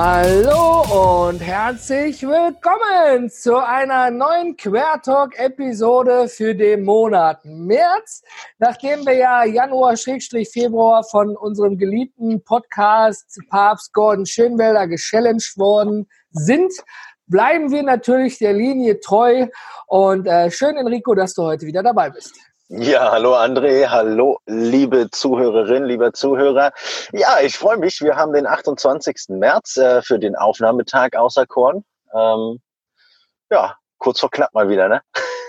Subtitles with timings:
[0.00, 8.22] Hallo und herzlich willkommen zu einer neuen Quertalk-Episode für den Monat März.
[8.60, 16.72] Nachdem wir ja Januar-Februar von unserem geliebten Podcast Papst Gordon Schönwelder gechallenged worden sind,
[17.26, 19.48] bleiben wir natürlich der Linie treu.
[19.88, 22.36] Und äh, schön, Enrico, dass du heute wieder dabei bist.
[22.70, 26.72] Ja, hallo André, hallo liebe Zuhörerin, lieber Zuhörer.
[27.12, 28.02] Ja, ich freue mich.
[28.02, 29.30] Wir haben den 28.
[29.30, 31.82] März äh, für den Aufnahmetag außer Korn.
[32.14, 32.60] Ähm,
[33.50, 35.00] ja, kurz vor knapp mal wieder, ne?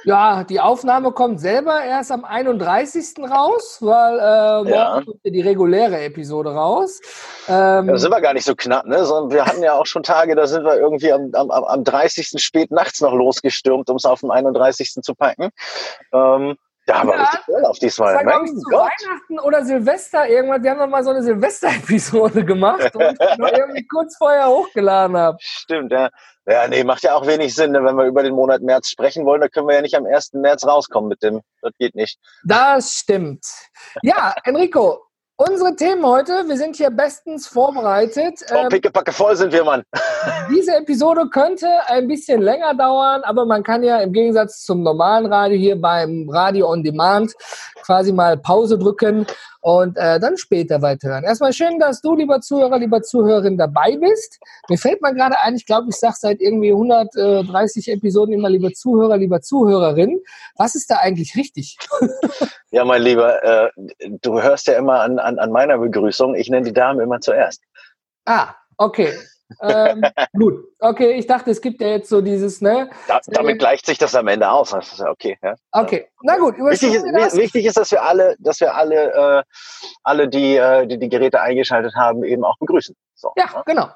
[0.05, 3.15] Ja, die Aufnahme kommt selber erst am 31.
[3.29, 5.01] raus, weil äh, morgen ja.
[5.03, 7.01] kommt die reguläre Episode raus.
[7.49, 9.03] Ähm, da sind wir gar nicht so knapp, ne?
[9.03, 12.41] Sondern wir hatten ja auch schon Tage, da sind wir irgendwie am, am, am 30.
[12.41, 15.01] spät nachts noch losgestürmt, um es auf dem 31.
[15.01, 15.49] zu packen.
[16.13, 16.55] Ähm,
[16.89, 18.13] ja, aber ja, richtig Urlaub diesmal.
[18.15, 18.89] Das war, ich, zu Gott.
[18.89, 20.63] Weihnachten oder Silvester irgendwann.
[20.63, 25.15] Die haben noch mal so eine Silvester-Episode gemacht und ich noch irgendwie kurz vorher hochgeladen
[25.15, 25.37] habe.
[25.39, 26.09] Stimmt, ja.
[26.47, 27.83] Ja, nee, macht ja auch wenig Sinn, ne?
[27.83, 29.41] wenn wir über den Monat März sprechen wollen.
[29.41, 30.33] Da können wir ja nicht am 1.
[30.33, 31.41] März rauskommen mit dem.
[31.61, 32.17] Das geht nicht.
[32.43, 33.45] Das stimmt.
[34.01, 35.05] Ja, Enrico,
[35.41, 38.41] Unsere Themen heute, wir sind hier bestens vorbereitet.
[38.51, 39.83] Oh, ähm, pickepacke voll sind wir, Mann.
[40.53, 45.27] Diese Episode könnte ein bisschen länger dauern, aber man kann ja im Gegensatz zum normalen
[45.27, 47.33] Radio hier beim Radio on Demand
[47.83, 49.25] quasi mal Pause drücken
[49.61, 51.23] und äh, dann später weiterhören.
[51.23, 54.39] Erstmal schön, dass du, lieber Zuhörer, lieber Zuhörerin, dabei bist.
[54.69, 58.71] Mir fällt mal gerade ein, ich glaube, ich sage seit irgendwie 130 Episoden immer lieber
[58.71, 60.19] Zuhörer, lieber Zuhörerin.
[60.55, 61.77] Was ist da eigentlich richtig?
[62.71, 63.69] ja, mein Lieber, äh,
[64.21, 67.61] du hörst ja immer an, an, an meiner Begrüßung, ich nenne die Dame immer zuerst.
[68.25, 69.13] Ah, okay
[69.61, 72.89] ähm, gut, okay, ich dachte, es gibt ja jetzt so dieses, ne?
[73.07, 74.69] Da, damit gleicht sich das am Ende aus.
[74.71, 75.37] Das ist ja okay.
[75.41, 75.55] Ja?
[75.71, 76.55] Okay, na gut.
[76.57, 77.35] Wichtig ist, das.
[77.35, 79.43] wichtig ist, dass wir alle, dass wir alle, äh,
[80.03, 82.95] alle die, äh, die die Geräte eingeschaltet haben, eben auch begrüßen.
[83.15, 83.89] So, ja, ja, genau.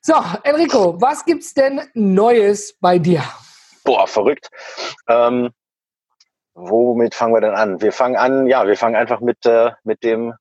[0.00, 3.22] So, Enrico, was gibt's denn Neues bei dir?
[3.84, 4.50] Boah, verrückt.
[5.08, 5.50] Ähm,
[6.54, 7.80] womit fangen wir denn an?
[7.80, 10.34] Wir fangen an, ja, wir fangen einfach mit, äh, mit dem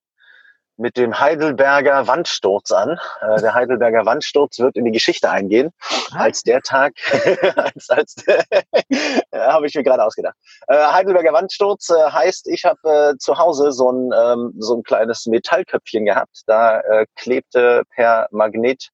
[0.78, 3.00] mit dem Heidelberger Wandsturz an.
[3.22, 5.72] Äh, der Heidelberger Wandsturz wird in die Geschichte eingehen
[6.12, 6.94] als der Tag,
[7.56, 8.16] als, als
[9.34, 10.36] habe ich mir gerade ausgedacht.
[10.68, 14.84] Äh, Heidelberger Wandsturz äh, heißt, ich habe äh, zu Hause so ein ähm, so ein
[14.84, 16.42] kleines Metallköpfchen gehabt.
[16.48, 18.90] Da äh, klebte per Magnet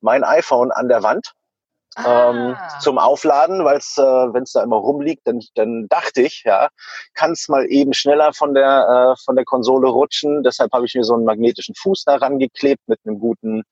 [0.00, 1.32] mein iPhone an der Wand
[1.98, 2.78] ähm, ah.
[2.80, 6.68] zum Aufladen, weil es, äh, wenn es da immer rumliegt, dann, dann dachte ich, ja,
[7.14, 10.42] kann es mal eben schneller von der äh, von der Konsole rutschen.
[10.42, 13.62] Deshalb habe ich mir so einen magnetischen Fuß daran geklebt mit einem guten,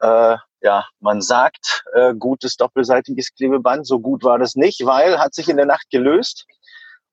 [0.00, 3.86] äh, ja, man sagt, äh, gutes doppelseitiges Klebeband.
[3.86, 6.46] So gut war das nicht, weil hat sich in der Nacht gelöst.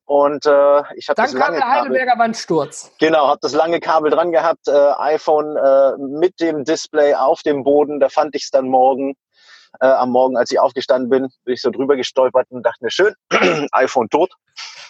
[0.05, 2.91] Und äh, ich habe das lange kam der Heidelberger Kabel, Wandsturz.
[2.99, 7.63] Genau, habe das lange Kabel dran gehabt, äh, iPhone äh, mit dem Display auf dem
[7.63, 8.01] Boden.
[8.01, 9.15] Da fand ich es dann morgen
[9.79, 12.91] äh, am Morgen, als ich aufgestanden bin, bin ich so drüber gestolpert und dachte mir,
[12.91, 13.13] schön,
[13.71, 14.31] iPhone tot.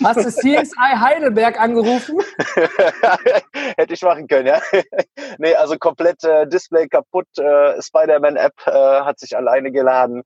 [0.04, 2.20] Hast du CSI Heidelberg angerufen?
[3.78, 4.62] Hätte ich machen können, ja.
[5.38, 10.24] nee, also komplett äh, Display kaputt, äh, Spider-Man-App äh, hat sich alleine geladen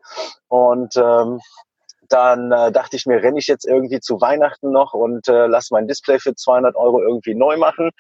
[0.48, 1.42] und ähm,
[2.08, 5.72] dann äh, dachte ich mir, renne ich jetzt irgendwie zu Weihnachten noch und äh, lass
[5.72, 7.92] mein Display für 200 Euro irgendwie neu machen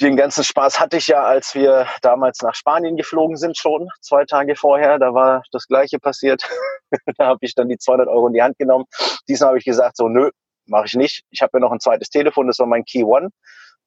[0.00, 4.24] den ganzen Spaß hatte ich ja, als wir damals nach Spanien geflogen sind schon, zwei
[4.24, 4.98] Tage vorher.
[4.98, 6.42] Da war das Gleiche passiert.
[7.16, 8.86] da habe ich dann die 200 Euro in die Hand genommen.
[9.28, 10.30] Diesmal habe ich gesagt, so nö,
[10.66, 11.22] mache ich nicht.
[11.30, 13.28] Ich habe ja noch ein zweites Telefon, das war mein Key One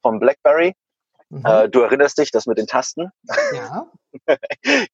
[0.01, 0.73] vom BlackBerry.
[1.29, 1.45] Mhm.
[1.45, 3.11] Äh, du erinnerst dich, das mit den Tasten?
[3.53, 3.87] Ja.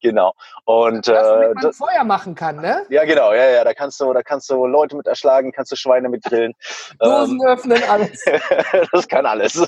[0.02, 0.34] genau.
[0.66, 2.86] Und das, äh, man Feuer machen kann, ne?
[2.90, 3.34] Ja, genau.
[3.34, 3.64] Ja, ja.
[3.64, 6.54] Da kannst du, da kannst du Leute mit erschlagen, kannst du Schweine mit grillen.
[7.00, 8.26] Dosen ähm, öffnen, alles.
[8.92, 9.68] das kann alles.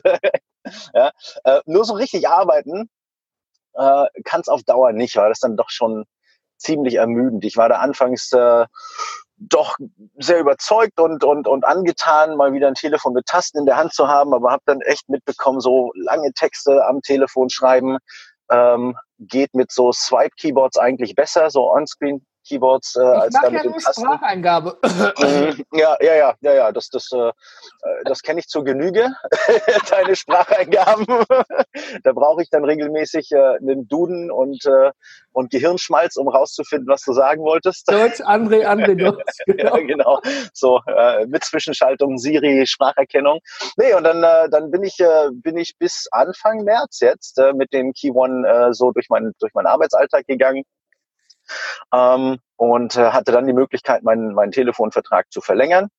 [0.93, 1.11] ja.
[1.43, 2.89] Äh, nur so richtig arbeiten
[3.75, 6.05] äh, kann es auf Dauer nicht, weil das dann doch schon
[6.57, 7.43] ziemlich ermüdend.
[7.45, 8.65] Ich war da anfangs äh,
[9.37, 9.75] doch
[10.17, 13.93] sehr überzeugt und, und, und angetan, mal wieder ein Telefon mit Tasten in der Hand
[13.93, 17.97] zu haben, aber habe dann echt mitbekommen, so lange Texte am Telefon schreiben
[18.49, 23.63] ähm, geht mit so Swipe-Keyboards eigentlich besser, so On-Screen Keyboards äh, als da mit ja
[23.63, 24.03] dem Tasten.
[24.03, 24.77] Spracheingabe.
[24.83, 25.65] Mhm.
[25.73, 27.31] ja, ja, ja, ja, ja, das, das, äh,
[28.05, 29.13] das kenne ich zur Genüge,
[29.89, 31.05] deine Spracheingaben.
[32.03, 34.91] da brauche ich dann regelmäßig äh, einen Duden und, äh,
[35.31, 37.91] und Gehirnschmalz, um rauszufinden, was du sagen wolltest.
[37.91, 39.23] Deutsch, André, André, Deutsch.
[39.45, 39.77] Genau.
[39.77, 40.21] ja, genau.
[40.53, 43.39] So, äh, mit Zwischenschaltung, Siri, Spracherkennung.
[43.77, 47.53] Nee, und dann, äh, dann bin ich, äh, bin ich bis Anfang März jetzt äh,
[47.53, 50.63] mit dem Key One äh, so durch, mein, durch meinen Arbeitsalltag gegangen
[51.93, 55.89] ähm, und äh, hatte dann die Möglichkeit, meinen, meinen Telefonvertrag zu verlängern.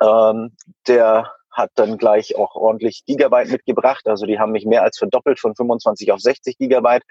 [0.00, 0.56] Ähm,
[0.86, 4.06] der hat dann gleich auch ordentlich Gigabyte mitgebracht.
[4.06, 7.02] Also die haben mich mehr als verdoppelt von 25 auf 60 Gigabyte,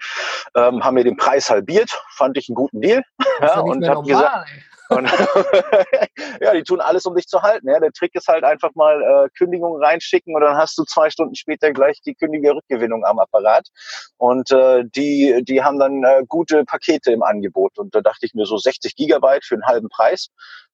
[0.56, 3.02] ähm, haben mir den Preis halbiert, fand ich einen guten Deal.
[3.40, 4.48] Ja, und habe gesagt,
[4.96, 5.06] und
[6.40, 7.68] ja, die tun alles, um dich zu halten.
[7.68, 7.80] Ja.
[7.80, 11.34] Der Trick ist halt einfach mal äh, Kündigungen reinschicken und dann hast du zwei Stunden
[11.34, 13.68] später gleich die kündige Rückgewinnung am Apparat.
[14.16, 17.78] Und äh, die, die haben dann äh, gute Pakete im Angebot.
[17.78, 20.28] Und da dachte ich mir so 60 Gigabyte für einen halben Preis.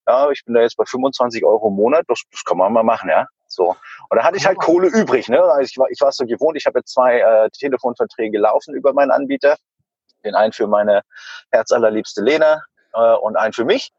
[0.06, 2.04] Ja, ich bin da jetzt bei 25 Euro im Monat.
[2.08, 3.26] Das, das kann man mal machen, ja.
[3.46, 3.76] So.
[4.10, 5.28] Und da hatte ich halt Kohle übrig.
[5.28, 5.42] Ne?
[5.42, 8.92] Also ich war, ich war so gewohnt, ich habe jetzt zwei äh, Telefonverträge laufen über
[8.92, 9.56] meinen Anbieter.
[10.24, 11.02] Den einen für meine
[11.50, 12.62] herzallerliebste Lena
[12.98, 13.92] äh, und einen für mich.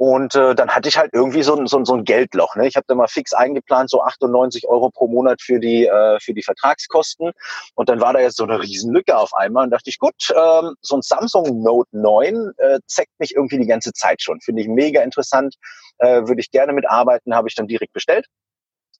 [0.00, 2.56] Und äh, dann hatte ich halt irgendwie so ein, so so ein Geldloch.
[2.56, 2.66] Ne?
[2.66, 6.32] Ich habe da mal fix eingeplant, so 98 Euro pro Monat für die, äh, für
[6.32, 7.32] die Vertragskosten.
[7.74, 9.64] Und dann war da jetzt so eine Riesenlücke auf einmal.
[9.64, 13.66] Und dachte ich, gut, ähm, so ein Samsung Note 9 äh, zeigt mich irgendwie die
[13.66, 14.40] ganze Zeit schon.
[14.40, 15.56] Finde ich mega interessant.
[15.98, 18.24] Äh, Würde ich gerne mitarbeiten, habe ich dann direkt bestellt.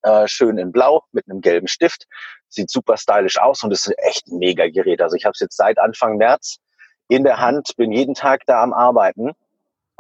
[0.02, 2.04] Äh, schön in Blau mit einem gelben Stift.
[2.50, 5.00] Sieht super stylisch aus und ist echt ein mega Gerät.
[5.00, 6.58] Also ich habe es jetzt seit Anfang März
[7.10, 9.32] in der Hand, bin jeden Tag da am Arbeiten.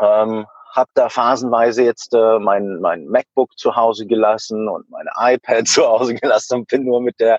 [0.00, 5.66] Ähm, habe da phasenweise jetzt äh, mein, mein MacBook zu Hause gelassen und meine iPad
[5.68, 7.38] zu Hause gelassen und bin nur mit der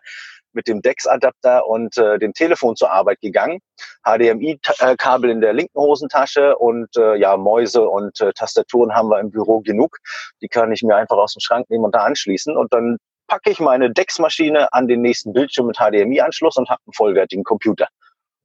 [0.54, 3.60] mit dem DeX-Adapter und äh, dem Telefon zur Arbeit gegangen.
[4.04, 9.32] HDMI-Kabel in der linken Hosentasche und äh, ja, Mäuse und äh, Tastaturen haben wir im
[9.32, 10.00] Büro genug.
[10.42, 12.58] Die kann ich mir einfach aus dem Schrank nehmen und da anschließen.
[12.58, 12.98] Und dann
[13.28, 17.88] packe ich meine DeX-Maschine an den nächsten Bildschirm mit HDMI-Anschluss und habe einen vollwertigen Computer.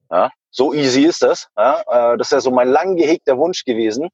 [0.09, 1.47] Ja, so easy ist das.
[1.57, 4.09] Ja, äh, das ist ja so mein lang gehegter Wunsch gewesen,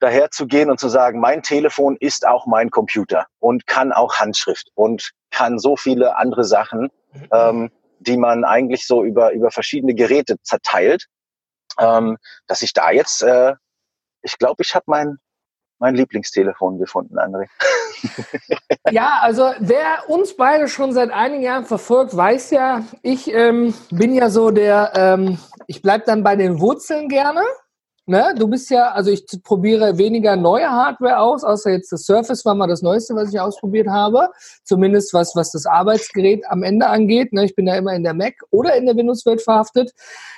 [0.00, 4.14] daher zu gehen und zu sagen, mein Telefon ist auch mein Computer und kann auch
[4.16, 6.90] Handschrift und kann so viele andere Sachen,
[7.32, 11.06] ähm, die man eigentlich so über, über verschiedene Geräte zerteilt,
[11.78, 13.54] ähm, dass ich da jetzt, äh,
[14.22, 15.18] ich glaube, ich habe mein,
[15.80, 17.46] mein Lieblingstelefon gefunden, André.
[18.90, 24.14] ja, also wer uns beide schon seit einigen Jahren verfolgt, weiß ja, ich ähm, bin
[24.14, 27.42] ja so der, ähm, ich bleib dann bei den Wurzeln gerne.
[28.06, 28.34] Ne?
[28.36, 32.54] Du bist ja, also ich probiere weniger neue Hardware aus, außer jetzt das Surface war
[32.54, 34.28] mal das Neueste, was ich ausprobiert habe.
[34.64, 37.32] Zumindest was, was das Arbeitsgerät am Ende angeht.
[37.32, 37.44] Ne?
[37.44, 39.92] Ich bin ja immer in der Mac oder in der Windows-Welt verhaftet.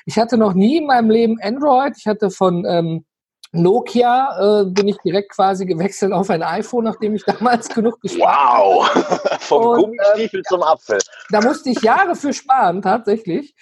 [0.05, 1.94] Ich hatte noch nie in meinem Leben Android.
[1.97, 3.06] Ich hatte von ähm,
[3.55, 8.35] Nokia äh, bin ich direkt quasi gewechselt auf ein iPhone, nachdem ich damals genug gespart
[8.35, 8.65] habe.
[8.65, 9.39] Wow!
[9.41, 10.99] Vom und, Gummistiefel ähm, zum Apfel.
[11.31, 13.55] Da musste ich Jahre für sparen, tatsächlich.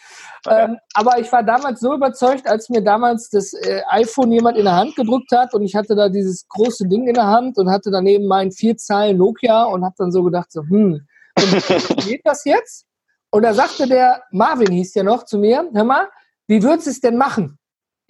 [0.47, 0.65] Okay.
[0.65, 4.65] Ähm, aber ich war damals so überzeugt, als mir damals das äh, iPhone jemand in
[4.65, 7.69] der Hand gedrückt hat und ich hatte da dieses große Ding in der Hand und
[7.69, 11.05] hatte daneben meinen vier Zeilen Nokia und habe dann so gedacht, so, hm,
[12.07, 12.87] geht das jetzt?
[13.31, 16.09] Und da sagte der, Marvin hieß ja noch zu mir, hör mal,
[16.47, 17.60] wie würdest du es denn machen?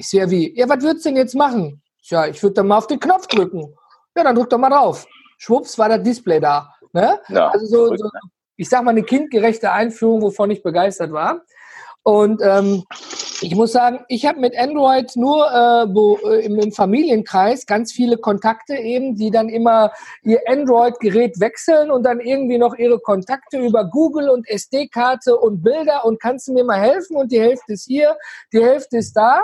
[0.00, 0.58] Ich so, ja, wie?
[0.58, 1.82] Ja, was würdest du denn jetzt machen?
[2.02, 3.74] Tja, ich würde dann mal auf den Knopf drücken.
[4.16, 5.06] Ja, dann drück doch mal drauf.
[5.36, 6.72] Schwupps war das Display da.
[6.94, 7.20] Ne?
[7.28, 8.20] Ja, also so, so, ne?
[8.56, 11.42] ich sag mal, eine kindgerechte Einführung, wovon ich begeistert war.
[12.02, 12.82] Und ähm,
[13.42, 17.92] ich muss sagen, ich habe mit Android nur äh, wo, äh, im, im, Familienkreis ganz
[17.92, 23.58] viele Kontakte eben, die dann immer ihr Android-Gerät wechseln und dann irgendwie noch ihre Kontakte
[23.58, 27.74] über Google und SD-Karte und Bilder und kannst du mir mal helfen und die Hälfte
[27.74, 28.16] ist hier,
[28.50, 29.42] die Hälfte ist da.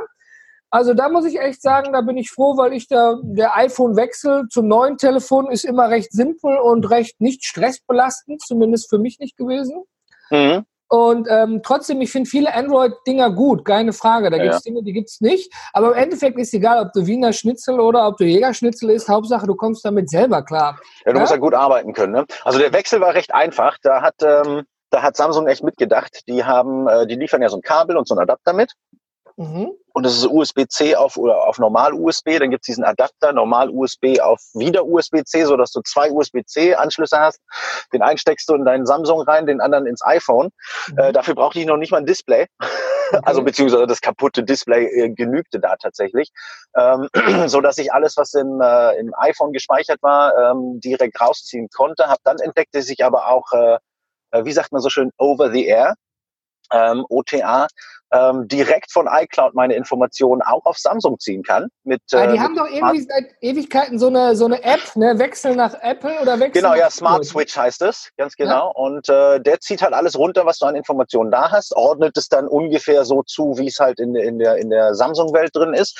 [0.70, 4.48] Also da muss ich echt sagen, da bin ich froh, weil ich da der iPhone-Wechsel
[4.50, 9.36] zum neuen Telefon ist immer recht simpel und recht nicht stressbelastend, zumindest für mich nicht
[9.36, 9.84] gewesen.
[10.30, 10.64] Mhm.
[10.88, 14.30] Und ähm, trotzdem, ich finde viele Android-Dinger gut, keine Frage.
[14.30, 15.52] Da ja, gibt es Dinge, die gibt es nicht.
[15.72, 19.08] Aber im Endeffekt ist egal, ob du Wiener Schnitzel oder ob du Jägerschnitzel ist.
[19.08, 20.78] Hauptsache, du kommst damit selber klar.
[21.04, 21.20] Ja, du ja?
[21.20, 22.12] musst ja gut arbeiten können.
[22.12, 22.26] Ne?
[22.44, 23.78] Also der Wechsel war recht einfach.
[23.82, 26.20] Da hat, ähm, da hat Samsung echt mitgedacht.
[26.28, 28.72] Die haben, äh, die liefern ja so ein Kabel und so ein Adapter mit.
[29.36, 29.72] Mhm.
[29.92, 32.38] Und das ist USB-C auf, oder auf Normal-USB.
[32.38, 37.40] Dann gibt es diesen Adapter, Normal-USB auf wieder USB-C, so dass du zwei USB-C-Anschlüsse hast.
[37.92, 40.50] Den einen steckst du in deinen Samsung rein, den anderen ins iPhone.
[40.90, 40.98] Mhm.
[40.98, 42.46] Äh, dafür brauchte ich noch nicht mal ein Display.
[43.08, 43.20] Okay.
[43.24, 46.30] Also beziehungsweise das kaputte Display äh, genügte da tatsächlich.
[46.76, 47.08] Ähm,
[47.46, 52.08] so dass ich alles, was im, äh, im iPhone gespeichert war, ähm, direkt rausziehen konnte.
[52.08, 53.78] Hab dann entdeckt, dass ich aber auch, äh,
[54.32, 55.94] äh wie sagt man so schön, over the air
[56.72, 57.66] ähm, OTA
[58.12, 61.68] ähm, direkt von iCloud meine Informationen auch auf Samsung ziehen kann.
[61.84, 64.94] Mit, äh, ah, die mit haben doch irgendwie seit Ewigkeiten so eine, so eine App,
[64.94, 65.18] ne?
[65.18, 68.66] Wechsel nach Apple oder Wechsel Genau, ja, Smart Switch heißt es, ganz genau.
[68.68, 68.72] Ja?
[68.74, 72.28] Und äh, der zieht halt alles runter, was du an Informationen da hast, ordnet es
[72.28, 75.98] dann ungefähr so zu, wie es halt in, in der, in der Samsung-Welt drin ist.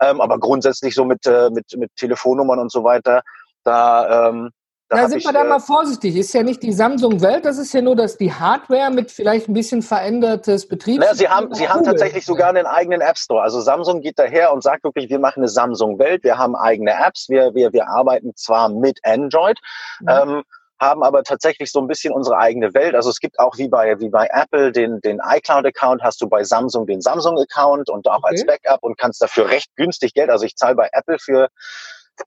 [0.00, 3.22] Ähm, aber grundsätzlich so mit, äh, mit, mit Telefonnummern und so weiter,
[3.64, 4.50] da ähm,
[4.88, 6.16] da, da sind ich, wir da äh, mal vorsichtig.
[6.16, 9.52] Ist ja nicht die Samsung-Welt, das ist ja nur dass die Hardware mit vielleicht ein
[9.52, 11.00] bisschen verändertes Betriebs.
[11.00, 13.42] Naja, sie haben, sie haben tatsächlich sogar einen eigenen App Store.
[13.42, 17.28] Also Samsung geht daher und sagt wirklich, wir machen eine Samsung-Welt, wir haben eigene Apps,
[17.28, 19.58] wir, wir, wir arbeiten zwar mit Android,
[20.00, 20.08] mhm.
[20.08, 20.42] ähm,
[20.78, 22.94] haben aber tatsächlich so ein bisschen unsere eigene Welt.
[22.94, 26.44] Also es gibt auch wie bei, wie bei Apple den, den iCloud-Account, hast du bei
[26.44, 28.28] Samsung den Samsung-Account und auch okay.
[28.28, 30.30] als Backup und kannst dafür recht günstig Geld.
[30.30, 31.48] Also ich zahle bei Apple für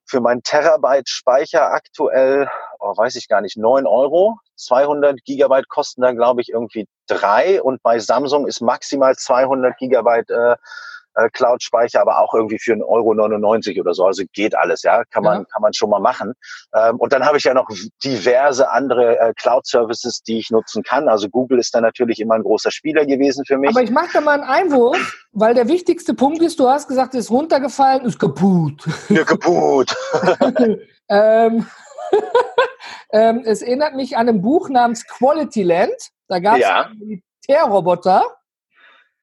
[0.06, 4.38] für mein Terabyte Speicher aktuell, oh, weiß ich gar nicht, neun Euro.
[4.56, 7.62] 200 Gigabyte kosten da, glaube ich, irgendwie drei.
[7.62, 10.56] Und bei Samsung ist maximal 200 Gigabyte äh,
[11.16, 14.06] äh, Cloud-Speicher, aber auch irgendwie für 1,99 Euro 99 oder so.
[14.06, 15.46] Also geht alles, ja, kann man, ja.
[15.52, 16.34] kann man schon mal machen.
[16.76, 17.70] Ähm, und dann habe ich ja noch
[18.04, 21.10] diverse andere äh, Cloud-Services, die ich nutzen kann.
[21.10, 23.70] Also Google ist da natürlich immer ein großer Spieler gewesen für mich.
[23.72, 27.14] Aber ich mache da mal einen Einwurf, weil der wichtigste Punkt ist, du hast gesagt,
[27.16, 28.88] es ist runtergefallen, ist kaputt.
[29.10, 29.96] Ja, kaputt.
[31.10, 31.66] ähm,
[33.12, 36.10] ähm, es erinnert mich an ein Buch namens Quality Land.
[36.28, 36.86] Da gab es ja.
[36.86, 37.00] einen
[37.48, 38.24] Militärroboter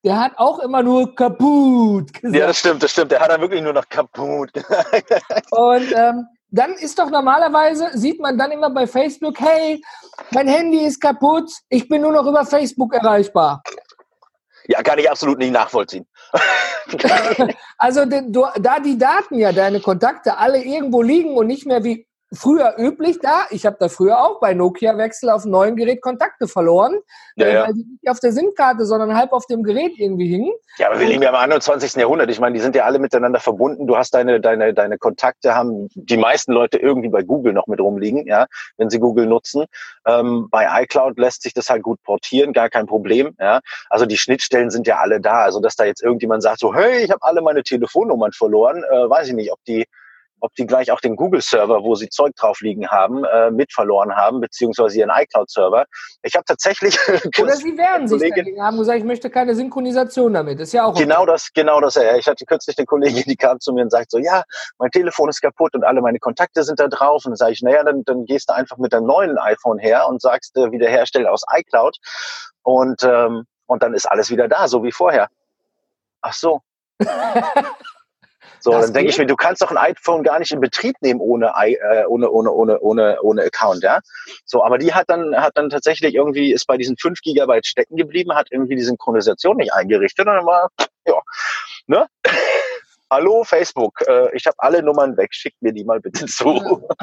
[0.07, 2.37] der hat auch immer nur kaputt gesagt.
[2.37, 3.11] Ja, das stimmt, das stimmt.
[3.11, 5.13] Der hat dann wirklich nur noch kaputt gesagt.
[5.51, 9.83] Und ähm, dann ist doch normalerweise, sieht man dann immer bei Facebook, hey,
[10.31, 13.65] mein Handy ist kaputt, ich bin nur noch über Facebook erreichbar.
[14.69, 16.07] Ja, kann ich absolut nicht nachvollziehen.
[17.79, 22.75] also da die Daten ja, deine Kontakte alle irgendwo liegen und nicht mehr wie früher
[22.79, 23.47] üblich da.
[23.51, 26.99] Ich habe da früher auch bei Nokia-Wechsel auf einem neuen Gerät Kontakte verloren,
[27.37, 27.67] ja, ja.
[27.67, 30.53] weil die nicht auf der SIM-Karte, sondern halb auf dem Gerät irgendwie hingen.
[30.79, 31.95] Ja, aber wir leben ja im 21.
[31.95, 32.31] Jahrhundert.
[32.31, 33.87] Ich meine, die sind ja alle miteinander verbunden.
[33.87, 37.81] Du hast deine, deine, deine Kontakte, haben die meisten Leute irgendwie bei Google noch mit
[37.81, 39.65] rumliegen, ja, wenn sie Google nutzen.
[40.07, 43.37] Ähm, bei iCloud lässt sich das halt gut portieren, gar kein Problem.
[43.39, 43.61] Ja.
[43.89, 45.43] Also die Schnittstellen sind ja alle da.
[45.43, 49.09] Also dass da jetzt irgendjemand sagt so, hey, ich habe alle meine Telefonnummern verloren, äh,
[49.09, 49.87] weiß ich nicht, ob die
[50.41, 54.15] ob die gleich auch den Google-Server, wo sie Zeug drauf liegen haben, äh, mit verloren
[54.15, 55.85] haben, beziehungsweise ihren iCloud-Server.
[56.23, 56.99] Ich habe tatsächlich...
[57.41, 60.61] Oder sie werden sich dagegen haben gesagt, ich möchte keine Synchronisation damit.
[60.61, 60.95] Ist ja auch...
[60.95, 61.33] Genau okay.
[61.33, 61.95] das, genau das.
[61.95, 62.17] Ja.
[62.17, 64.43] Ich hatte kürzlich eine Kollegin, die kam zu mir und sagt so, ja,
[64.79, 67.25] mein Telefon ist kaputt und alle meine Kontakte sind da drauf.
[67.25, 70.07] Und dann sage ich, naja, dann, dann gehst du einfach mit deinem neuen iPhone her
[70.09, 71.97] und sagst, äh, wiederherstellen aus iCloud.
[72.63, 75.29] Und, ähm, und dann ist alles wieder da, so wie vorher.
[76.21, 76.61] Ach so.
[78.67, 80.97] So, das dann denke ich mir, du kannst doch ein iPhone gar nicht in Betrieb
[81.01, 84.01] nehmen ohne, äh, ohne, ohne, ohne, ohne, ohne Account, ja.
[84.45, 87.95] So, aber die hat dann, hat dann tatsächlich irgendwie, ist bei diesen 5 Gigabyte stecken
[87.95, 90.71] geblieben, hat irgendwie die Synchronisation nicht eingerichtet und dann war,
[91.07, 91.21] ja,
[91.87, 92.09] ne?
[93.09, 96.83] Hallo Facebook, äh, ich habe alle Nummern weg, schickt mir die mal bitte zu.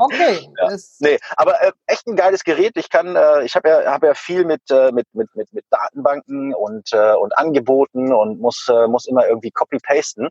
[0.00, 0.48] Okay.
[0.56, 0.76] ja.
[1.00, 2.76] Nee, aber äh, echt ein geiles Gerät.
[2.76, 5.64] Ich kann, äh, ich habe ja, hab ja viel mit, äh, mit, mit, mit, mit
[5.70, 10.28] Datenbanken und, äh, und Angeboten und muss, äh, muss immer irgendwie copy-pasten.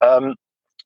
[0.00, 0.34] Ähm,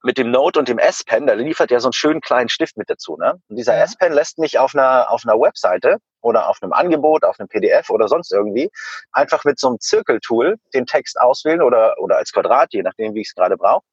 [0.03, 2.89] mit dem Note und dem S-Pen, da liefert ja so einen schönen kleinen Stift mit
[2.89, 3.17] dazu.
[3.17, 3.41] Ne?
[3.49, 3.85] Und dieser ja.
[3.85, 7.91] S-Pen lässt mich auf einer, auf einer Webseite oder auf einem Angebot, auf einem PDF
[7.91, 8.71] oder sonst irgendwie
[9.13, 13.23] einfach mit so einem Zirkeltool den Text auswählen oder, oder als Quadrat, je nachdem, wie
[13.23, 13.85] ich es gerade brauche.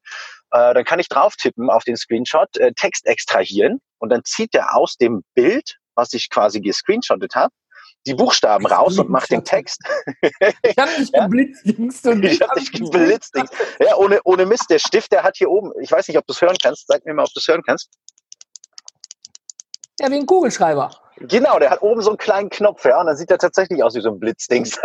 [0.52, 4.54] Äh, dann kann ich drauf tippen auf den Screenshot, äh, Text extrahieren und dann zieht
[4.54, 7.52] er aus dem Bild, was ich quasi gescreenshottet habe,
[8.06, 9.80] die Buchstaben raus und macht den Text.
[10.62, 12.06] Ich habe dich geblitzdingst.
[12.06, 13.52] Und ich habe dich geblitzdingst.
[13.80, 14.66] Ja, ohne, ohne Mist.
[14.70, 16.86] Der Stift, der hat hier oben, ich weiß nicht, ob du es hören kannst.
[16.86, 17.90] Sag mir mal, ob du es hören kannst.
[20.00, 20.90] Ja, wie ein Kugelschreiber.
[21.18, 23.94] Genau, der hat oben so einen kleinen Knopf, ja, und dann sieht er tatsächlich aus
[23.94, 24.78] wie so ein Blitzdings.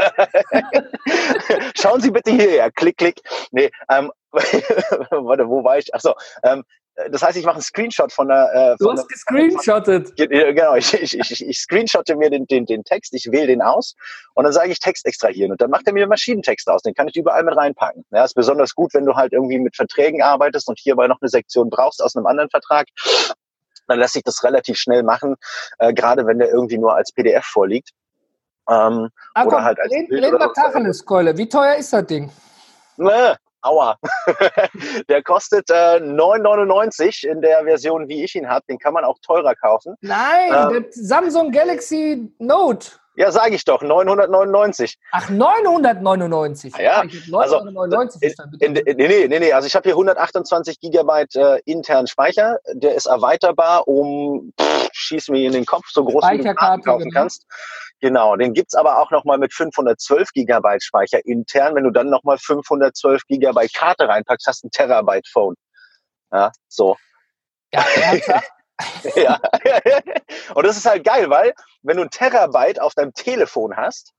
[1.77, 3.21] Schauen Sie bitte hierher, klick, klick.
[3.51, 5.93] Nee, ähm, warte, wo war ich?
[5.93, 6.63] Achso, ähm,
[7.09, 8.73] das heißt, ich mache einen Screenshot von der.
[8.73, 10.15] Äh, du hast gescreenshottet.
[10.15, 13.95] Genau, ich, ich, ich, ich screenshotte mir den, den, den Text, ich wähle den aus
[14.33, 16.81] und dann sage ich Text extrahieren und dann macht er mir Maschinentext aus.
[16.81, 18.05] Den kann ich überall mit reinpacken.
[18.11, 21.29] Ja, ist besonders gut, wenn du halt irgendwie mit Verträgen arbeitest und hierbei noch eine
[21.29, 22.87] Sektion brauchst aus einem anderen Vertrag.
[23.87, 25.35] Dann lässt sich das relativ schnell machen,
[25.79, 27.89] äh, gerade wenn der irgendwie nur als PDF vorliegt.
[28.69, 31.37] Ähm, ah, oder komm, halt als reden, reden wir Tacheles, Keule.
[31.37, 32.29] Wie teuer ist das Ding?
[32.97, 33.97] Ne, Aua.
[35.09, 38.65] der kostet äh, 9,99 in der Version, wie ich ihn habe.
[38.67, 39.95] Den kann man auch teurer kaufen.
[40.01, 42.91] Nein, ähm, der Samsung Galaxy Note.
[43.15, 44.97] Ja, sage ich doch, 999.
[45.11, 46.73] Ach, 999?
[46.75, 47.03] Ah, ja,
[47.33, 47.59] also,
[48.59, 52.59] in, in, nee, nee, nee, also ich habe hier 128 Gigabyte äh, internen Speicher.
[52.71, 56.83] Der ist erweiterbar um, pff, schieß mir in den Kopf, so groß wie du Karten
[56.83, 57.19] kaufen genau.
[57.19, 57.45] kannst.
[58.01, 61.75] Genau, den gibt's aber auch nochmal mit 512 Gigabyte Speicher intern.
[61.75, 65.55] Wenn du dann nochmal 512 Gigabyte Karte reinpackst, hast du ein Terabyte Phone.
[66.31, 66.97] Ja, so.
[67.71, 67.85] Ja,
[69.15, 69.39] ja.
[70.55, 71.53] Und das ist halt geil, weil
[71.83, 74.13] wenn du ein Terabyte auf deinem Telefon hast,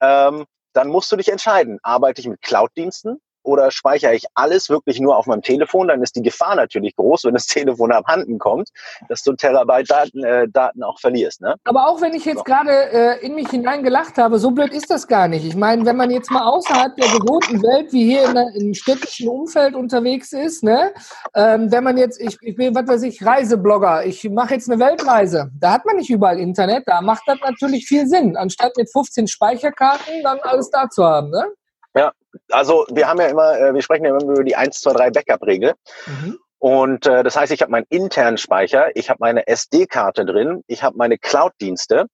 [0.00, 5.00] ähm, dann musst du dich entscheiden, arbeite ich mit Cloud-Diensten oder speichere ich alles wirklich
[5.00, 8.68] nur auf meinem Telefon, dann ist die Gefahr natürlich groß, wenn das Telefon abhanden kommt,
[9.08, 11.40] dass du Terabyte Daten, äh, Daten auch verlierst.
[11.40, 11.54] Ne?
[11.64, 12.44] Aber auch wenn ich jetzt so.
[12.44, 15.44] gerade äh, in mich hineingelacht habe, so blöd ist das gar nicht.
[15.44, 19.28] Ich meine, wenn man jetzt mal außerhalb der gewohnten Welt, wie hier in einem städtischen
[19.28, 20.92] Umfeld unterwegs ist, ne,
[21.34, 24.78] ähm, wenn man jetzt, ich, ich bin, was weiß ich, Reiseblogger, ich mache jetzt eine
[24.78, 28.92] Weltreise, da hat man nicht überall Internet, da macht das natürlich viel Sinn, anstatt mit
[28.92, 31.30] 15 Speicherkarten dann alles da zu haben.
[31.30, 31.44] Ne?
[32.50, 35.10] Also wir haben ja immer, äh, wir sprechen ja immer über die 1, 2, 3
[35.10, 35.74] Backup-Regel.
[36.06, 36.38] Mhm.
[36.58, 40.82] Und äh, das heißt, ich habe meinen internen Speicher, ich habe meine SD-Karte drin, ich
[40.82, 42.06] habe meine Cloud-Dienste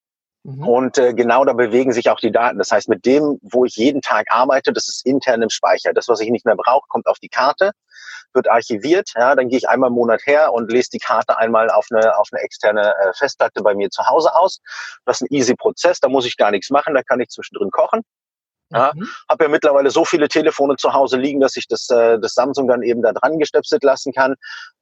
[0.43, 0.69] mhm.
[0.69, 2.59] und äh, genau da bewegen sich auch die Daten.
[2.59, 5.95] Das heißt, mit dem, wo ich jeden Tag arbeite, das ist intern im Speicher.
[5.95, 7.71] Das, was ich nicht mehr brauche, kommt auf die Karte,
[8.35, 9.13] wird archiviert.
[9.17, 12.19] Ja, dann gehe ich einmal im Monat her und lese die Karte einmal auf eine,
[12.19, 14.61] auf eine externe äh, Festplatte bei mir zu Hause aus.
[15.07, 17.71] Das ist ein easy Prozess, da muss ich gar nichts machen, da kann ich zwischendrin
[17.71, 18.03] kochen.
[18.75, 19.09] Ja, mhm.
[19.29, 22.67] Habe ja mittlerweile so viele Telefone zu Hause liegen, dass ich das, äh, das Samsung
[22.67, 24.35] dann eben da dran gestöpselt lassen kann.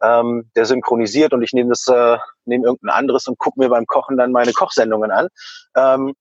[0.02, 3.86] Ähm, der synchronisiert und ich nehme das, äh, nehme irgendein anderes und gucke mir beim
[3.86, 5.28] Kochen dann meine Kochsendungen an.
[5.76, 6.14] Ähm,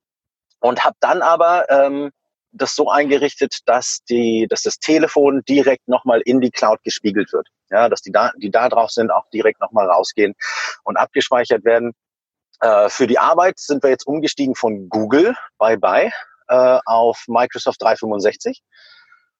[0.60, 2.12] und habe dann aber ähm,
[2.52, 7.48] das so eingerichtet, dass die, dass das Telefon direkt nochmal in die Cloud gespiegelt wird.
[7.70, 10.36] Ja, dass die Daten, die da drauf sind, auch direkt nochmal rausgehen
[10.84, 11.94] und abgespeichert werden.
[12.60, 16.12] Äh, für die Arbeit sind wir jetzt umgestiegen von Google, bye bye,
[16.52, 18.62] äh, auf Microsoft 365.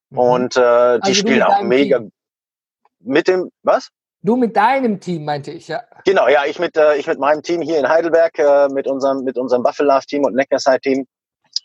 [0.10, 0.18] Mhm.
[0.18, 2.12] Und äh, die also spielen auch mega Team.
[3.00, 3.90] mit dem, was?
[4.24, 5.84] Du mit deinem Team, meinte ich, ja.
[6.06, 9.24] Genau, ja, ich mit, äh, ich mit meinem Team hier in Heidelberg, äh, mit unserem,
[9.24, 11.08] mit unserem Buffalo-Team und Neckarside-Team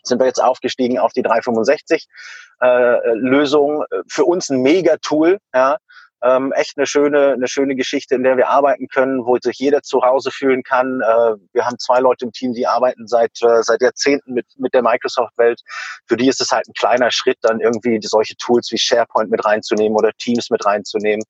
[0.03, 2.07] sind wir jetzt aufgestiegen auf die 365
[2.61, 3.83] äh, Lösung.
[4.07, 5.77] Für uns ein Mega-Tool, ja,
[6.23, 9.81] ähm, echt eine schöne, eine schöne Geschichte, in der wir arbeiten können, wo sich jeder
[9.83, 11.01] zu Hause fühlen kann.
[11.01, 14.73] Äh, wir haben zwei Leute im Team, die arbeiten seit, äh, seit Jahrzehnten mit, mit
[14.73, 15.61] der Microsoft-Welt.
[16.07, 19.45] Für die ist es halt ein kleiner Schritt, dann irgendwie solche Tools wie SharePoint mit
[19.45, 21.23] reinzunehmen oder Teams mit reinzunehmen.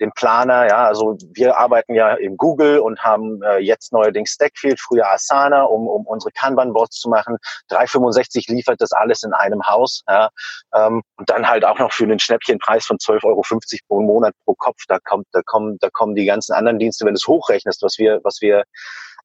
[0.00, 4.80] Den Planer, ja, also wir arbeiten ja im Google und haben äh, jetzt neuerdings Stackfield,
[4.80, 7.36] früher Asana, um, um unsere Kanban-Boards zu machen.
[7.68, 10.02] 365 liefert das alles in einem Haus.
[10.08, 10.28] Ja,
[10.74, 13.42] ähm, und dann halt auch noch für einen Schnäppchenpreis von 12,50 Euro
[13.88, 14.82] pro Monat pro Kopf.
[14.88, 17.98] Da kommt, da kommen, da kommen die ganzen anderen Dienste, wenn du es hochrechnest, was
[17.98, 18.64] wir, was wir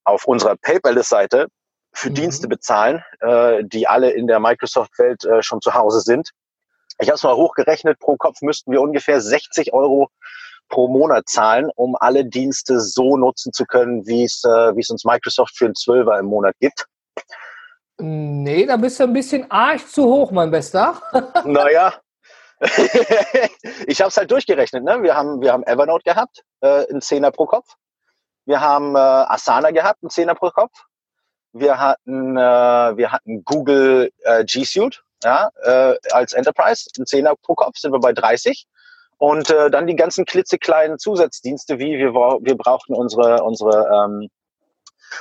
[0.03, 1.47] auf unserer Paperless-Seite
[1.93, 2.15] für mhm.
[2.15, 6.31] Dienste bezahlen, äh, die alle in der Microsoft-Welt äh, schon zu Hause sind.
[6.99, 10.09] Ich habe es mal hochgerechnet, pro Kopf müssten wir ungefähr 60 Euro
[10.67, 14.89] pro Monat zahlen, um alle Dienste so nutzen zu können, wie es, äh, wie es
[14.89, 16.85] uns Microsoft für einen Zwölfer im Monat gibt.
[18.01, 21.01] Nee, da bist du ein bisschen arg zu hoch, mein Bester.
[21.45, 21.93] naja,
[23.87, 24.83] ich habe es halt durchgerechnet.
[24.83, 25.01] Ne?
[25.01, 27.75] Wir, haben, wir haben Evernote gehabt, äh, ein Zehner pro Kopf.
[28.45, 30.85] Wir haben äh, Asana gehabt, ein Zehner pro Kopf.
[31.53, 37.35] Wir hatten, äh, wir hatten Google äh, G Suite ja, äh, als Enterprise, ein Zehner
[37.35, 38.67] pro Kopf, sind wir bei 30.
[39.17, 44.29] Und äh, dann die ganzen klitzekleinen Zusatzdienste, wie wir, wir brauchten unsere, unsere ähm,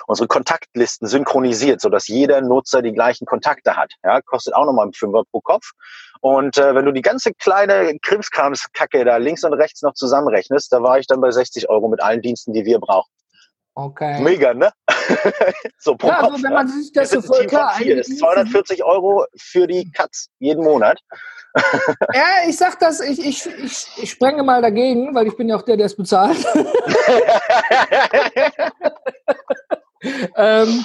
[0.06, 3.92] unsere Kontaktlisten synchronisiert, sodass jeder Nutzer die gleichen Kontakte hat.
[4.04, 5.72] Ja, kostet auch nochmal ein Fünfer pro Kopf.
[6.20, 10.82] Und äh, wenn du die ganze kleine Krimskramskacke da links und rechts noch zusammenrechnest, da
[10.82, 13.10] war ich dann bei 60 Euro mit allen Diensten, die wir brauchen.
[13.74, 14.20] Okay.
[14.20, 14.72] Mega, ne?
[15.78, 18.84] so pro ja, Kopf, also wenn man sich das so voll klar, das ist 240
[18.84, 21.00] Euro für die Cuts jeden Monat.
[22.14, 25.56] ja, ich sag das, ich, ich, ich, ich sprenge mal dagegen, weil ich bin ja
[25.56, 26.36] auch der, der es bezahlt.
[30.36, 30.84] ähm,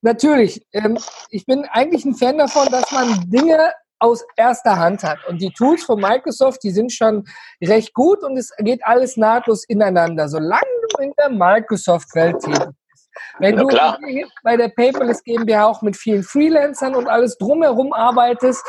[0.00, 0.98] natürlich, ähm,
[1.30, 3.72] ich bin eigentlich ein Fan davon, dass man Dinge
[4.02, 5.18] aus erster Hand hat.
[5.28, 7.24] Und die Tools von Microsoft, die sind schon
[7.62, 12.81] recht gut und es geht alles nahtlos ineinander, solange du in der Microsoft-Welt tätig bist.
[13.38, 13.98] Wenn du klar.
[14.42, 18.64] bei der Paperless GmbH auch mit vielen Freelancern und alles drumherum arbeitest,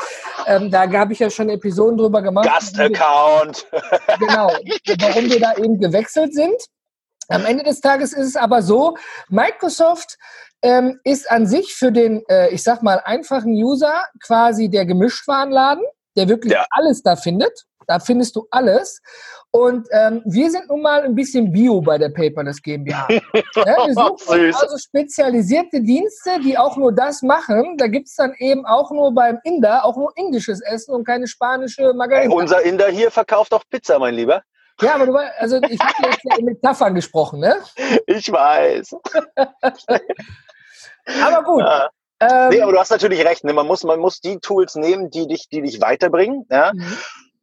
[0.46, 2.46] ähm, da habe ich ja schon Episoden drüber gemacht.
[2.46, 3.66] Gastaccount.
[4.18, 4.50] Genau,
[5.00, 6.56] warum wir da eben gewechselt sind.
[7.28, 8.96] Am Ende des Tages ist es aber so,
[9.28, 10.18] Microsoft
[10.62, 15.84] ähm, ist an sich für den, äh, ich sag mal, einfachen User quasi der Gemischtwarenladen,
[16.16, 16.66] der wirklich ja.
[16.70, 17.64] alles da findet.
[17.86, 19.00] Da findest du alles.
[19.50, 23.06] Und ähm, wir sind nun mal ein bisschen Bio bei der Paperless GmbH.
[23.08, 23.20] ja,
[23.86, 27.76] wir suchen also spezialisierte Dienste, die auch nur das machen.
[27.76, 31.26] Da gibt es dann eben auch nur beim Inder auch nur indisches Essen und keine
[31.28, 32.28] spanische Margarita.
[32.30, 34.42] Hey, unser Inder hier verkauft auch Pizza, mein Lieber.
[34.80, 37.56] Ja, aber du weißt, also ich habe jetzt ja in Metaphern gesprochen, ne?
[38.06, 38.96] Ich weiß.
[41.22, 41.62] aber gut.
[41.62, 41.90] Ja.
[42.20, 43.44] Ähm, nee, aber du hast natürlich recht.
[43.44, 43.52] Ne?
[43.52, 46.46] Man, muss, man muss die Tools nehmen, die dich, die dich weiterbringen.
[46.50, 46.72] Ja?
[46.74, 46.96] Mhm.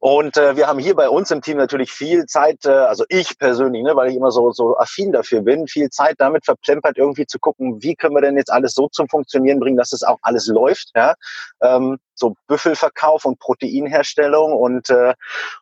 [0.04, 3.38] Und äh, wir haben hier bei uns im Team natürlich viel Zeit, äh, also ich
[3.38, 7.24] persönlich, ne, weil ich immer so, so affin dafür bin, viel Zeit damit verplempert, irgendwie
[7.24, 10.18] zu gucken, wie können wir denn jetzt alles so zum Funktionieren bringen, dass es auch
[10.22, 10.90] alles läuft.
[10.96, 11.14] Ja?
[11.60, 15.14] Ähm, so Büffelverkauf und Proteinherstellung und, äh,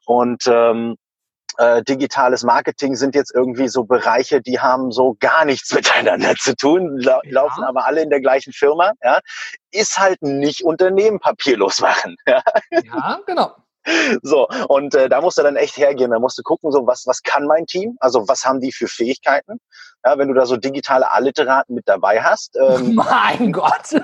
[0.06, 0.96] und ähm,
[1.58, 6.56] äh, digitales Marketing sind jetzt irgendwie so Bereiche, die haben so gar nichts miteinander zu
[6.56, 7.42] tun, la ja.
[7.42, 8.92] laufen aber alle in der gleichen Firma.
[9.04, 9.20] Ja?
[9.70, 12.16] Ist halt nicht Unternehmen papierlos machen.
[12.26, 13.54] Ja, ja genau.
[14.22, 16.10] So, und äh, da musst du dann echt hergehen.
[16.10, 17.96] Da musst du gucken, so was, was kann mein Team?
[18.00, 19.58] Also was haben die für Fähigkeiten?
[20.04, 22.56] Ja, wenn du da so digitale Alliteraten mit dabei hast.
[22.56, 23.94] Ähm, mein Gott.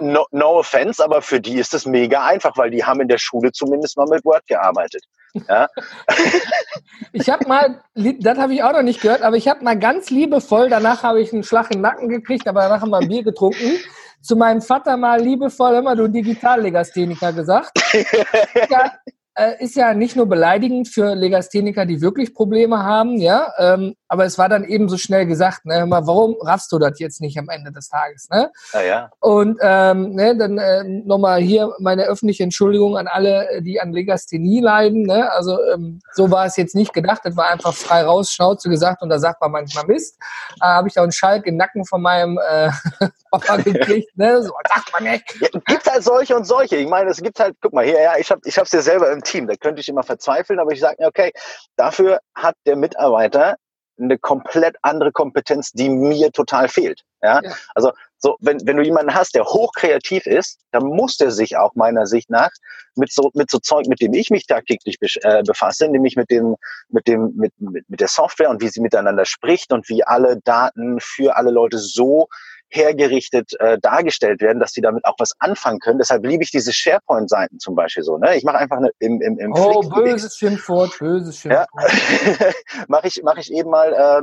[0.00, 3.18] No, no offense, aber für die ist es mega einfach, weil die haben in der
[3.18, 5.04] Schule zumindest mal mit Word gearbeitet.
[5.48, 5.68] Ja.
[7.12, 10.10] ich habe mal, das habe ich auch noch nicht gehört, aber ich habe mal ganz
[10.10, 13.22] liebevoll, danach habe ich einen Schlag im Nacken gekriegt, aber danach haben wir ein Bier
[13.22, 13.78] getrunken,
[14.26, 17.78] zu meinem Vater mal liebevoll immer du Digitallegastheniker gesagt.
[18.70, 18.92] ja,
[19.36, 24.24] äh, ist ja nicht nur beleidigend für Legastheniker, die wirklich Probleme haben, ja, ähm, aber
[24.24, 27.38] es war dann eben so schnell gesagt, ne, mal, warum raffst du das jetzt nicht
[27.38, 28.50] am Ende des Tages, ne?
[28.72, 29.10] Ja, ja.
[29.20, 34.60] Und ähm, ne, dann äh, nochmal hier meine öffentliche Entschuldigung an alle, die an Legasthenie
[34.60, 35.30] leiden, ne?
[35.32, 39.02] Also ähm, so war es jetzt nicht gedacht, das war einfach frei raus, Schnauze gesagt
[39.02, 40.18] und da sagt man manchmal Mist.
[40.60, 42.70] Da habe ich auch einen Schalk im Nacken von meinem äh,
[43.30, 44.42] Papa gekriegt, ne?
[44.42, 45.24] So sagt man nicht.
[45.40, 46.76] Ja, gibt halt solche und solche.
[46.76, 49.10] Ich meine, es gibt halt, guck mal hier, ja, ich habe ich hab's ja selber
[49.12, 51.32] im Team, da könnte ich immer verzweifeln, aber ich sage mir, okay,
[51.76, 53.56] dafür hat der Mitarbeiter
[53.98, 57.02] eine komplett andere Kompetenz, die mir total fehlt.
[57.22, 57.40] Ja?
[57.42, 57.54] ja.
[57.74, 61.74] Also so, wenn, wenn du jemanden hast, der hochkreativ ist, dann muss der sich auch
[61.74, 62.50] meiner Sicht nach
[62.94, 66.56] mit so, mit so Zeug, mit dem ich mich tagtäglich äh, befasse, nämlich mit dem,
[66.88, 70.40] mit dem, mit, mit, mit der Software und wie sie miteinander spricht und wie alle
[70.44, 72.28] Daten für alle Leute so
[72.68, 75.98] hergerichtet äh, dargestellt werden, dass die damit auch was anfangen können.
[75.98, 78.18] Deshalb liebe ich diese SharePoint-Seiten zum Beispiel so.
[78.18, 78.36] Ne?
[78.36, 81.68] Ich mache einfach eine, im, im, im Oh, böses Schimpfwort, böses Schimpfwort.
[81.76, 82.84] Ja.
[82.88, 84.22] mache ich, mach ich eben mal äh,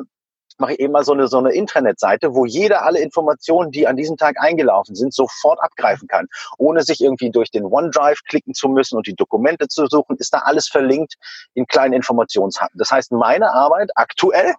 [0.57, 3.95] mache ich eben mal so eine, so eine Intranet-Seite, wo jeder alle Informationen, die an
[3.95, 6.27] diesem Tag eingelaufen sind, sofort abgreifen kann.
[6.57, 10.33] Ohne sich irgendwie durch den OneDrive klicken zu müssen und die Dokumente zu suchen, ist
[10.33, 11.15] da alles verlinkt
[11.53, 12.77] in kleinen Informationshappen.
[12.77, 14.53] Das heißt, meine Arbeit aktuell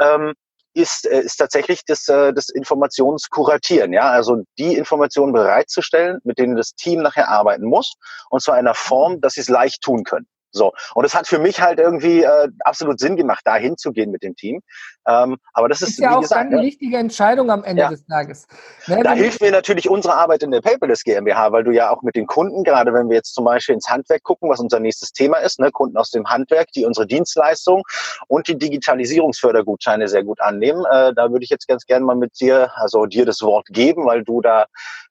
[0.00, 0.34] ähm,
[0.78, 6.56] ist, äh, ist tatsächlich das, äh, das Informationskuratieren, ja, also die Informationen bereitzustellen, mit denen
[6.56, 7.94] das Team nachher arbeiten muss,
[8.30, 10.26] und zwar in einer Form, dass sie es leicht tun können.
[10.50, 10.72] So.
[10.94, 14.34] Und es hat für mich halt irgendwie äh, absolut Sinn gemacht, da hinzugehen mit dem
[14.34, 14.60] Team.
[15.06, 16.62] Ähm, aber das ist, ist ja auch gesagt, eine ne?
[16.62, 17.90] wichtige Entscheidung am Ende ja.
[17.90, 18.46] des Tages.
[18.86, 22.02] Ne, da hilft mir natürlich unsere Arbeit in der Paperless GmbH, weil du ja auch
[22.02, 25.12] mit den Kunden, gerade wenn wir jetzt zum Beispiel ins Handwerk gucken, was unser nächstes
[25.12, 27.82] Thema ist, ne, Kunden aus dem Handwerk, die unsere Dienstleistung
[28.26, 30.84] und die Digitalisierungsfördergutscheine sehr gut annehmen.
[30.90, 34.06] Äh, da würde ich jetzt ganz gerne mal mit dir, also dir das Wort geben,
[34.06, 34.66] weil du da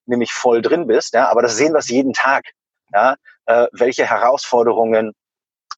[0.06, 1.14] nämlich voll drin bist.
[1.14, 2.46] Ja, aber das sehen wir jeden Tag.
[2.94, 3.16] Ja,
[3.48, 5.14] äh, welche Herausforderungen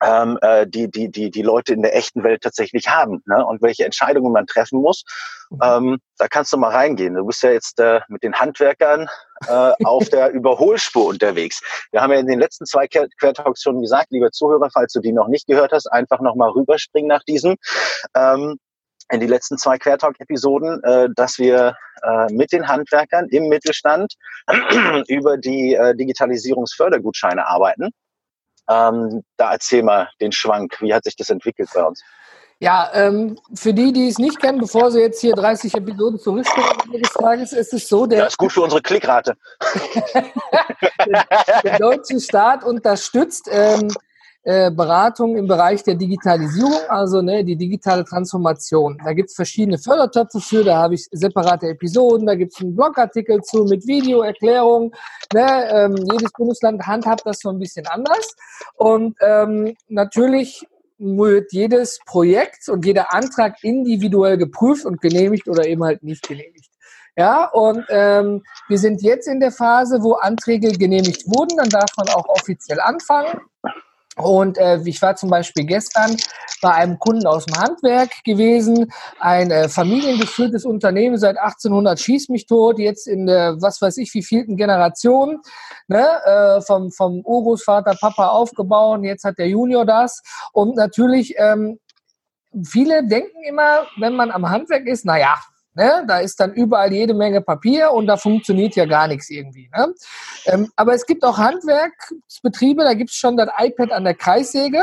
[0.01, 3.45] ähm, äh, die, die, die, die Leute in der echten Welt tatsächlich haben ne?
[3.45, 5.03] und welche Entscheidungen man treffen muss.
[5.49, 5.59] Mhm.
[5.61, 7.15] Ähm, da kannst du mal reingehen.
[7.15, 9.09] Du bist ja jetzt äh, mit den Handwerkern
[9.47, 11.61] äh, auf der Überholspur unterwegs.
[11.91, 15.13] Wir haben ja in den letzten zwei Quertalks schon gesagt, liebe Zuhörer, falls du die
[15.13, 17.55] noch nicht gehört hast, einfach nochmal rüberspringen nach diesem.
[18.15, 18.57] Ähm,
[19.11, 24.13] in die letzten zwei Quertalk-Episoden, äh, dass wir äh, mit den Handwerkern im Mittelstand
[25.07, 27.89] über die äh, Digitalisierungsfördergutscheine arbeiten.
[28.69, 30.77] Ähm, da erzähl mal den Schwank.
[30.79, 32.03] Wie hat sich das entwickelt bei uns?
[32.61, 37.01] Ja, ähm, für die, die es nicht kennen, bevor sie jetzt hier 30 Episoden zurückspringen
[37.01, 38.19] des Tages, ist es so, der.
[38.19, 39.37] Das ist gut für unsere Klickrate.
[40.13, 41.25] der,
[41.63, 43.89] der, deutsche Staat unterstützt ähm,
[44.43, 48.97] äh, Beratung im Bereich der Digitalisierung, also ne, die digitale Transformation.
[49.03, 52.75] Da gibt es verschiedene Fördertöpfe für, da habe ich separate Episoden, da gibt es einen
[52.75, 54.93] Blogartikel zu mit Videoerklärung.
[55.33, 58.35] Ne, ähm, jedes Bundesland handhabt das so ein bisschen anders.
[58.75, 60.65] Und ähm, natürlich
[60.97, 66.69] wird jedes Projekt und jeder Antrag individuell geprüft und genehmigt oder eben halt nicht genehmigt.
[67.17, 71.89] Ja, und ähm, wir sind jetzt in der Phase, wo Anträge genehmigt wurden, dann darf
[71.97, 73.41] man auch offiziell anfangen.
[74.19, 76.17] Und äh, ich war zum Beispiel gestern
[76.61, 82.45] bei einem Kunden aus dem Handwerk gewesen, ein äh, familiengeführtes Unternehmen seit 1800 schießt mich
[82.45, 85.41] tot, jetzt in der, was weiß ich, wie vielten Generation,
[85.87, 90.21] ne, äh, vom, vom Urgroßvater, Papa aufgebaut, jetzt hat der Junior das.
[90.51, 91.79] Und natürlich, ähm,
[92.65, 95.35] viele denken immer, wenn man am Handwerk ist, na ja,
[95.79, 96.03] Ne?
[96.05, 99.69] Da ist dann überall jede Menge Papier und da funktioniert ja gar nichts irgendwie.
[99.73, 99.93] Ne?
[100.47, 104.81] Ähm, aber es gibt auch Handwerksbetriebe, da gibt es schon das iPad an der Kreissäge.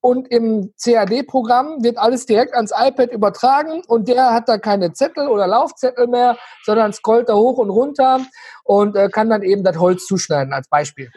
[0.00, 5.28] und im CAD-Programm wird alles direkt ans iPad übertragen und der hat da keine Zettel
[5.28, 8.20] oder Laufzettel mehr, sondern scrollt da hoch und runter
[8.64, 11.10] und äh, kann dann eben das Holz zuschneiden als Beispiel.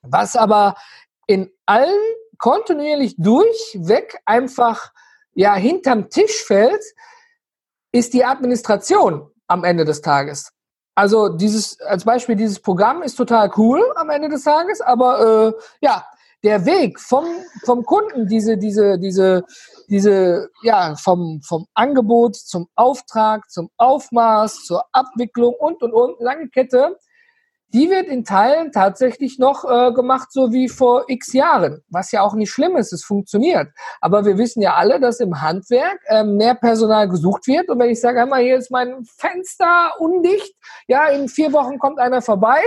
[0.00, 0.76] Was aber
[1.26, 2.00] in allen
[2.38, 4.92] kontinuierlich durchweg einfach
[5.34, 6.82] ja hinterm Tisch fällt,
[7.94, 10.50] ist die Administration am Ende des Tages.
[10.96, 15.60] Also dieses als Beispiel dieses Programm ist total cool am Ende des Tages, aber äh,
[15.80, 16.04] ja
[16.42, 17.24] der Weg vom,
[17.64, 19.44] vom Kunden, diese, diese, diese,
[19.88, 26.48] diese, ja, vom, vom Angebot zum Auftrag, zum Aufmaß, zur Abwicklung und, und, und, lange
[26.50, 26.98] Kette,
[27.68, 32.22] die wird in Teilen tatsächlich noch äh, gemacht, so wie vor x Jahren, was ja
[32.22, 33.68] auch nicht schlimm ist, es funktioniert.
[34.00, 37.68] Aber wir wissen ja alle, dass im Handwerk äh, mehr Personal gesucht wird.
[37.68, 40.54] Und wenn ich sage, einmal hier ist mein Fenster undicht,
[40.86, 42.60] ja, in vier Wochen kommt einer vorbei,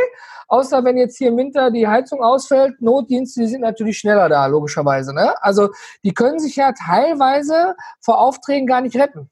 [0.47, 4.45] außer wenn jetzt hier im Winter die Heizung ausfällt, Notdienste, die sind natürlich schneller da,
[4.47, 5.13] logischerweise.
[5.13, 5.33] Ne?
[5.41, 5.69] Also
[6.03, 9.29] die können sich ja teilweise vor Aufträgen gar nicht retten.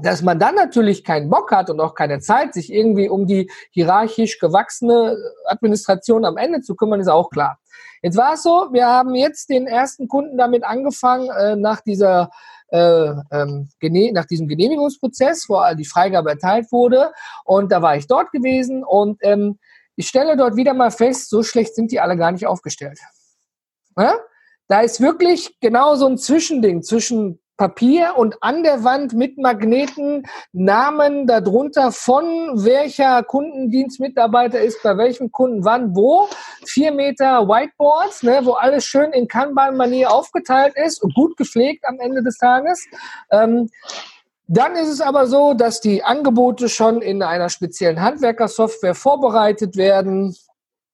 [0.00, 3.50] Dass man dann natürlich keinen Bock hat und auch keine Zeit, sich irgendwie um die
[3.70, 7.58] hierarchisch gewachsene Administration am Ende zu kümmern, ist auch klar.
[8.02, 12.30] Jetzt war es so, wir haben jetzt den ersten Kunden damit angefangen, äh, nach dieser
[12.70, 13.70] äh, ähm,
[14.12, 17.12] nach diesem Genehmigungsprozess, wo die Freigabe erteilt wurde.
[17.44, 19.58] Und da war ich dort gewesen und ähm,
[19.96, 23.00] ich stelle dort wieder mal fest, so schlecht sind die alle gar nicht aufgestellt.
[23.96, 24.14] Ja?
[24.68, 30.22] Da ist wirklich genau so ein Zwischending zwischen Papier und an der Wand mit Magneten
[30.52, 32.24] Namen darunter von
[32.64, 36.28] welcher Kundendienstmitarbeiter ist bei welchem Kunden wann wo.
[36.64, 41.98] Vier Meter Whiteboards, ne, wo alles schön in Kanban-Manier aufgeteilt ist und gut gepflegt am
[41.98, 42.86] Ende des Tages.
[43.30, 43.68] Ähm,
[44.46, 50.34] dann ist es aber so, dass die Angebote schon in einer speziellen Handwerkersoftware vorbereitet werden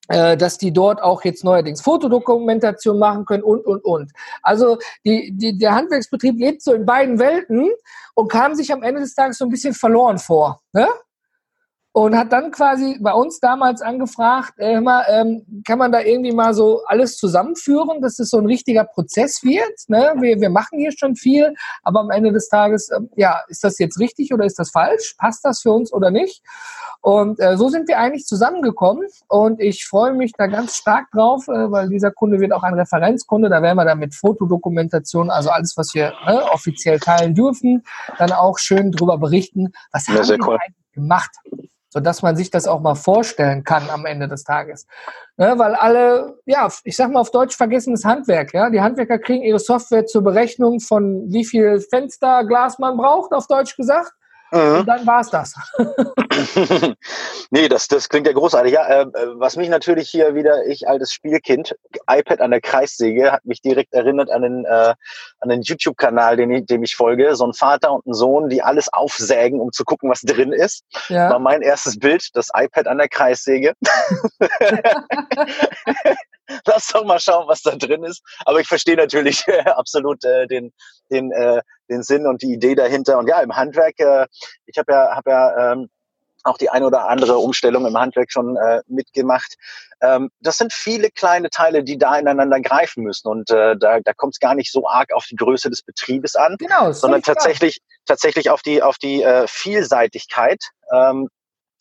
[0.09, 4.13] dass die dort auch jetzt neuerdings Fotodokumentation machen können und, und, und.
[4.43, 7.71] Also die, die, der Handwerksbetrieb lebt so in beiden Welten
[8.15, 10.61] und kam sich am Ende des Tages so ein bisschen verloren vor.
[10.73, 10.87] Ne?
[11.97, 16.33] Und hat dann quasi bei uns damals angefragt, äh, mal, ähm, kann man da irgendwie
[16.33, 19.73] mal so alles zusammenführen, dass es so ein richtiger Prozess wird.
[19.87, 20.13] Ne?
[20.19, 21.55] Wir, wir machen hier schon viel,
[21.85, 25.15] aber am Ende des Tages, äh, ja, ist das jetzt richtig oder ist das falsch?
[25.19, 26.43] Passt das für uns oder nicht?
[27.01, 31.47] Und äh, so sind wir eigentlich zusammengekommen und ich freue mich da ganz stark drauf,
[31.47, 33.49] äh, weil dieser Kunde wird auch ein Referenzkunde.
[33.49, 37.85] Da werden wir dann mit Fotodokumentation, also alles, was wir ne, offiziell teilen dürfen,
[38.19, 39.73] dann auch schön drüber berichten.
[39.93, 40.59] Was ja, haben wir cool.
[40.61, 41.31] eigentlich gemacht?
[41.95, 44.89] Sodass man sich das auch mal vorstellen kann am Ende des Tages.
[45.37, 48.69] Ne, weil alle, ja, ich sag mal auf Deutsch vergessenes Handwerk, ja.
[48.69, 53.77] Die Handwerker kriegen ihre Software zur Berechnung von wie viel Fensterglas man braucht, auf Deutsch
[53.77, 54.13] gesagt.
[54.55, 54.79] Mhm.
[54.81, 55.55] Und dann war's das.
[57.51, 58.73] nee, das, das klingt ja großartig.
[58.73, 61.75] Ja, äh, was mich natürlich hier wieder, ich altes Spielkind,
[62.09, 64.95] iPad an der Kreissäge, hat mich direkt erinnert an den, äh,
[65.41, 67.35] an den YouTube-Kanal, den, dem ich folge.
[67.35, 70.85] So ein Vater und ein Sohn, die alles aufsägen, um zu gucken, was drin ist.
[71.09, 71.31] Ja.
[71.31, 73.73] War mein erstes Bild, das iPad an der Kreissäge.
[76.67, 78.23] Lass doch mal schauen, was da drin ist.
[78.45, 80.73] Aber ich verstehe natürlich äh, absolut äh, den,
[81.11, 83.19] den, äh, den Sinn und die Idee dahinter.
[83.19, 84.27] Und ja, im Handwerk, äh,
[84.67, 85.89] ich habe ja, hab ja ähm,
[86.45, 89.57] auch die eine oder andere Umstellung im Handwerk schon äh, mitgemacht.
[90.01, 93.29] Ähm, das sind viele kleine Teile, die da ineinander greifen müssen.
[93.29, 96.37] Und äh, da, da kommt es gar nicht so arg auf die Größe des Betriebes
[96.37, 100.63] an, genau, sondern tatsächlich, tatsächlich auf die, auf die äh, Vielseitigkeit.
[100.93, 101.29] Ähm,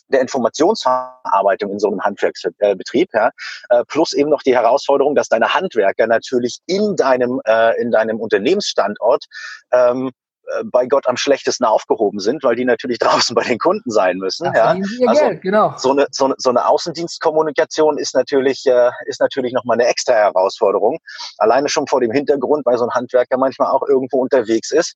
[0.07, 3.31] der Informationsverarbeitung in so einem Handwerksbetrieb, ja,
[3.69, 8.19] äh, plus eben noch die Herausforderung, dass deine Handwerker natürlich in deinem äh, in deinem
[8.19, 9.25] Unternehmensstandort
[9.71, 10.11] ähm,
[10.47, 14.17] äh, bei Gott am schlechtesten aufgehoben sind, weil die natürlich draußen bei den Kunden sein
[14.17, 14.45] müssen.
[14.53, 14.81] Ja, ja.
[15.07, 15.73] Also Geld, genau.
[15.77, 20.13] so, eine, so, eine, so eine Außendienstkommunikation ist natürlich, äh, ist natürlich nochmal eine extra
[20.13, 20.99] Herausforderung.
[21.37, 24.95] Alleine schon vor dem Hintergrund, weil so ein Handwerker manchmal auch irgendwo unterwegs ist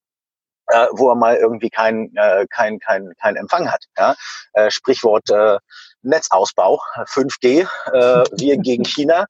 [0.68, 3.84] äh, wo er mal irgendwie kein, äh, kein, kein, kein Empfang hat.
[3.98, 4.16] Ja?
[4.54, 5.58] Äh, Sprichwort äh,
[6.02, 9.26] Netzausbau, 5G, äh, wir gegen China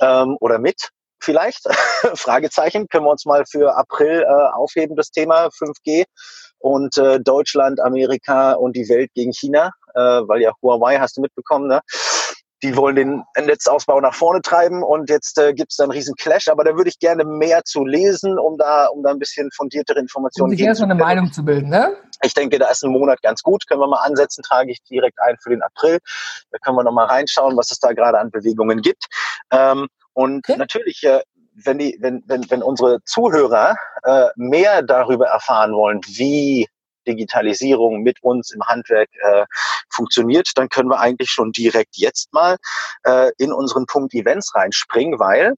[0.00, 1.62] ähm, oder mit vielleicht?
[2.14, 2.88] Fragezeichen.
[2.88, 6.04] Können wir uns mal für April äh, aufheben, das Thema 5G
[6.58, 11.20] und äh, Deutschland, Amerika und die Welt gegen China, äh, weil ja Huawei, hast du
[11.20, 11.80] mitbekommen, ne?
[12.62, 16.14] Die wollen den Netzausbau nach vorne treiben und jetzt äh, gibt es da einen riesen
[16.14, 19.50] Clash, aber da würde ich gerne mehr zu lesen, um da, um da ein bisschen
[19.52, 21.96] fundiertere Informationen um sich erstmal eine Meinung zu bilden, ne?
[22.24, 23.66] Ich denke, da ist ein Monat ganz gut.
[23.66, 25.98] Können wir mal ansetzen, trage ich direkt ein für den April.
[26.52, 29.06] Da können wir nochmal reinschauen, was es da gerade an Bewegungen gibt.
[29.50, 30.56] Ähm, und okay.
[30.56, 31.20] natürlich, äh,
[31.64, 36.68] wenn, die, wenn, wenn, wenn unsere Zuhörer äh, mehr darüber erfahren wollen, wie
[37.06, 39.44] Digitalisierung mit uns im Handwerk äh,
[39.90, 42.56] funktioniert, dann können wir eigentlich schon direkt jetzt mal
[43.04, 45.54] äh, in unseren Punkt Events reinspringen, weil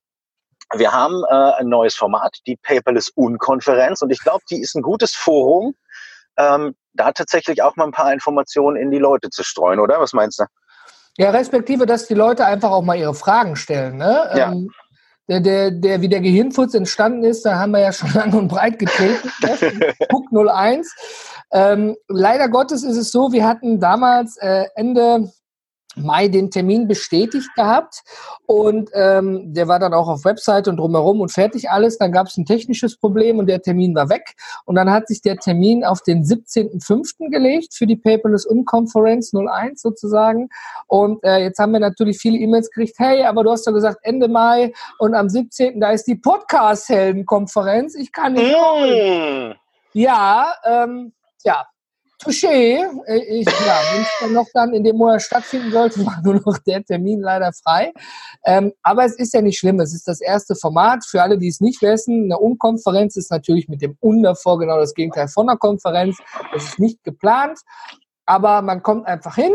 [0.72, 4.02] wir haben äh, ein neues Format, die Paperless Unkonferenz.
[4.02, 5.74] Und ich glaube, die ist ein gutes Forum,
[6.36, 10.00] ähm, da tatsächlich auch mal ein paar Informationen in die Leute zu streuen, oder?
[10.00, 10.44] Was meinst du?
[11.16, 13.98] Ja, respektive, dass die Leute einfach auch mal ihre Fragen stellen.
[13.98, 14.30] Ne?
[14.34, 14.50] Ja.
[14.50, 14.70] Ähm,
[15.28, 18.48] der, der, der, wie der Gehirnfurz entstanden ist, da haben wir ja schon lang und
[18.48, 19.30] breit getreten.
[20.10, 20.94] Guck 01.
[21.52, 25.30] Ähm, leider Gottes ist es so, wir hatten damals äh, Ende
[25.96, 28.02] Mai den Termin bestätigt gehabt
[28.46, 31.98] und ähm, der war dann auch auf Website und drumherum und fertig alles.
[31.98, 35.22] Dann gab es ein technisches Problem und der Termin war weg und dann hat sich
[35.22, 37.30] der Termin auf den 17.05.
[37.30, 40.48] gelegt für die Paperless Unconference 01 sozusagen
[40.86, 43.98] und äh, jetzt haben wir natürlich viele E-Mails gekriegt, hey, aber du hast doch gesagt
[44.02, 45.80] Ende Mai und am 17.
[45.80, 48.52] da ist die Podcast-Helden-Konferenz, ich kann nicht.
[48.52, 49.52] Mm.
[49.92, 51.12] Ja, ähm,
[51.44, 51.66] ja,
[52.24, 52.86] Touché.
[53.06, 56.34] Äh, Ich, ja, wenn es dann noch dann in dem Monat stattfinden sollte, war nur
[56.34, 57.92] noch der Termin leider frei.
[58.44, 59.80] Ähm, aber es ist ja nicht schlimm.
[59.80, 61.04] Es ist das erste Format.
[61.06, 64.78] Für alle, die es nicht wissen, eine Unkonferenz ist natürlich mit dem Un davor genau
[64.78, 66.16] das Gegenteil von einer Konferenz.
[66.52, 67.58] Das ist nicht geplant.
[68.26, 69.52] Aber man kommt einfach hin,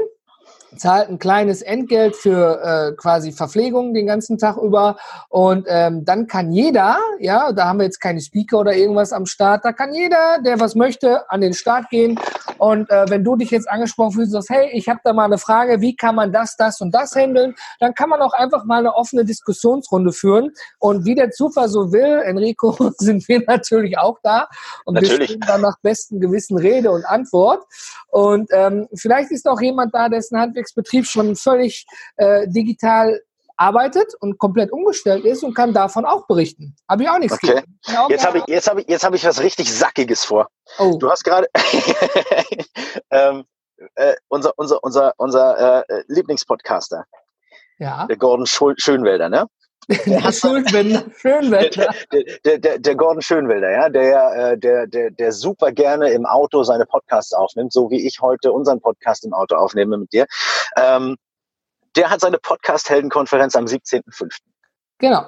[0.75, 4.97] zahlt ein kleines Entgelt für äh, quasi Verpflegung den ganzen Tag über.
[5.29, 9.25] Und ähm, dann kann jeder, ja, da haben wir jetzt keine Speaker oder irgendwas am
[9.25, 12.19] Start, da kann jeder, der was möchte, an den Start gehen.
[12.57, 15.37] Und äh, wenn du dich jetzt angesprochen fühlst, sagst, hey, ich habe da mal eine
[15.37, 18.79] Frage, wie kann man das, das und das handeln, dann kann man auch einfach mal
[18.79, 20.51] eine offene Diskussionsrunde führen.
[20.79, 24.47] Und wie der Zufall so will, Enrico, sind wir natürlich auch da.
[24.85, 25.29] Und wir Natürlich.
[25.31, 27.63] stehen dann nach bestem Gewissen Rede und Antwort.
[28.11, 31.85] Und ähm, vielleicht ist auch jemand da, dessen Handwerksbetrieb schon völlig
[32.17, 33.19] äh, digital
[33.57, 36.75] arbeitet und komplett umgestellt ist und kann davon auch berichten.
[36.87, 37.61] Habe ich auch nichts Okay.
[37.61, 37.97] gegen.
[37.97, 40.47] Auch Jetzt habe ich, jetzt habe ich, jetzt habe ich was richtig Sackiges vor.
[40.77, 41.47] oh, Du hast gerade
[43.11, 43.43] ähm,
[43.95, 47.05] äh, unser, unser, unser, unser äh, Lieblingspodcaster,
[47.79, 48.05] ja.
[48.07, 49.47] der Gordon Schul Schönwelder, ne?
[49.89, 51.89] Der Schönwender, Schönwender.
[52.11, 56.27] Der, der, der, der Gordon Schönwelder, ja, der, äh, der, der, der super gerne im
[56.27, 60.27] Auto seine Podcasts aufnimmt, so wie ich heute unseren Podcast im Auto aufnehme mit dir.
[60.77, 61.17] Ähm,
[61.95, 64.37] der hat seine Podcast-Heldenkonferenz am 17.05.
[64.99, 65.25] Genau.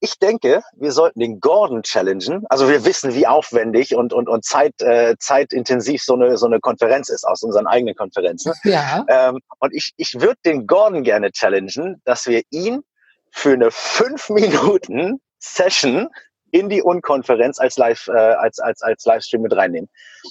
[0.00, 2.44] Ich denke, wir sollten den Gordon challengen.
[2.48, 6.58] Also wir wissen, wie aufwendig und, und, und zeit, äh, zeitintensiv so eine, so eine
[6.58, 8.52] Konferenz ist aus unseren eigenen Konferenzen.
[8.64, 9.04] Ja.
[9.08, 12.82] Ähm, und ich, ich würde den Gordon gerne challengen, dass wir ihn
[13.32, 16.08] für eine fünf Minuten Session
[16.52, 19.88] in die Unkonferenz als Live, äh, als, als, als Livestream mit reinnehmen.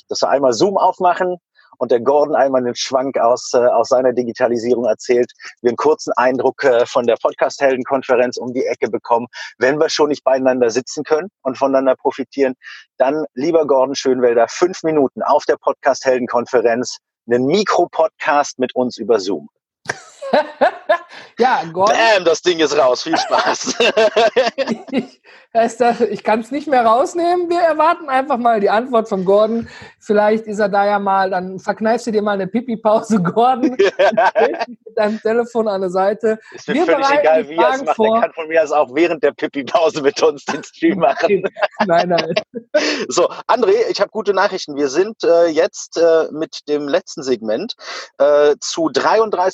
[0.08, 1.38] Dass wir einmal Zoom aufmachen
[1.80, 6.14] und der Gordon einmal einen Schwank aus, äh, aus seiner Digitalisierung erzählt, wir einen kurzen
[6.16, 9.28] Eindruck äh, von der Podcast-Helden-Konferenz um die Ecke bekommen.
[9.58, 12.54] Wenn wir schon nicht beieinander sitzen können und voneinander profitieren,
[12.98, 19.50] dann, lieber Gordon Schönwelder, fünf Minuten auf der Podcast-Helden-Konferenz, einen Mikro-Podcast mit uns über Zoom.
[21.40, 21.96] ja, Gordon.
[21.96, 23.04] Bam, das Ding ist raus.
[23.04, 23.76] Viel Spaß.
[24.92, 25.22] Ich,
[26.10, 27.50] ich kann es nicht mehr rausnehmen.
[27.50, 29.68] Wir erwarten einfach mal die Antwort von Gordon.
[30.00, 33.72] Vielleicht ist er da ja mal, dann verkneifst du dir mal eine Pipi-Pause, Gordon.
[33.78, 36.40] Mit deinem Telefon an der Seite.
[36.54, 37.96] ist mir Wir völlig egal, wie er es macht.
[37.96, 38.16] vor.
[38.16, 41.44] Er kann von mir aus auch während der Pipi-Pause mit uns den Stream machen.
[41.86, 42.34] Nein, nein.
[43.10, 44.76] So, André, ich habe gute Nachrichten.
[44.76, 47.76] Wir sind äh, jetzt äh, mit dem letzten Segment
[48.20, 49.54] äh, zu 33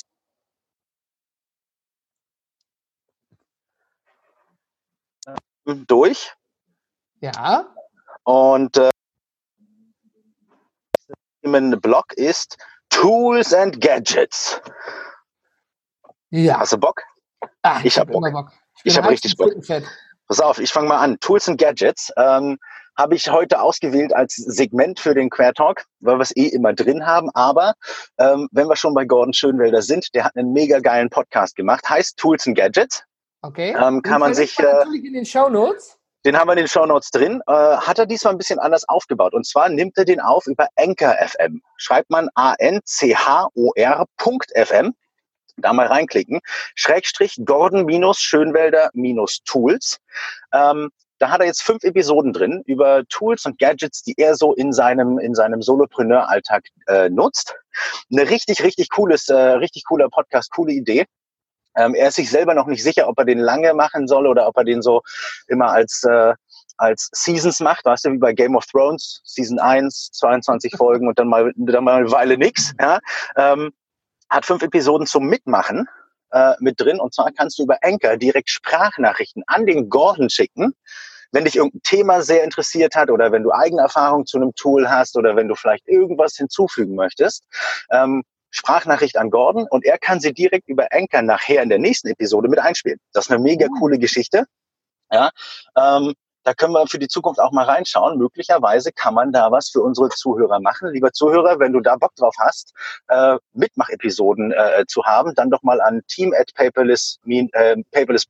[5.74, 6.32] durch.
[7.20, 7.66] Ja.
[8.24, 8.90] Und äh,
[11.42, 12.56] im Blog ist
[12.90, 14.60] Tools and Gadgets.
[16.30, 16.60] Ja.
[16.60, 17.02] Hast du Bock?
[17.62, 18.52] Ah, ich hab immer Bock.
[18.76, 19.52] Ich bin hab heiß richtig Bock.
[20.26, 21.18] Pass auf, ich fange mal an.
[21.20, 22.58] Tools and Gadgets ähm,
[22.96, 27.06] habe ich heute ausgewählt als Segment für den Quertalk, weil wir es eh immer drin
[27.06, 27.30] haben.
[27.32, 27.74] Aber
[28.18, 31.88] ähm, wenn wir schon bei Gordon Schönwelder sind, der hat einen mega geilen Podcast gemacht,
[31.88, 33.04] heißt Tools and Gadgets.
[33.42, 33.76] Okay.
[33.80, 35.98] Ähm, kann man sich, äh, natürlich in den Shownotes.
[36.24, 37.40] Den haben wir in den Shownotes drin.
[37.46, 39.34] Äh, hat er diesmal ein bisschen anders aufgebaut.
[39.34, 41.62] Und zwar nimmt er den auf über Anchor FM.
[41.76, 42.84] Schreibt man A-N-C-H-O-R.fm.
[45.56, 46.40] Da mal reinklicken.
[46.74, 49.98] Schrägstrich Gordon minus Schönwälder minus Tools.
[50.52, 54.54] Ähm, da hat er jetzt fünf Episoden drin über Tools und Gadgets, die er so
[54.54, 57.56] in seinem, in seinem Solopreneur-Alltag äh, nutzt.
[58.12, 61.06] Eine richtig, richtig cooles, äh, richtig cooler Podcast, coole Idee.
[61.78, 64.48] Ähm, er ist sich selber noch nicht sicher, ob er den lange machen soll oder
[64.48, 65.02] ob er den so
[65.46, 66.34] immer als, äh,
[66.76, 67.84] als Seasons macht.
[67.84, 71.84] Weißt du, wie bei Game of Thrones, Season 1, 22 Folgen und dann mal, dann
[71.84, 72.74] mal eine Weile nix.
[72.80, 72.98] Ja?
[73.36, 73.72] Ähm,
[74.28, 75.88] hat fünf Episoden zum Mitmachen
[76.32, 77.00] äh, mit drin.
[77.00, 80.74] Und zwar kannst du über Anchor direkt Sprachnachrichten an den Gordon schicken,
[81.30, 84.90] wenn dich irgendein Thema sehr interessiert hat oder wenn du eigene Erfahrungen zu einem Tool
[84.90, 87.44] hast oder wenn du vielleicht irgendwas hinzufügen möchtest.
[87.90, 92.08] Ähm, Sprachnachricht an Gordon und er kann sie direkt über Anchor nachher in der nächsten
[92.08, 92.98] Episode mit einspielen.
[93.12, 94.44] Das ist eine mega coole Geschichte.
[95.10, 95.30] Ja,
[95.76, 96.14] ähm,
[96.48, 98.16] da können wir für die Zukunft auch mal reinschauen.
[98.16, 100.92] Möglicherweise kann man da was für unsere Zuhörer machen.
[100.92, 102.72] Lieber Zuhörer, wenn du da Bock drauf hast,
[103.08, 108.26] äh, Mitmachepisoden äh, zu haben, dann doch mal an team at paperless.gmbh äh, paperless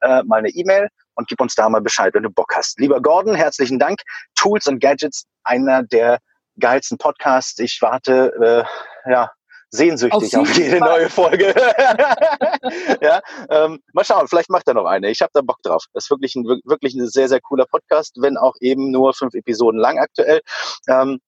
[0.00, 2.80] äh, mal eine E-Mail und gib uns da mal Bescheid, wenn du Bock hast.
[2.80, 4.00] Lieber Gordon, herzlichen Dank.
[4.34, 6.18] Tools und Gadgets, einer der
[6.60, 7.58] geilsten Podcasts.
[7.58, 8.66] Ich warte,
[9.06, 9.30] äh, ja,
[9.70, 10.88] sehnsüchtig auf, auf jede Fall.
[10.88, 11.54] neue Folge.
[13.00, 15.10] ja, ähm, mal schauen, vielleicht macht er noch eine.
[15.10, 15.84] Ich habe da Bock drauf.
[15.94, 19.34] Das ist wirklich ein, wirklich ein sehr, sehr cooler Podcast, wenn auch eben nur fünf
[19.34, 20.40] Episoden lang aktuell.
[20.88, 21.20] Ähm,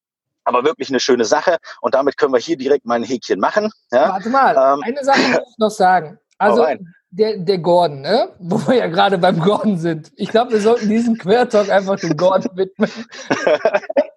[0.44, 1.58] aber wirklich eine schöne Sache.
[1.80, 3.70] Und damit können wir hier direkt mal ein Häkchen machen.
[3.92, 4.10] Ja?
[4.10, 6.18] Warte mal, ähm, eine Sache muss ich noch sagen.
[6.38, 6.66] Also
[7.10, 8.34] der, der Gordon, ne?
[8.40, 10.10] wo wir ja gerade beim Gordon sind.
[10.16, 12.90] Ich glaube, wir sollten diesen Quertalk einfach dem Gordon widmen.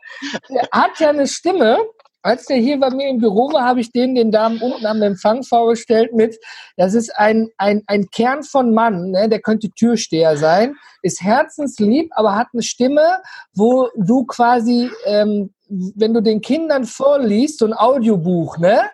[0.50, 1.78] der hat ja eine Stimme,
[2.26, 5.02] als der hier bei mir im Büro war, habe ich den den Damen unten am
[5.04, 6.40] Empfang vorgestellt mit,
[6.76, 9.30] das ist ein, ein, ein Kern von Mann, ne?
[9.30, 13.22] der könnte Türsteher sein, ist herzenslieb, aber hat eine Stimme,
[13.54, 18.90] wo du quasi, ähm, wenn du den Kindern vorliest, so ein Audiobuch, ne?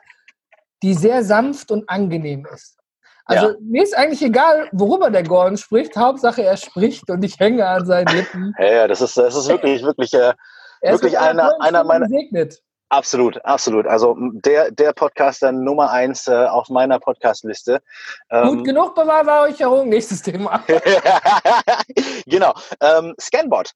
[0.83, 2.77] die sehr sanft und angenehm ist.
[3.23, 3.55] Also ja.
[3.61, 5.95] mir ist eigentlich egal, worüber der Gordon spricht.
[5.95, 8.53] Hauptsache er spricht und ich hänge an seinen Lippen.
[8.59, 10.33] Ja, ja das ist, das ist wirklich, wirklich, äh,
[10.81, 12.07] wirklich einer, einer meiner.
[12.07, 12.61] Gesegnet.
[12.91, 13.87] Absolut, absolut.
[13.87, 17.81] Also der, der Podcaster Nummer eins äh, auf meiner Podcastliste.
[18.29, 20.61] Ähm, Gut genug Bewahrung, nächstes Thema.
[22.25, 22.53] genau.
[22.81, 23.71] Ähm, Scanbot.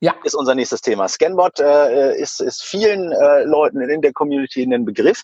[0.00, 0.14] Ja.
[0.24, 1.06] Ist unser nächstes Thema.
[1.06, 5.22] Scanbot äh, ist, ist vielen äh, Leuten in der Community ein Begriff.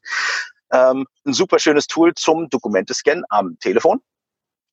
[0.71, 4.03] Ähm, ein super schönes Tool zum Dokumentescan am Telefon.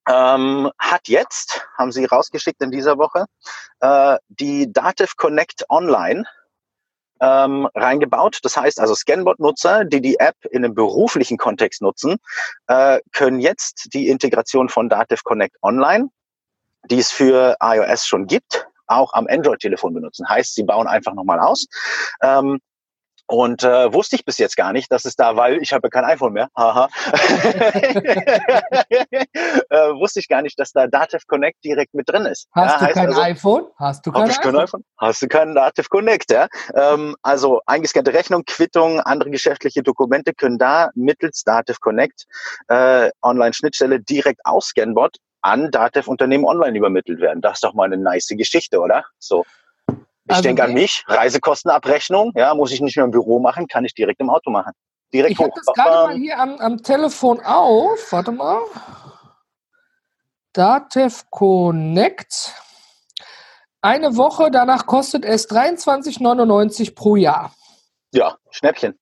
[0.08, 3.26] Ähm, hat jetzt, haben sie rausgeschickt in dieser Woche,
[3.80, 6.26] äh, die Dativ Connect Online
[7.22, 8.39] ähm, reingebaut.
[8.43, 12.18] Das heißt also Scanbot-Nutzer, die die App in einem beruflichen Kontext nutzen,
[12.68, 16.10] äh, können jetzt die Integration von Dativ Connect Online,
[16.89, 20.28] die es für iOS schon gibt, auch am Android-Telefon benutzen.
[20.28, 21.68] Heißt, sie bauen einfach nochmal aus.
[22.22, 22.60] Ähm,
[23.34, 26.03] und äh, wusste ich bis jetzt gar nicht, dass es da, weil ich habe kein
[26.05, 26.88] iPhone mehr, haha,
[29.69, 32.47] äh, wusste ich gar nicht, dass da Dativ Connect direkt mit drin ist.
[32.53, 33.65] Hast ja, du kein also, iPhone?
[33.79, 34.43] Hast du kein, iPhone?
[34.43, 34.86] kein iPhone?
[34.99, 36.47] Hast du kein Dativ Connect, ja?
[36.75, 42.25] Ähm, also eingescannte Rechnung, Quittung, andere geschäftliche Dokumente können da mittels Dativ Connect
[42.67, 47.41] äh, Online-Schnittstelle direkt aus Scanbot an Dativ Unternehmen online übermittelt werden.
[47.41, 49.05] Das ist doch mal eine nice Geschichte, oder?
[49.17, 49.43] So.
[50.26, 53.84] Ich also, denke an mich, Reisekostenabrechnung, ja, muss ich nicht mehr im Büro machen, kann
[53.84, 54.71] ich direkt im Auto machen.
[55.13, 58.11] Direkt ich habe das gerade mal hier am, am Telefon auf.
[58.11, 58.61] Warte mal.
[60.53, 62.53] Datev Connect.
[63.82, 67.53] Eine Woche, danach kostet es 23,99 pro Jahr.
[68.13, 68.97] Ja, Schnäppchen.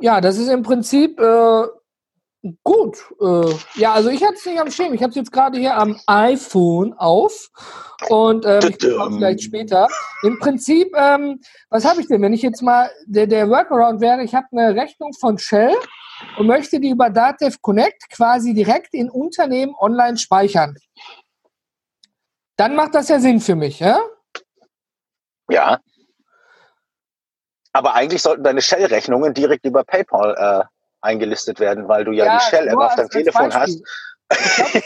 [0.00, 1.66] Ja, das ist im Prinzip äh,
[2.62, 4.92] Gut, äh, ja, also ich hatte es nicht am Schirm.
[4.92, 7.50] Ich habe es jetzt gerade hier am iPhone auf
[8.10, 9.88] und ähm, ich vielleicht später.
[10.22, 11.40] Im Prinzip, ähm,
[11.70, 14.74] was habe ich denn, wenn ich jetzt mal der, der Workaround wäre, ich habe eine
[14.74, 15.74] Rechnung von Shell
[16.36, 20.76] und möchte die über Datev Connect quasi direkt in Unternehmen online speichern.
[22.56, 23.98] Dann macht das ja Sinn für mich, ja?
[25.48, 25.80] Ja.
[27.72, 30.73] Aber eigentlich sollten deine Shell-Rechnungen direkt über PayPal äh,
[31.04, 33.60] eingelistet werden, weil du ja, ja die Shell-App auf deinem Telefon Beispiel.
[33.60, 33.82] hast.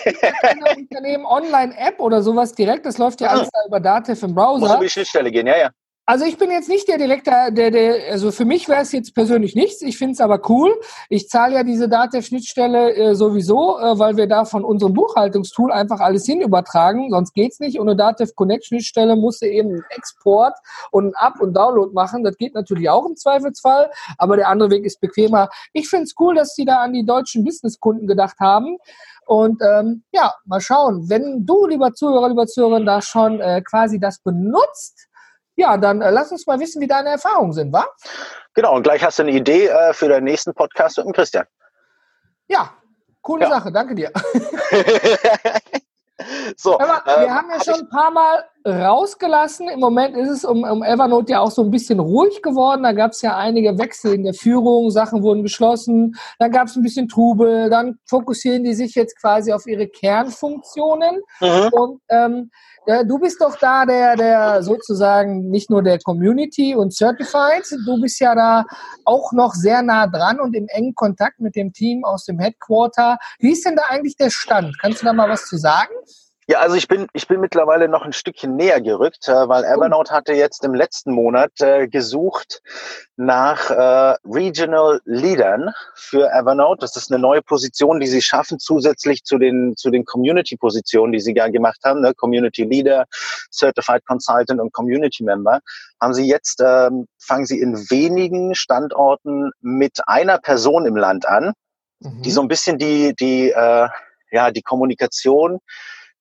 [0.04, 4.34] Ich glaube, Unternehmen Online-App oder sowas direkt, das läuft ja alles da über Dativ im
[4.34, 4.60] Browser.
[4.60, 5.70] Muss über die Schnittstelle gehen, ja, ja.
[6.10, 9.14] Also ich bin jetzt nicht der Direktor, der, der, also für mich wäre es jetzt
[9.14, 9.82] persönlich nichts.
[9.82, 10.74] Ich finde es aber cool.
[11.10, 16.00] Ich zahle ja diese Datev-Schnittstelle äh, sowieso, äh, weil wir da von unserem Buchhaltungstool einfach
[16.00, 17.10] alles hin übertragen.
[17.10, 17.78] Sonst geht's nicht.
[17.78, 20.54] Ohne Datev Connect-Schnittstelle musst du eben einen Export
[20.92, 22.24] und einen Up- und Download machen.
[22.24, 25.50] Das geht natürlich auch im Zweifelsfall, aber der andere Weg ist bequemer.
[25.74, 28.78] Ich finde es cool, dass die da an die deutschen Businesskunden gedacht haben.
[29.26, 31.10] Und ähm, ja, mal schauen.
[31.10, 35.07] Wenn du, lieber Zuhörer, lieber Zuhörer, da schon äh, quasi das benutzt,
[35.58, 37.84] ja, dann äh, lass uns mal wissen, wie deine Erfahrungen sind, wa?
[38.54, 41.46] Genau, und gleich hast du eine Idee äh, für den nächsten Podcast mit dem Christian.
[42.46, 42.70] Ja,
[43.22, 43.50] coole ja.
[43.50, 44.12] Sache, danke dir.
[46.56, 49.68] so, Aber wir ähm, haben ja schon ein paar Mal rausgelassen.
[49.68, 52.82] Im Moment ist es um, um Evernote ja auch so ein bisschen ruhig geworden.
[52.82, 56.76] Da gab es ja einige Wechsel in der Führung, Sachen wurden geschlossen, dann gab es
[56.76, 61.20] ein bisschen Trubel, dann fokussieren die sich jetzt quasi auf ihre Kernfunktionen.
[61.40, 61.68] Mhm.
[61.72, 62.50] Und ähm,
[62.86, 68.00] ja, du bist doch da der, der sozusagen nicht nur der Community und Certified, du
[68.00, 68.64] bist ja da
[69.04, 73.18] auch noch sehr nah dran und im engen Kontakt mit dem Team aus dem Headquarter.
[73.40, 74.78] Wie ist denn da eigentlich der Stand?
[74.80, 75.92] Kannst du da mal was zu sagen?
[76.50, 80.14] Ja, also ich bin, ich bin mittlerweile noch ein Stückchen näher gerückt, äh, weil Evernote
[80.14, 82.62] hatte jetzt im letzten Monat äh, gesucht
[83.16, 86.80] nach äh, Regional Leadern für Evernote.
[86.80, 91.20] Das ist eine neue Position, die sie schaffen, zusätzlich zu den, zu den Community-Positionen, die
[91.20, 92.14] sie ja gemacht haben, ne?
[92.14, 93.04] Community Leader,
[93.52, 95.60] Certified Consultant und Community Member,
[96.00, 101.52] haben sie jetzt, ähm, fangen sie in wenigen Standorten mit einer Person im Land an,
[102.00, 102.22] mhm.
[102.22, 103.88] die so ein bisschen die, die, äh,
[104.30, 105.58] ja, die Kommunikation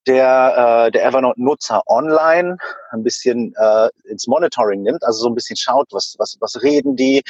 [0.07, 2.57] der, äh, der Evernote-Nutzer online
[2.91, 6.95] ein bisschen äh, ins Monitoring nimmt, also so ein bisschen schaut, was, was, was reden
[6.95, 7.23] die,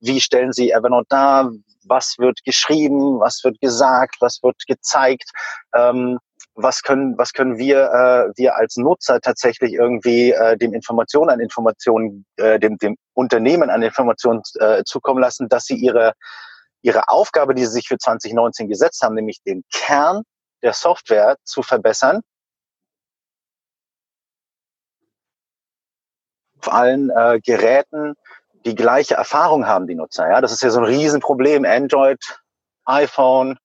[0.00, 1.52] wie stellen sie Evernote dar,
[1.84, 5.30] was wird geschrieben, was wird gesagt, was wird gezeigt,
[5.74, 6.18] ähm,
[6.54, 11.40] was können, was können wir, äh, wir als Nutzer tatsächlich irgendwie äh, dem Informationen an
[11.40, 16.12] Informationen, äh, dem, dem Unternehmen an Informationen äh, zukommen lassen, dass sie ihre,
[16.82, 20.22] ihre Aufgabe, die sie sich für 2019 gesetzt haben, nämlich den Kern
[20.62, 22.20] der Software zu verbessern.
[26.60, 28.14] Auf allen äh, Geräten
[28.64, 30.28] die gleiche Erfahrung haben die Nutzer.
[30.30, 31.64] Ja, das ist ja so ein Riesenproblem.
[31.64, 32.20] Android,
[32.84, 33.58] iPhone,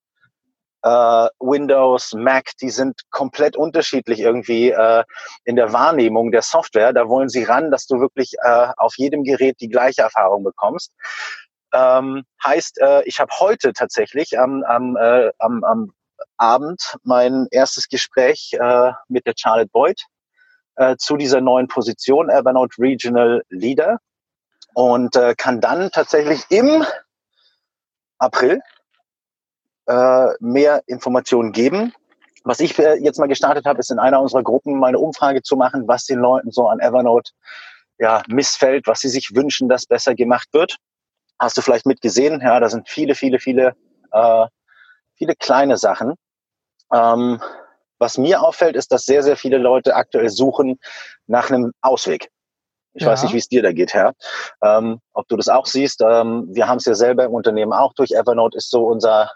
[0.84, 5.04] äh, Windows, Mac, die sind komplett unterschiedlich irgendwie äh,
[5.44, 6.94] in der Wahrnehmung der Software.
[6.94, 10.94] Da wollen sie ran, dass du wirklich äh, auf jedem Gerät die gleiche Erfahrung bekommst.
[11.74, 15.94] Ähm, heißt, äh, ich habe heute tatsächlich am, am, äh, am, am
[16.38, 20.02] Abend mein erstes Gespräch äh, mit der Charlotte Boyd
[20.76, 24.00] äh, zu dieser neuen Position, Evernote Regional Leader.
[24.74, 26.86] Und äh, kann dann tatsächlich im
[28.20, 28.62] April
[29.88, 31.94] äh, mehr Informationen geben.
[32.44, 35.42] Was ich äh, jetzt mal gestartet habe, ist in einer unserer Gruppen mal eine Umfrage
[35.42, 37.32] zu machen, was den Leuten so an Evernote
[38.00, 40.78] ja, missfällt, was sie sich wünschen, dass besser gemacht wird.
[41.40, 42.42] Hast du vielleicht mitgesehen?
[42.42, 43.76] Ja, da sind viele, viele, viele,
[44.12, 44.46] äh,
[45.18, 46.16] viele kleine Sachen.
[46.94, 47.42] Ähm,
[48.00, 50.80] was mir auffällt, ist, dass sehr, sehr viele Leute aktuell suchen
[51.26, 52.30] nach einem Ausweg.
[52.94, 53.10] Ich ja.
[53.10, 54.14] weiß nicht, wie es dir da geht, Herr.
[54.62, 56.02] Ähm, ob du das auch siehst.
[56.02, 58.12] Ähm, wir haben es ja selber im Unternehmen auch durch.
[58.12, 59.32] Evernote ist so unser,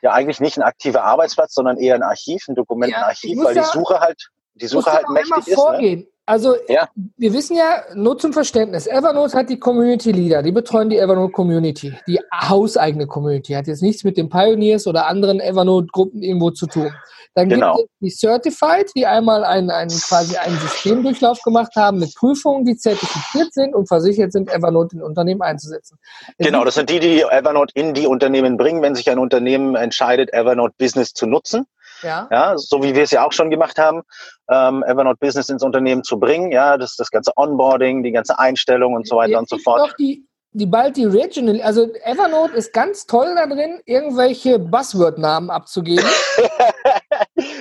[0.00, 3.62] ja eigentlich nicht ein aktiver Arbeitsplatz, sondern eher ein Archiv, ein Dokumentenarchiv, ja, weil die
[3.62, 5.58] Suche halt, die Suche halt mächtig ist.
[5.58, 6.06] Ne?
[6.32, 6.88] Also ja.
[7.18, 11.30] wir wissen ja, nur zum Verständnis, Evernote hat die Community Leader, die betreuen die Evernote
[11.30, 16.66] Community, die hauseigene Community, hat jetzt nichts mit den Pioneers oder anderen Evernote-Gruppen irgendwo zu
[16.66, 16.90] tun.
[17.34, 17.76] Dann genau.
[17.76, 22.64] gibt es die Certified, die einmal einen, einen quasi einen Systemdurchlauf gemacht haben mit Prüfungen,
[22.64, 25.98] die zertifiziert sind und versichert sind, Evernote in Unternehmen einzusetzen.
[26.38, 29.74] Es genau, das sind die, die Evernote in die Unternehmen bringen, wenn sich ein Unternehmen
[29.74, 31.66] entscheidet, Evernote Business zu nutzen.
[32.02, 32.28] Ja.
[32.30, 34.02] ja, so wie wir es ja auch schon gemacht haben,
[34.50, 36.52] ähm, Evernote Business ins Unternehmen zu bringen.
[36.52, 39.94] Ja, das, das ganze Onboarding, die ganze Einstellung und so weiter Jetzt und so fort.
[39.98, 46.04] Die, die bald die Regional, also Evernote ist ganz toll da drin, irgendwelche Buzzword-Namen abzugeben.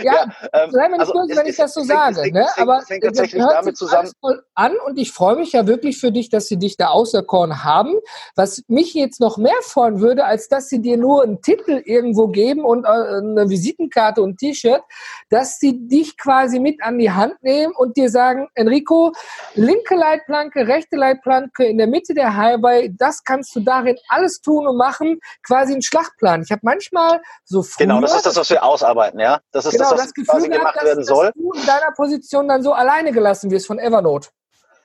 [0.04, 2.32] ja, ja ähm, sei mir nicht also böse, wenn ich das so sage.
[2.32, 2.48] Ne?
[2.58, 4.12] Aber es hängt tatsächlich das damit zusammen.
[4.56, 7.96] An und ich freue mich ja wirklich für dich, dass sie dich da auserkoren haben.
[8.36, 12.28] Was mich jetzt noch mehr freuen würde, als dass sie dir nur einen Titel irgendwo
[12.28, 14.82] geben und äh, eine Visitenkarte und ein T-Shirt,
[15.30, 19.12] dass sie dich quasi mit an die Hand nehmen und dir sagen, Enrico,
[19.56, 24.68] linke Leitplanke, rechte Leitplanke in der Mitte der Highway das kannst du darin alles tun
[24.68, 26.44] und machen, quasi einen Schlachtplan.
[26.44, 29.40] Ich habe manchmal so früher, Genau, das ist das, was wir ausarbeiten, ja?
[29.52, 31.26] Das ist genau, das, das Gefühl gemacht gehabt, werden soll.
[31.28, 34.30] Dass du in deiner Position dann so alleine gelassen wirst von Evernote.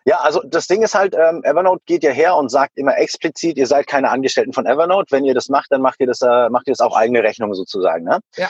[0.04, 3.58] Ja, also das Ding ist halt, ähm, Evernote geht ja her und sagt immer explizit,
[3.58, 5.08] ihr seid keine Angestellten von Evernote.
[5.10, 7.52] Wenn ihr das macht, dann macht ihr das, äh, macht ihr das auch eigene Rechnung
[7.54, 8.04] sozusagen.
[8.04, 8.20] Ne?
[8.36, 8.48] Ja.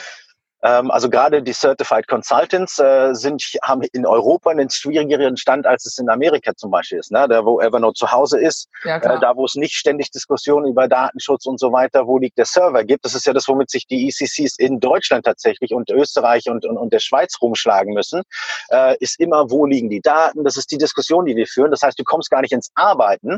[0.63, 5.85] Ähm, also gerade die Certified Consultants äh, sind, haben in Europa einen schwierigeren Stand, als
[5.85, 7.11] es in Amerika zum Beispiel ist.
[7.11, 7.27] Ne?
[7.29, 10.87] Da, wo Evernote zu Hause ist, ja, äh, da, wo es nicht ständig Diskussionen über
[10.87, 13.05] Datenschutz und so weiter, wo liegt der Server gibt.
[13.05, 16.77] Das ist ja das, womit sich die ECCs in Deutschland tatsächlich und Österreich und, und,
[16.77, 18.23] und der Schweiz rumschlagen müssen,
[18.69, 20.43] äh, ist immer, wo liegen die Daten?
[20.43, 21.69] Das ist die Diskussion, die wir führen.
[21.69, 23.37] Das heißt, du kommst gar nicht ins Arbeiten,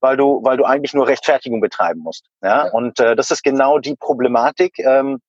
[0.00, 2.24] weil du, weil du eigentlich nur Rechtfertigung betreiben musst.
[2.42, 2.66] Ja?
[2.66, 2.72] ja.
[2.72, 5.20] Und äh, das ist genau die Problematik, ähm,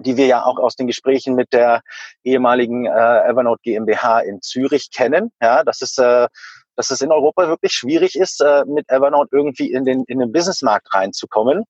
[0.00, 1.82] die wir ja auch aus den Gesprächen mit der
[2.24, 5.32] ehemaligen äh, Evernote GmbH in Zürich kennen.
[5.40, 6.28] Ja, dass es, äh,
[6.76, 10.32] dass es in Europa wirklich schwierig ist, äh, mit Evernote irgendwie in den, in den
[10.32, 11.64] Businessmarkt reinzukommen,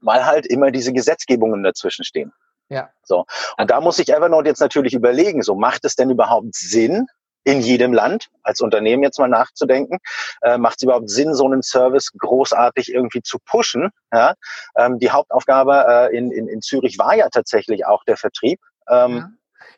[0.00, 2.32] weil halt immer diese Gesetzgebungen dazwischen stehen.
[2.68, 2.90] Ja.
[3.02, 3.26] So.
[3.58, 7.06] Und da muss sich Evernote jetzt natürlich überlegen, so macht es denn überhaupt Sinn,
[7.44, 9.98] in jedem Land als Unternehmen jetzt mal nachzudenken.
[10.42, 13.90] Äh, Macht es überhaupt Sinn, so einen Service großartig irgendwie zu pushen?
[14.12, 14.34] Ja?
[14.76, 18.60] Ähm, die Hauptaufgabe äh, in, in, in Zürich war ja tatsächlich auch der Vertrieb.
[18.88, 19.28] Ähm, ja.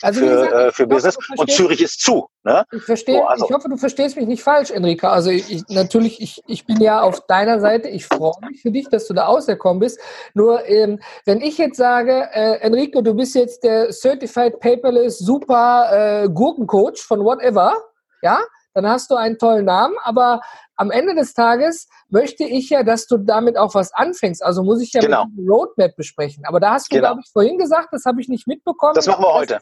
[0.02, 1.18] Also für, gesagt, äh, für Business.
[1.36, 2.28] Und Zürich ist zu.
[2.44, 2.64] Ne?
[2.72, 3.16] Ich verstehe.
[3.16, 3.46] So, also.
[3.46, 5.10] Ich hoffe, du verstehst mich nicht falsch, Enrica.
[5.10, 7.88] Also ich, natürlich, ich, ich bin ja auf deiner Seite.
[7.88, 9.98] Ich freue mich für dich, dass du da ausgekommen bist.
[10.34, 16.24] Nur ähm, wenn ich jetzt sage, äh, Enrico, du bist jetzt der Certified Paperless Super
[16.24, 17.74] äh, Gurkencoach von whatever,
[18.22, 18.40] ja,
[18.74, 20.40] dann hast du einen tollen Namen, aber
[20.76, 24.42] am Ende des Tages möchte ich ja, dass du damit auch was anfängst.
[24.42, 25.24] Also muss ich ja genau.
[25.24, 26.44] mit dem Roadmap besprechen.
[26.44, 27.08] Aber da hast du, genau.
[27.08, 28.92] glaube ich, vorhin gesagt, das habe ich nicht mitbekommen.
[28.94, 29.60] Das machen wir heute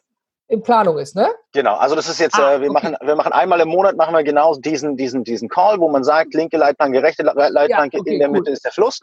[0.48, 1.28] in Planung ist, ne?
[1.52, 2.74] Genau, also das ist jetzt, ah, äh, wir okay.
[2.74, 6.04] machen, wir machen einmal im Monat machen wir genau diesen, diesen, diesen Call, wo man
[6.04, 9.00] sagt, linke Leitplanke, rechte Leitplanke, ja, okay, in der Mitte ist der Fluss.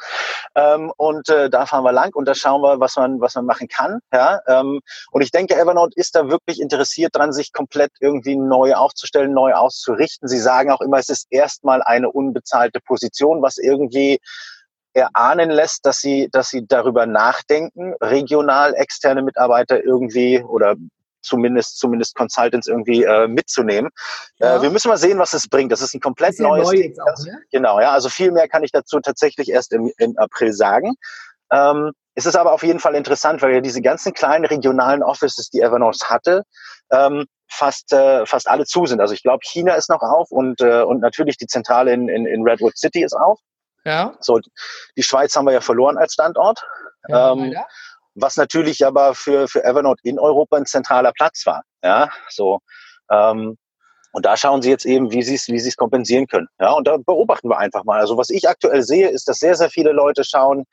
[0.53, 3.45] Ähm, und äh, da fahren wir lang und da schauen wir, was man, was man
[3.45, 3.99] machen kann.
[4.13, 4.39] Ja?
[4.47, 4.81] Ähm,
[5.11, 9.53] und ich denke, Evernote ist da wirklich interessiert dran, sich komplett irgendwie neu aufzustellen, neu
[9.53, 10.27] auszurichten.
[10.27, 14.19] Sie sagen auch immer, es ist erstmal eine unbezahlte Position, was irgendwie
[14.93, 20.75] erahnen lässt, dass sie, dass sie darüber nachdenken, regional externe Mitarbeiter irgendwie oder
[21.21, 23.91] zumindest, zumindest Consultants irgendwie äh, mitzunehmen.
[24.39, 24.55] Äh, ja.
[24.57, 25.71] Äh, wir müssen mal sehen, was es bringt.
[25.71, 27.39] Das ist ein komplett ist neues neu auch, ne?
[27.51, 27.91] Genau, ja.
[27.91, 30.95] Also viel mehr kann ich dazu tatsächlich erst im, im April sagen.
[31.51, 35.49] Ähm, es ist aber auf jeden Fall interessant, weil ja diese ganzen kleinen regionalen Offices,
[35.49, 36.43] die Evernote hatte,
[36.91, 38.99] ähm, fast, äh, fast alle zu sind.
[38.99, 42.25] Also ich glaube, China ist noch auf und, äh, und natürlich die Zentrale in, in,
[42.25, 43.39] in Redwood City ist auf.
[43.83, 44.13] Ja.
[44.19, 44.39] So,
[44.95, 46.63] die Schweiz haben wir ja verloren als Standort.
[47.07, 47.55] Ja, ähm,
[48.15, 51.63] was natürlich aber für, für Evernote in Europa ein zentraler Platz war.
[51.83, 52.59] Ja, so.
[53.09, 53.57] Ähm,
[54.13, 56.47] und da schauen sie jetzt eben, wie sie es wie sie es kompensieren können.
[56.59, 57.99] Ja, und da beobachten wir einfach mal.
[57.99, 60.65] Also was ich aktuell sehe, ist, dass sehr, sehr viele Leute schauen,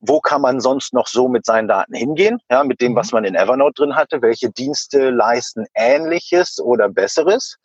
[0.00, 2.96] wo kann man sonst noch so mit seinen Daten hingehen, ja, mit dem, mhm.
[2.96, 7.56] was man in Evernote drin hatte, welche Dienste leisten Ähnliches oder Besseres.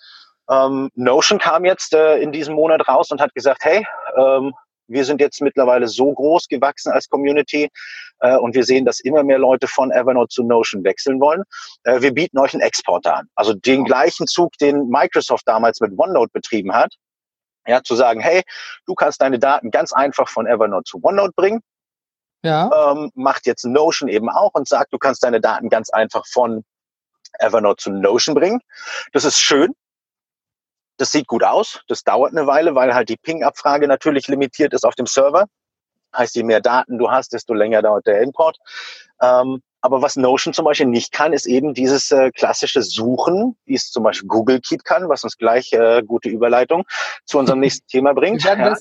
[0.50, 3.86] Ähm, Notion kam jetzt äh, in diesem Monat raus und hat gesagt, hey,
[4.18, 4.54] ähm,
[4.90, 7.70] wir sind jetzt mittlerweile so groß gewachsen als Community
[8.20, 11.44] äh, und wir sehen, dass immer mehr Leute von Evernote zu Notion wechseln wollen.
[11.84, 13.28] Äh, wir bieten euch einen Exporter an.
[13.36, 16.94] Also den gleichen Zug, den Microsoft damals mit OneNote betrieben hat.
[17.68, 18.42] Ja, zu sagen, hey,
[18.88, 21.62] du kannst deine Daten ganz einfach von Evernote zu OneNote bringen.
[22.44, 22.92] Ja.
[22.92, 26.64] Ähm, macht jetzt Notion eben auch und sagt, du kannst deine Daten ganz einfach von
[27.38, 28.62] Evernote zu Notion bringen.
[29.12, 29.76] Das ist schön,
[31.00, 31.82] das sieht gut aus.
[31.88, 35.46] Das dauert eine Weile, weil halt die Ping-Abfrage natürlich limitiert ist auf dem Server.
[36.16, 38.58] Heißt, je mehr Daten du hast, desto länger dauert der Import.
[39.22, 43.76] Ähm, aber was Notion zum Beispiel nicht kann, ist eben dieses äh, klassische Suchen, wie
[43.76, 46.84] es zum Beispiel Google Keep kann, was uns gleich äh, gute Überleitung
[47.26, 48.44] zu unserem nächsten Thema bringt.
[48.44, 48.76] Ja.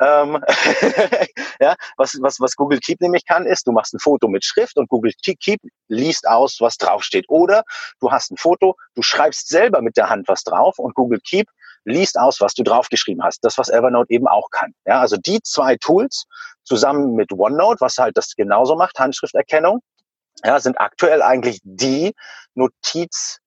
[0.00, 0.40] Ähm,
[1.60, 4.76] ja, was, was, was Google Keep nämlich kann, ist, du machst ein Foto mit Schrift
[4.76, 7.24] und Google Keep liest aus, was draufsteht.
[7.28, 7.64] Oder
[8.00, 11.48] du hast ein Foto, du schreibst selber mit der Hand was drauf und Google Keep
[11.84, 13.44] liest aus, was du draufgeschrieben hast.
[13.44, 14.74] Das, was Evernote eben auch kann.
[14.86, 16.24] Ja, also die zwei Tools
[16.62, 19.80] zusammen mit OneNote, was halt das genauso macht, Handschrifterkennung,
[20.44, 22.14] ja, sind aktuell eigentlich die
[22.54, 23.38] Notiz,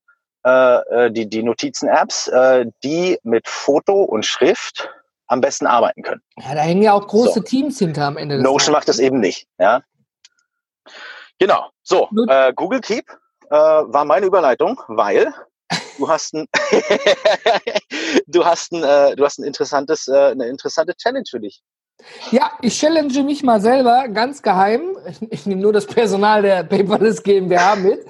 [0.45, 4.89] äh, äh die, die Notizen-Apps, äh, die mit Foto und Schrift
[5.27, 6.21] am besten arbeiten können.
[6.37, 7.41] Ja, da hängen ja auch große so.
[7.41, 8.35] Teams hinter am Ende.
[8.37, 9.47] Des Notion macht das eben nicht.
[9.59, 9.81] Ja.
[11.39, 11.69] Genau.
[11.83, 13.09] So, äh, Google Keep
[13.49, 15.33] äh, war meine Überleitung, weil
[15.97, 16.47] du hast ein,
[18.27, 21.61] du hast ein, äh, du hast ein interessantes, äh, eine interessante Challenge für dich.
[22.31, 24.97] Ja, ich challenge mich mal selber ganz geheim.
[25.09, 28.05] Ich, ich nehme nur das Personal der Paperless GmbH mit.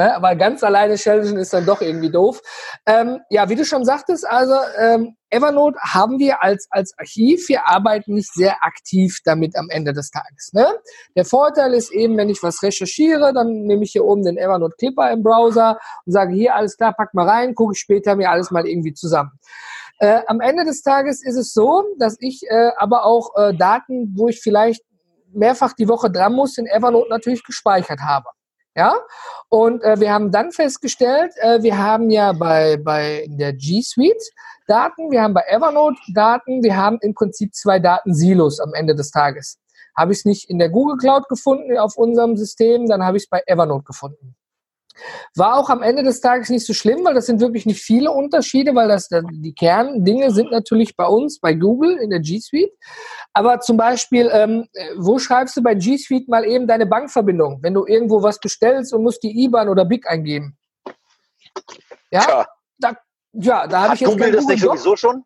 [0.00, 0.16] Ne?
[0.16, 2.40] Aber ganz alleine challengen ist dann doch irgendwie doof.
[2.86, 7.50] Ähm, ja, wie du schon sagtest, also ähm, Evernote haben wir als, als Archiv.
[7.50, 10.52] Wir arbeiten nicht sehr aktiv damit am Ende des Tages.
[10.54, 10.66] Ne?
[11.16, 14.74] Der Vorteil ist eben, wenn ich was recherchiere, dann nehme ich hier oben den Evernote
[14.78, 18.30] Clipper im Browser und sage, hier, alles klar, pack mal rein, gucke ich später mir
[18.30, 19.32] alles mal irgendwie zusammen.
[19.98, 24.14] Äh, am Ende des Tages ist es so, dass ich äh, aber auch äh, Daten,
[24.16, 24.82] wo ich vielleicht
[25.30, 28.30] mehrfach die Woche dran muss, in Evernote natürlich gespeichert habe.
[28.76, 28.94] Ja,
[29.48, 34.22] und äh, wir haben dann festgestellt, äh, wir haben ja bei, bei der G Suite
[34.68, 39.10] Daten, wir haben bei Evernote Daten, wir haben im Prinzip zwei Datensilos am Ende des
[39.10, 39.58] Tages.
[39.96, 43.24] Habe ich es nicht in der Google Cloud gefunden auf unserem System, dann habe ich
[43.24, 44.36] es bei Evernote gefunden.
[45.34, 48.12] War auch am Ende des Tages nicht so schlimm, weil das sind wirklich nicht viele
[48.12, 52.72] Unterschiede, weil das die Kerndinge sind natürlich bei uns, bei Google in der G Suite.
[53.32, 54.66] Aber zum Beispiel, ähm,
[54.96, 58.92] wo schreibst du bei G Suite mal eben deine Bankverbindung, wenn du irgendwo was bestellst
[58.92, 60.56] und musst die IBAN oder BIC eingeben?
[62.10, 62.46] Ja,
[62.78, 62.96] da
[63.32, 65.24] ja, da habe ich jetzt Google das nicht Doc, sowieso schon?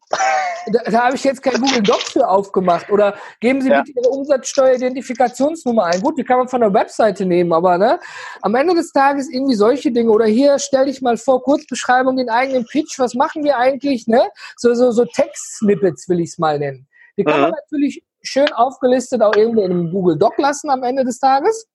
[0.67, 2.91] Da, da habe ich jetzt kein Google Docs für aufgemacht.
[2.91, 3.81] Oder geben Sie ja.
[3.81, 6.03] bitte Ihre Umsatzsteueridentifikationsnummer ein.
[6.03, 7.99] Gut, die kann man von der Webseite nehmen, aber ne,
[8.43, 10.11] am Ende des Tages irgendwie solche Dinge.
[10.11, 12.99] Oder hier stell dich mal vor, Kurzbeschreibung, den eigenen Pitch.
[12.99, 14.07] Was machen wir eigentlich?
[14.07, 14.23] Ne?
[14.59, 16.87] So, so, so Text-Snippets will ich es mal nennen.
[17.17, 17.43] Die kann mhm.
[17.43, 21.67] man natürlich schön aufgelistet auch irgendwo in einem Google Doc lassen am Ende des Tages.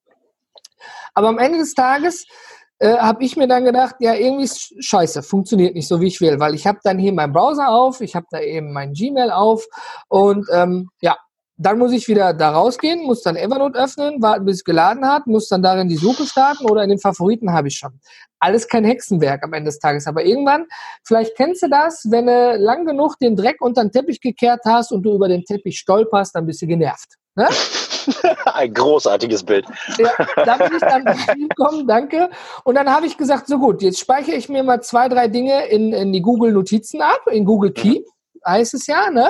[1.14, 2.26] Aber am Ende des Tages
[2.78, 6.20] äh, habe ich mir dann gedacht, ja, irgendwie ist scheiße, funktioniert nicht so, wie ich
[6.20, 9.30] will, weil ich habe dann hier meinen Browser auf, ich habe da eben mein Gmail
[9.30, 9.66] auf
[10.08, 11.16] und ähm, ja,
[11.60, 15.26] dann muss ich wieder da rausgehen, muss dann Evernote öffnen, warten, bis es geladen hat,
[15.26, 18.00] muss dann darin die Suche starten oder in den Favoriten habe ich schon.
[18.38, 20.06] Alles kein Hexenwerk am Ende des Tages.
[20.06, 20.64] Aber irgendwann,
[21.04, 24.90] vielleicht kennst du das, wenn du lang genug den Dreck unter den Teppich gekehrt hast
[24.90, 27.16] und du über den Teppich stolperst, dann bist du genervt.
[27.34, 27.46] Ne?
[28.46, 29.66] Ein großartiges Bild.
[29.98, 31.04] Ja, da bin ich dann
[31.48, 32.30] gekommen, danke.
[32.64, 35.66] Und dann habe ich gesagt, so gut, jetzt speichere ich mir mal zwei, drei Dinge
[35.66, 38.06] in, in die Google Notizen ab, in Google Keep
[38.46, 39.28] heißt es ja, ne?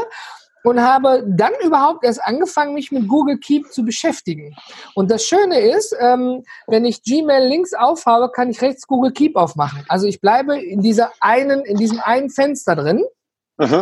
[0.65, 4.55] Und habe dann überhaupt erst angefangen, mich mit Google Keep zu beschäftigen.
[4.95, 9.37] Und das Schöne ist, ähm, wenn ich Gmail links aufhabe, kann ich rechts Google Keep
[9.37, 9.85] aufmachen.
[9.89, 13.05] Also ich bleibe in dieser einen, in diesem einen Fenster drin.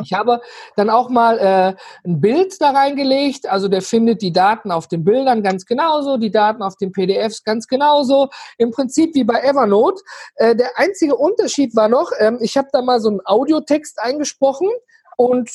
[0.02, 0.40] Ich habe
[0.74, 1.74] dann auch mal äh,
[2.04, 6.32] ein Bild da reingelegt, also der findet die Daten auf den Bildern ganz genauso, die
[6.32, 8.28] Daten auf den PDFs ganz genauso.
[8.56, 10.02] Im Prinzip wie bei Evernote.
[10.34, 14.68] Äh, der einzige Unterschied war noch, ähm, ich habe da mal so einen Audiotext eingesprochen
[15.16, 15.50] und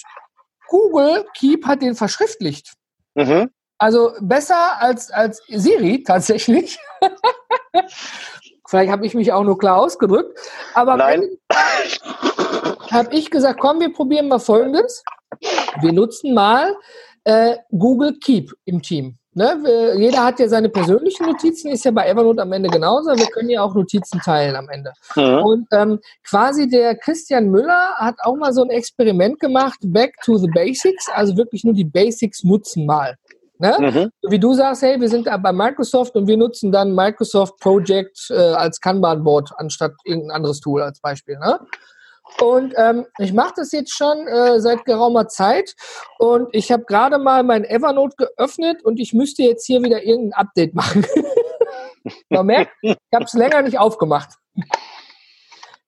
[0.73, 2.73] Google Keep hat den verschriftlicht.
[3.13, 3.51] Mhm.
[3.77, 6.79] Also besser als, als Siri tatsächlich.
[8.67, 10.39] Vielleicht habe ich mich auch nur klar ausgedrückt.
[10.73, 10.97] Aber
[12.89, 15.03] habe ich gesagt, komm, wir probieren mal Folgendes.
[15.81, 16.75] Wir nutzen mal
[17.23, 19.19] äh, Google Keep im Team.
[19.35, 19.93] Ne?
[19.97, 23.09] Jeder hat ja seine persönlichen Notizen, ist ja bei Evernote am Ende genauso.
[23.15, 24.93] Wir können ja auch Notizen teilen am Ende.
[25.15, 25.43] Mhm.
[25.43, 30.37] Und ähm, quasi der Christian Müller hat auch mal so ein Experiment gemacht, Back to
[30.37, 33.15] the Basics, also wirklich nur die Basics nutzen mal.
[33.59, 33.77] Ne?
[33.79, 34.29] Mhm.
[34.29, 38.29] Wie du sagst, hey, wir sind da bei Microsoft und wir nutzen dann Microsoft Project
[38.29, 41.37] äh, als Kanban-Board anstatt irgendein anderes Tool als Beispiel.
[41.37, 41.59] Ne?
[42.41, 45.75] Und ähm, ich mache das jetzt schon äh, seit geraumer Zeit.
[46.17, 50.33] Und ich habe gerade mal mein Evernote geöffnet und ich müsste jetzt hier wieder irgendein
[50.33, 51.05] Update machen.
[52.29, 54.29] Man merkt, ich habe es länger nicht aufgemacht.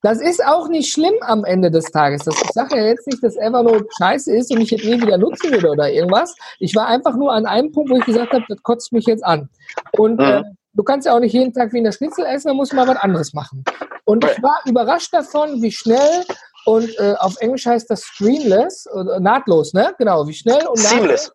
[0.01, 2.25] Das ist auch nicht schlimm am Ende des Tages.
[2.25, 5.17] Das, ich sage ja jetzt nicht, dass Evernote scheiße ist und ich jetzt nie wieder
[5.17, 6.35] nutzen würde oder irgendwas.
[6.59, 9.25] Ich war einfach nur an einem Punkt, wo ich gesagt habe, das kotzt mich jetzt
[9.25, 9.49] an.
[9.93, 10.25] Und mhm.
[10.25, 10.43] äh,
[10.73, 12.75] du kannst ja auch nicht jeden Tag wie in der Schnitzel essen, dann musst du
[12.75, 13.63] mal was anderes machen.
[14.05, 16.23] Und ich war überrascht davon, wie schnell
[16.65, 19.93] und äh, auf Englisch heißt das streamless, oder nahtlos, ne?
[19.97, 20.89] Genau, wie schnell und nahtlos.
[20.89, 21.31] Seamless.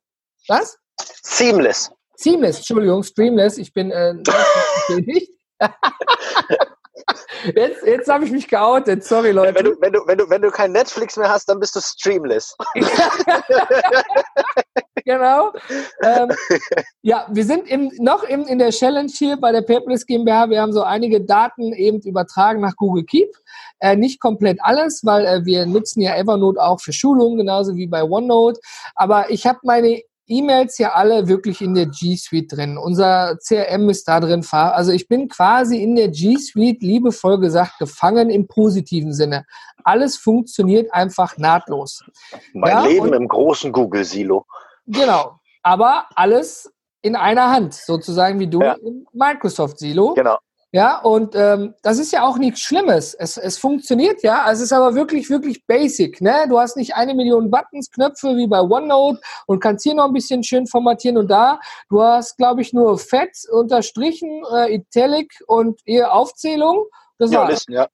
[0.49, 0.79] Was?
[1.23, 1.91] Seamless.
[2.17, 3.59] Seamless, Entschuldigung, streamless.
[3.59, 4.15] Ich bin äh,
[4.97, 5.31] nicht.
[7.55, 9.55] Jetzt, jetzt habe ich mich geoutet, sorry Leute.
[9.55, 11.81] Wenn du, wenn, du, wenn, du, wenn du kein Netflix mehr hast, dann bist du
[11.81, 12.55] streamless.
[15.11, 15.53] genau.
[16.03, 16.29] Ähm,
[17.03, 20.51] ja, wir sind im, noch im, in der Challenge hier bei der Paperless GmbH.
[20.51, 23.31] Wir haben so einige Daten eben übertragen nach Google Keep.
[23.81, 27.87] Äh, nicht komplett alles, weil äh, wir nutzen ja Evernote auch für Schulungen, genauso wie
[27.87, 28.61] bei OneNote.
[28.95, 32.79] Aber ich habe meine E-Mails ja alle wirklich in der G Suite drin.
[32.79, 34.47] Unser CRM ist da drin.
[34.53, 39.45] Also ich bin quasi in der G Suite, liebevoll gesagt, gefangen im positiven Sinne.
[39.83, 42.05] Alles funktioniert einfach nahtlos.
[42.53, 44.47] Mein ja, Leben im großen Google-Silo.
[44.91, 45.39] Genau.
[45.63, 46.73] Aber alles
[47.03, 48.75] in einer Hand, sozusagen wie du ja.
[48.75, 50.15] im Microsoft-Silo.
[50.15, 50.39] Genau.
[50.73, 53.15] Ja, und ähm, das ist ja auch nichts Schlimmes.
[53.15, 56.21] Es, es funktioniert ja, also es ist aber wirklich, wirklich basic.
[56.21, 56.47] Ne?
[56.49, 60.13] Du hast nicht eine Million Buttons, Knöpfe wie bei OneNote und kannst hier noch ein
[60.13, 61.59] bisschen schön formatieren und da.
[61.89, 66.87] Du hast, glaube ich, nur Fett, Unterstrichen, äh, Italic und eher Aufzählung.
[67.19, 67.51] Das ja, war's.
[67.51, 67.89] Listen, ja,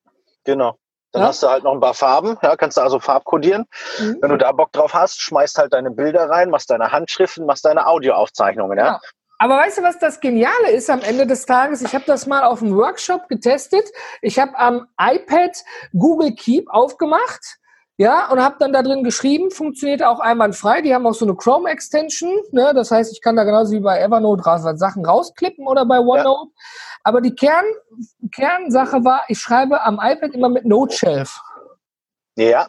[0.45, 0.77] genau.
[1.17, 1.29] Dann ja?
[1.29, 3.65] hast du halt noch ein paar Farben, ja, kannst du also farbkodieren.
[3.99, 4.19] Mhm.
[4.21, 7.65] Wenn du da Bock drauf hast, schmeißt halt deine Bilder rein, machst deine Handschriften, machst
[7.65, 8.87] deine Audioaufzeichnungen, ja.
[8.87, 9.01] ja.
[9.39, 11.81] Aber weißt du, was das Geniale ist am Ende des Tages?
[11.81, 13.87] Ich habe das mal auf einem Workshop getestet.
[14.21, 15.57] Ich habe am iPad
[15.95, 17.59] Google Keep aufgemacht.
[17.99, 20.83] Ja, und habe dann da drin geschrieben, funktioniert auch einwandfrei.
[20.83, 22.41] Die haben auch so eine Chrome-Extension.
[22.53, 22.73] Ne?
[22.75, 26.51] Das heißt, ich kann da genauso wie bei Evernote raus, Sachen rausklippen oder bei OneNote.
[26.55, 26.96] Ja.
[27.07, 27.65] Aber die Kern,
[28.33, 31.41] Kernsache war, ich schreibe am iPad immer mit Note Shelf.
[32.35, 32.67] Ja.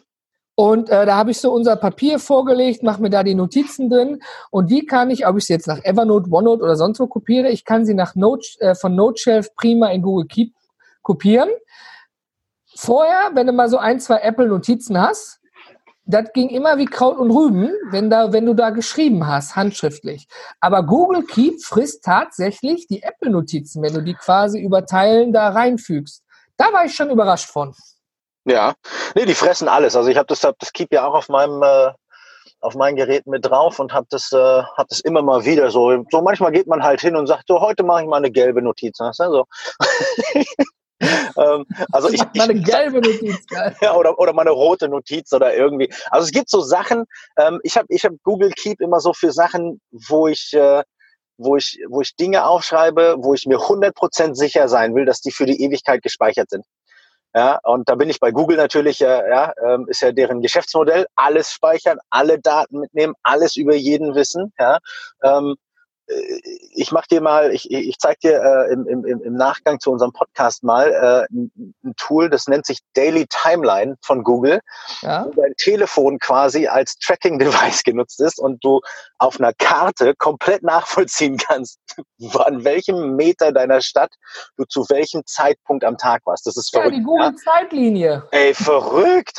[0.54, 4.22] Und äh, da habe ich so unser Papier vorgelegt, mache mir da die Notizen drin
[4.52, 7.48] und die kann ich, ob ich sie jetzt nach Evernote, OneNote oder sonst wo kopiere,
[7.48, 10.54] ich kann sie nach Note, äh, von NoteShelf prima in Google Keep
[11.02, 11.48] kopieren.
[12.76, 15.37] Vorher, wenn du mal so ein, zwei Apple-Notizen hast,
[16.08, 20.26] das ging immer wie Kraut und Rüben, wenn, da, wenn du da geschrieben hast, handschriftlich.
[20.60, 26.22] Aber Google Keep frisst tatsächlich die Apple-Notizen, wenn du die quasi über Teilen da reinfügst.
[26.56, 27.74] Da war ich schon überrascht von.
[28.46, 28.72] Ja,
[29.14, 29.94] nee, die fressen alles.
[29.94, 31.92] Also ich habe das, das Keep ja auch auf meinem äh,
[32.60, 36.04] auf mein Gerät mit drauf und habe das, äh, hab das immer mal wieder so.
[36.10, 38.62] So manchmal geht man halt hin und sagt so, heute mache ich mal eine gelbe
[38.62, 38.98] Notiz.
[38.98, 39.12] Ne?
[39.14, 39.44] So.
[41.36, 43.76] ähm, also ich, mal eine gelbe Notiz, geil.
[43.80, 45.92] ja, oder, oder mal eine rote Notiz oder irgendwie.
[46.10, 47.04] Also es gibt so Sachen,
[47.38, 50.82] ähm, ich habe ich hab Google Keep immer so für Sachen, wo ich, äh,
[51.36, 55.30] wo ich, wo ich Dinge aufschreibe, wo ich mir 100% sicher sein will, dass die
[55.30, 56.64] für die Ewigkeit gespeichert sind.
[57.34, 61.06] Ja, und da bin ich bei Google natürlich, äh, ja, ähm, ist ja deren Geschäftsmodell,
[61.14, 64.52] alles speichern, alle Daten mitnehmen, alles über jeden wissen.
[64.58, 64.78] Ja,
[65.22, 65.67] ähm, äh,
[66.72, 70.12] ich mach dir mal, ich, ich zeige dir äh, im, im, im Nachgang zu unserem
[70.12, 74.60] Podcast mal äh, ein, Tool, das nennt sich Daily Timeline von Google,
[75.02, 75.26] ja.
[75.26, 78.80] wo dein Telefon quasi als Tracking-Device genutzt ist und du
[79.18, 81.78] auf einer Karte komplett nachvollziehen kannst,
[82.38, 84.14] an welchem Meter deiner Stadt
[84.56, 86.46] du zu welchem Zeitpunkt am Tag warst.
[86.46, 86.88] Das ist verrückt.
[86.88, 88.22] Ja, die Google-Zeitlinie.
[88.30, 89.36] Ey, verrückt.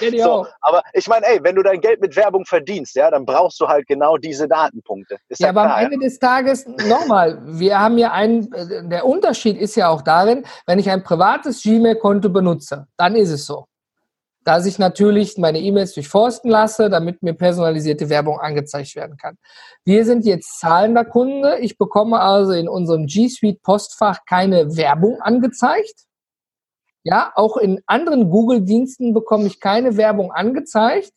[0.00, 3.60] so, aber ich meine, ey, wenn du dein Geld mit Werbung verdienst, ja, dann brauchst
[3.60, 5.01] du halt genau diese Datenpunkte.
[5.28, 6.08] Ist ja, aber klar, am Ende ja?
[6.08, 8.48] des Tages, nochmal, wir haben ja einen,
[8.88, 13.46] der Unterschied ist ja auch darin, wenn ich ein privates Gmail-Konto benutze, dann ist es
[13.46, 13.66] so.
[14.44, 19.36] Dass ich natürlich meine E-Mails durchforsten lasse, damit mir personalisierte Werbung angezeigt werden kann.
[19.84, 21.58] Wir sind jetzt zahlender Kunde.
[21.60, 26.06] Ich bekomme also in unserem G Suite Postfach keine Werbung angezeigt.
[27.04, 31.12] Ja, auch in anderen Google-Diensten bekomme ich keine Werbung angezeigt,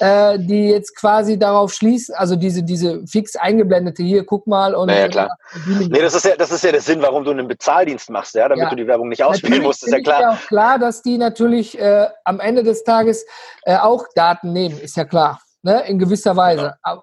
[0.00, 4.88] äh, die jetzt quasi darauf schließen, also diese, diese fix eingeblendete hier, guck mal und.
[4.88, 5.28] Naja, klar.
[5.66, 8.48] Nee, das ist ja, das ist ja der Sinn, warum du einen Bezahldienst machst, ja,
[8.48, 8.70] damit ja.
[8.70, 10.18] du die Werbung nicht ausspielen natürlich musst, ist ja klar.
[10.18, 13.24] Ist ja auch klar, dass die natürlich äh, am Ende des Tages
[13.62, 15.40] äh, auch Daten nehmen, ist ja klar.
[15.62, 16.74] Ne, in gewisser Weise.
[16.84, 17.02] Ja.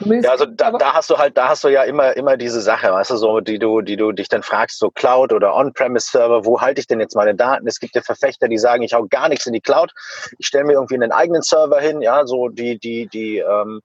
[0.00, 2.92] Ja, also da, da hast du halt, da hast du ja immer, immer diese Sache,
[2.92, 6.60] weißt du, so, die du, die du dich dann fragst, so Cloud oder On-Premise-Server, wo
[6.60, 7.66] halte ich denn jetzt meine Daten?
[7.66, 9.92] Es gibt ja Verfechter, die sagen, ich hau gar nichts in die Cloud,
[10.38, 13.80] ich stelle mir irgendwie einen eigenen Server hin, ja, so die, die, die, ähm,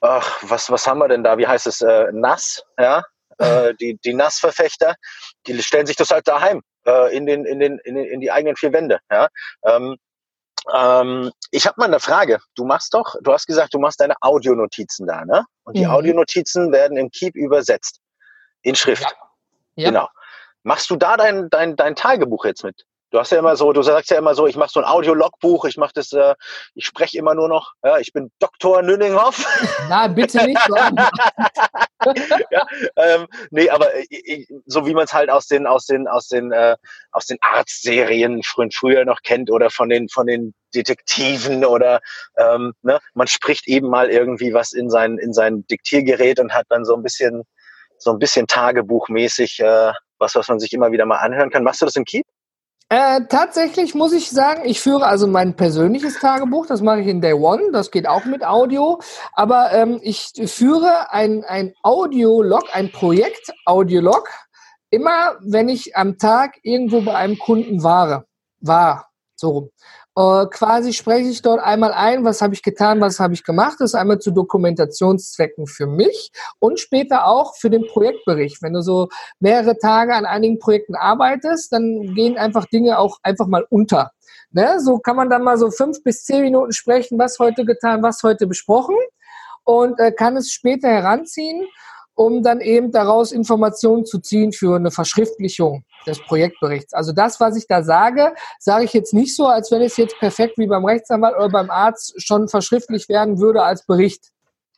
[0.00, 1.38] ach, was, was haben wir denn da?
[1.38, 1.80] Wie heißt es?
[1.80, 3.02] Äh, NAS, ja,
[3.38, 4.94] äh, die, die NAS-Verfechter,
[5.46, 8.30] die stellen sich das halt daheim äh, in den, in den, in den, in die
[8.30, 9.28] eigenen vier Wände, ja.
[9.64, 9.96] Ähm,
[10.74, 12.38] ähm, ich habe mal eine Frage.
[12.54, 15.44] Du machst doch, du hast gesagt, du machst deine Audionotizen da, ne?
[15.64, 15.92] Und die mhm.
[15.92, 18.00] Audionotizen werden im Keep übersetzt.
[18.62, 19.04] In Schrift.
[19.04, 19.84] Ja.
[19.84, 19.88] ja.
[19.90, 20.08] Genau.
[20.62, 22.84] Machst du da dein, dein, dein Tagebuch jetzt mit?
[23.10, 25.64] Du hast ja immer so, du sagst ja immer so, ich mache so ein Audio-Logbuch,
[25.64, 26.34] ich mache das, äh,
[26.74, 29.44] ich spreche immer nur noch, ja, ich bin Doktor Nünninghoff.
[29.88, 30.60] Na, bitte nicht.
[32.50, 36.28] ja, ähm, nee, aber äh, so wie man es halt aus den, aus den, aus
[36.28, 36.76] den, äh,
[37.12, 42.00] aus den Arztserien von früher noch kennt oder von den, von den Detektiven oder
[42.36, 46.66] ähm, ne, man spricht eben mal irgendwie was in sein, in sein Diktiergerät und hat
[46.68, 47.42] dann so ein bisschen,
[47.98, 51.64] so ein bisschen Tagebuchmäßig, äh, was, was man sich immer wieder mal anhören kann.
[51.64, 52.26] Machst du das im Keep?
[52.92, 57.20] Äh, tatsächlich muss ich sagen, ich führe also mein persönliches Tagebuch, das mache ich in
[57.20, 59.00] Day One, das geht auch mit Audio,
[59.32, 64.28] aber ähm, ich führe ein, ein Audiolog, ein Projekt Audiolog,
[64.90, 68.24] immer wenn ich am Tag irgendwo bei einem Kunden war,
[68.58, 69.70] war, so rum.
[70.16, 73.76] Äh, quasi spreche ich dort einmal ein, was habe ich getan, was habe ich gemacht.
[73.78, 78.60] Das ist einmal zu Dokumentationszwecken für mich und später auch für den Projektbericht.
[78.62, 79.08] Wenn du so
[79.38, 84.10] mehrere Tage an einigen Projekten arbeitest, dann gehen einfach Dinge auch einfach mal unter.
[84.50, 84.80] Ne?
[84.80, 88.22] So kann man dann mal so fünf bis zehn Minuten sprechen, was heute getan, was
[88.24, 88.96] heute besprochen
[89.64, 91.66] und äh, kann es später heranziehen
[92.20, 96.92] um dann eben daraus Informationen zu ziehen für eine Verschriftlichung des Projektberichts.
[96.92, 100.18] Also das, was ich da sage, sage ich jetzt nicht so, als wenn es jetzt
[100.18, 104.32] perfekt wie beim Rechtsanwalt oder beim Arzt schon verschriftlich werden würde als Bericht.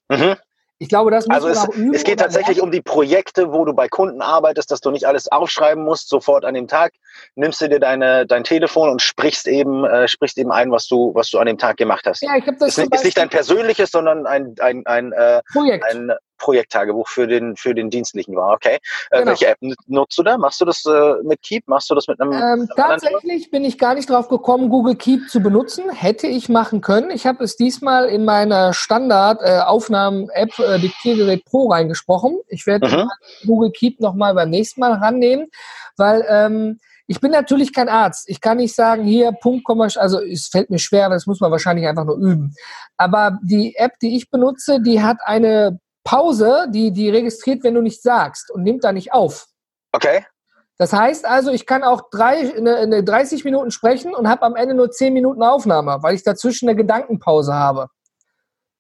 [0.08, 0.36] Mhm.
[0.78, 1.94] Ich glaube, das muss also es, üben.
[1.94, 5.30] Es geht tatsächlich um die Projekte, wo du bei Kunden arbeitest, dass du nicht alles
[5.30, 6.92] aufschreiben musst, sofort an dem Tag.
[7.34, 11.12] Nimmst du dir deine, dein Telefon und sprichst eben, äh, sprichst eben ein, was du,
[11.14, 12.22] was du an dem Tag gemacht hast.
[12.22, 15.84] Ja, ich glaube, das ist, ist nicht dein persönliches, sondern ein, ein, ein, äh, Projekt.
[15.84, 16.12] ein
[16.42, 18.52] Projekttagebuch für den, für den dienstlichen war.
[18.54, 18.78] Okay.
[19.10, 19.30] Äh, genau.
[19.30, 20.36] Welche App nutzt du da?
[20.36, 21.68] Machst du das äh, mit Keep?
[21.68, 22.32] Machst du das mit einem?
[22.32, 25.90] Ähm, tatsächlich bin ich gar nicht drauf gekommen, Google Keep zu benutzen.
[25.90, 27.10] Hätte ich machen können.
[27.10, 32.38] Ich habe es diesmal in meiner Standard-Aufnahmen-App äh, Diktiergerät Pro reingesprochen.
[32.48, 33.08] Ich werde mhm.
[33.46, 35.46] Google Keep nochmal beim nächsten Mal rannehmen,
[35.96, 38.28] weil ähm, ich bin natürlich kein Arzt.
[38.28, 41.50] Ich kann nicht sagen, hier Punkt, Komma, also es fällt mir schwer, das muss man
[41.50, 42.54] wahrscheinlich einfach nur üben.
[42.96, 47.82] Aber die App, die ich benutze, die hat eine Pause, die, die registriert, wenn du
[47.82, 49.46] nichts sagst und nimmt da nicht auf.
[49.92, 50.24] Okay.
[50.78, 54.56] Das heißt also, ich kann auch drei, eine, eine 30 Minuten sprechen und habe am
[54.56, 57.88] Ende nur 10 Minuten Aufnahme, weil ich dazwischen eine Gedankenpause habe.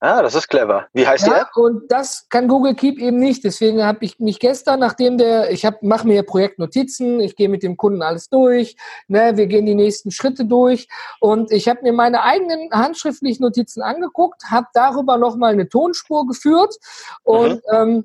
[0.04, 0.88] Ah, das ist clever.
[0.94, 1.50] Wie heißt ja, die App?
[1.54, 3.44] Und das kann Google Keep eben nicht.
[3.44, 7.76] Deswegen habe ich mich gestern, nachdem der, ich mache mir Projektnotizen, ich gehe mit dem
[7.76, 8.74] Kunden alles durch,
[9.06, 10.88] ne, wir gehen die nächsten Schritte durch
[11.20, 16.74] und ich habe mir meine eigenen handschriftlichen Notizen angeguckt, habe darüber nochmal eine Tonspur geführt
[17.22, 17.72] und mhm.
[17.72, 18.04] ähm,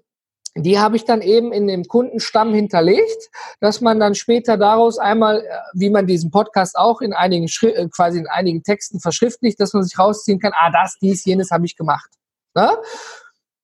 [0.58, 3.30] die habe ich dann eben in dem Kundenstamm hinterlegt,
[3.60, 7.68] dass man dann später daraus einmal, äh, wie man diesen Podcast auch in einigen Schri
[7.68, 11.52] äh, quasi in einigen Texten verschriftlicht, dass man sich rausziehen kann, ah, das, dies, jenes
[11.52, 12.10] habe ich gemacht.
[12.56, 12.70] Ne?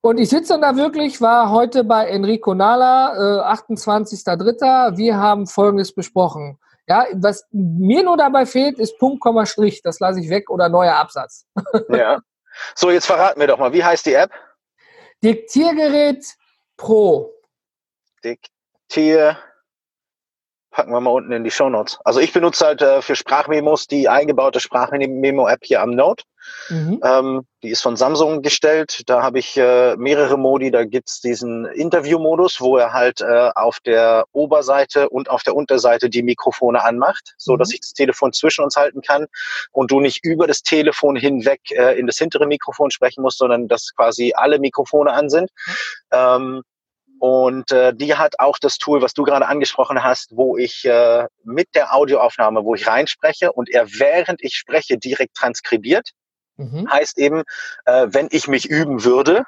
[0.02, 4.98] Und ich sitze dann da wirklich, war heute bei Enrico Nala, äh, 28.03.
[4.98, 6.60] Wir haben Folgendes besprochen.
[6.88, 9.82] Ja, was mir nur dabei fehlt, ist Punkt, Komma, Strich.
[9.82, 11.46] Das lasse ich weg oder neuer Absatz.
[11.90, 12.20] Ja.
[12.76, 14.32] So, jetzt verraten wir doch mal, wie heißt die App?
[15.24, 16.24] Diktiergerät
[16.78, 17.34] Pro.
[18.24, 19.38] Diktier
[20.72, 22.00] packen wir mal unten in die Show Notes.
[22.04, 26.24] Also ich benutze halt äh, für Sprachmemos die eingebaute Sprachmemo-App hier am Note.
[26.70, 27.00] Mhm.
[27.04, 29.04] Ähm, die ist von Samsung gestellt.
[29.08, 30.72] Da habe ich äh, mehrere Modi.
[30.72, 36.10] Da gibt's diesen Interview-Modus, wo er halt äh, auf der Oberseite und auf der Unterseite
[36.10, 37.76] die Mikrofone anmacht, so dass mhm.
[37.76, 39.28] ich das Telefon zwischen uns halten kann
[39.72, 43.68] und du nicht über das Telefon hinweg äh, in das hintere Mikrofon sprechen musst, sondern
[43.68, 45.50] dass quasi alle Mikrofone an sind.
[45.66, 45.74] Mhm.
[46.12, 46.62] Ähm,
[47.26, 51.26] und äh, die hat auch das Tool, was du gerade angesprochen hast, wo ich äh,
[51.46, 56.10] mit der Audioaufnahme, wo ich reinspreche und er während ich spreche direkt transkribiert.
[56.58, 56.90] Mhm.
[56.92, 57.44] Heißt eben,
[57.86, 59.44] äh, wenn ich mich üben würde,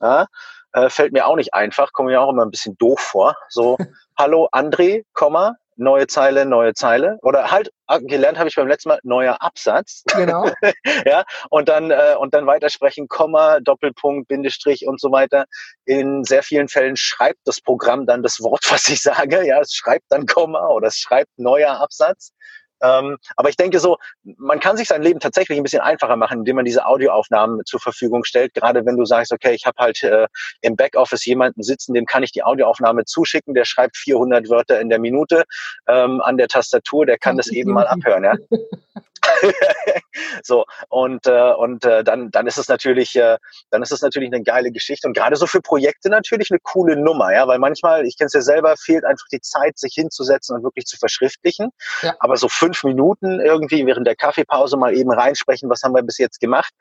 [0.00, 0.26] ja,
[0.72, 3.36] äh, fällt mir auch nicht einfach, komme mir auch immer ein bisschen doof vor.
[3.48, 3.76] So,
[4.18, 7.18] hallo André, Komma, neue Zeile, neue Zeile.
[7.22, 10.02] Oder halt, ah, gelernt habe ich beim letzten Mal, neuer Absatz.
[10.14, 10.50] Genau.
[11.06, 15.46] ja, und dann, äh, und dann weitersprechen, Komma, Doppelpunkt, Bindestrich und so weiter.
[15.84, 19.46] In sehr vielen Fällen schreibt das Programm dann das Wort, was ich sage.
[19.46, 22.32] Ja, es schreibt dann Komma oder es schreibt neuer Absatz.
[22.82, 26.40] Ähm, aber ich denke so, man kann sich sein Leben tatsächlich ein bisschen einfacher machen,
[26.40, 28.54] indem man diese Audioaufnahmen zur Verfügung stellt.
[28.54, 30.26] Gerade wenn du sagst, okay, ich habe halt äh,
[30.60, 34.88] im Backoffice jemanden sitzen, dem kann ich die Audioaufnahme zuschicken, der schreibt 400 Wörter in
[34.88, 35.44] der Minute
[35.86, 38.24] ähm, an der Tastatur, der kann das eben mal abhören.
[38.24, 38.34] Ja?
[40.42, 43.38] so und äh, und äh, dann dann ist es natürlich äh,
[43.70, 46.96] dann ist es natürlich eine geile Geschichte und gerade so für Projekte natürlich eine coole
[46.96, 50.56] Nummer, ja, weil manchmal, ich kenne es ja selber, fehlt einfach die Zeit, sich hinzusetzen
[50.56, 51.70] und wirklich zu verschriftlichen.
[52.02, 52.14] Ja.
[52.20, 56.18] Aber so fünf Minuten irgendwie während der Kaffeepause mal eben reinsprechen, was haben wir bis
[56.18, 56.72] jetzt gemacht?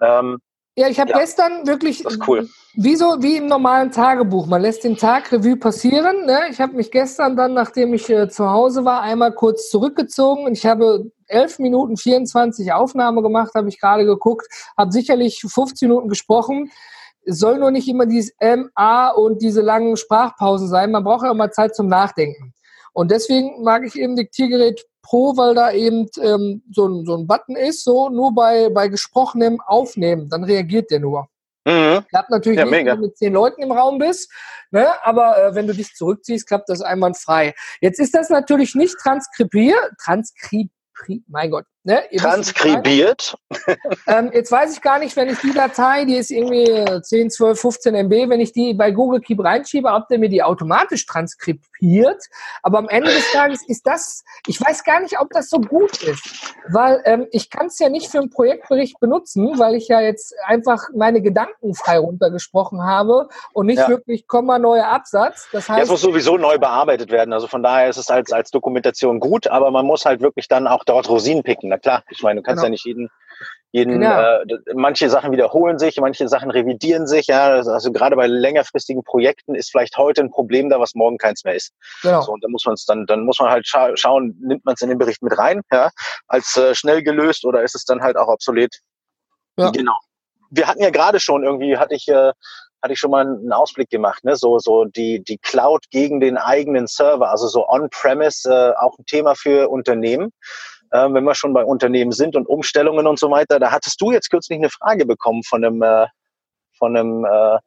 [0.00, 0.38] Ähm,
[0.80, 2.48] ja, ich habe ja, gestern wirklich, cool.
[2.72, 4.46] wie so wie im normalen Tagebuch.
[4.46, 6.24] Man lässt den Tag Revue passieren.
[6.24, 6.40] Ne?
[6.50, 10.52] Ich habe mich gestern dann, nachdem ich äh, zu Hause war, einmal kurz zurückgezogen und
[10.52, 16.08] ich habe 11 Minuten 24 Aufnahme gemacht, habe ich gerade geguckt, habe sicherlich 15 Minuten
[16.08, 16.70] gesprochen.
[17.26, 20.92] Es soll nur nicht immer dieses MA und diese langen Sprachpausen sein.
[20.92, 22.54] Man braucht ja auch mal Zeit zum Nachdenken.
[22.94, 27.26] Und deswegen mag ich eben Diktiergerät Pro, weil da eben ähm, so, ein, so ein
[27.26, 31.28] Button ist, so nur bei, bei gesprochenem Aufnehmen, dann reagiert der nur.
[31.64, 32.04] Mhm.
[32.08, 32.92] Klappt natürlich ja, nicht, mega.
[32.92, 34.30] wenn du mit zehn Leuten im Raum bist,
[34.70, 34.88] ne?
[35.04, 37.54] aber äh, wenn du dich zurückziehst, klappt das einwandfrei.
[37.80, 40.70] Jetzt ist das natürlich nicht transkribiert, transkribiert,
[41.28, 42.02] mein Gott, Ne?
[42.18, 43.36] Transkribiert.
[44.06, 47.58] Ähm, jetzt weiß ich gar nicht, wenn ich die Datei, die ist irgendwie 10, 12,
[47.58, 52.22] 15 MB, wenn ich die bei Google Keep reinschiebe, ob der mir die automatisch transkribiert.
[52.62, 56.02] Aber am Ende des Tages ist das, ich weiß gar nicht, ob das so gut
[56.02, 60.00] ist, weil ähm, ich kann es ja nicht für einen Projektbericht benutzen, weil ich ja
[60.00, 63.88] jetzt einfach meine Gedanken frei runtergesprochen habe und nicht ja.
[63.88, 65.48] wirklich Komma neuer Absatz.
[65.52, 67.32] Das heißt, Jetzt muss sowieso neu bearbeitet werden.
[67.32, 70.66] Also von daher ist es als, als Dokumentation gut, aber man muss halt wirklich dann
[70.66, 72.66] auch dort Rosinen picken na klar, ich meine, du kannst genau.
[72.66, 73.08] ja nicht jeden,
[73.72, 74.20] jeden genau.
[74.20, 74.44] äh,
[74.74, 79.70] manche Sachen wiederholen sich, manche Sachen revidieren sich, ja, also gerade bei längerfristigen Projekten ist
[79.70, 81.72] vielleicht heute ein Problem da, was morgen keins mehr ist.
[82.02, 82.20] Genau.
[82.22, 84.74] So, und dann muss man es dann, dann muss man halt scha schauen, nimmt man
[84.74, 85.90] es in den Bericht mit rein, ja,
[86.26, 88.80] als äh, schnell gelöst oder ist es dann halt auch obsolet?
[89.56, 89.70] Ja.
[89.70, 89.96] Genau.
[90.50, 92.32] Wir hatten ja gerade schon irgendwie, hatte ich äh,
[92.82, 94.36] hatte ich schon mal einen Ausblick gemacht, ne?
[94.36, 99.04] so, so die, die Cloud gegen den eigenen Server, also so On-Premise, äh, auch ein
[99.04, 100.32] Thema für Unternehmen
[100.90, 103.58] äh, wenn wir schon bei Unternehmen sind und Umstellungen und so weiter.
[103.58, 106.06] Da hattest du jetzt kürzlich eine Frage bekommen von einem, äh,
[106.78, 107.58] von einem äh,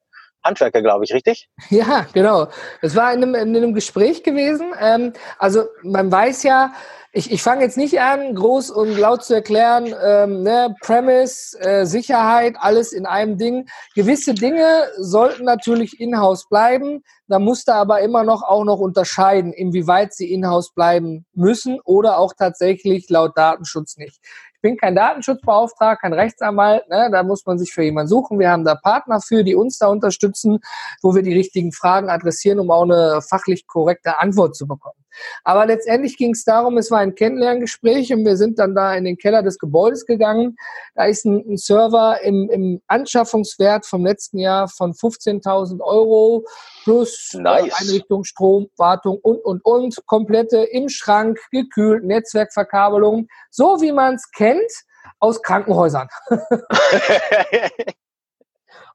[0.43, 1.47] Handwerker, glaube ich, richtig?
[1.69, 2.47] Ja, genau.
[2.81, 4.73] Es war in einem, in einem Gespräch gewesen.
[4.79, 6.73] Ähm, also man weiß ja,
[7.15, 11.85] ich, ich fange jetzt nicht an, groß und laut zu erklären, ähm, ne, Premise, äh,
[11.85, 13.67] Sicherheit, alles in einem Ding.
[13.93, 17.03] Gewisse Dinge sollten natürlich in-house bleiben.
[17.27, 22.17] Da musst du aber immer noch auch noch unterscheiden, inwieweit sie in-house bleiben müssen oder
[22.17, 24.19] auch tatsächlich laut Datenschutz nicht
[24.63, 27.09] bin kein Datenschutzbeauftragter, kein Rechtsanwalt, ne?
[27.11, 28.39] da muss man sich für jemanden suchen.
[28.39, 30.59] Wir haben da Partner für, die uns da unterstützen,
[31.01, 35.02] wo wir die richtigen Fragen adressieren, um auch eine fachlich korrekte Antwort zu bekommen.
[35.43, 39.05] Aber letztendlich ging es darum, es war ein Kennenlerngespräch und wir sind dann da in
[39.05, 40.55] den Keller des Gebäudes gegangen.
[40.95, 46.45] Da ist ein, ein Server im, im Anschaffungswert vom letzten Jahr von 15.000 Euro
[46.83, 47.73] plus äh, nice.
[47.81, 54.29] Einrichtung, Strom, Wartung und, und, und, komplette im Schrank, gekühlt, Netzwerkverkabelung, so wie man es
[54.31, 54.71] kennt
[55.19, 56.07] aus Krankenhäusern.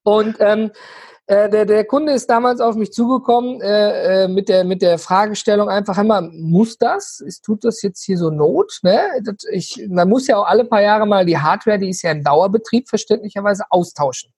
[0.02, 0.70] und ähm,
[1.29, 4.99] äh, der, der Kunde ist damals auf mich zugekommen äh, äh, mit, der, mit der
[4.99, 7.20] Fragestellung einfach immer, muss das?
[7.20, 8.79] Ist, tut das jetzt hier so Not?
[8.83, 8.99] Ne?
[9.22, 12.12] Das, ich, man muss ja auch alle paar Jahre mal die Hardware, die ist ja
[12.12, 14.33] in Dauerbetrieb verständlicherweise, austauschen.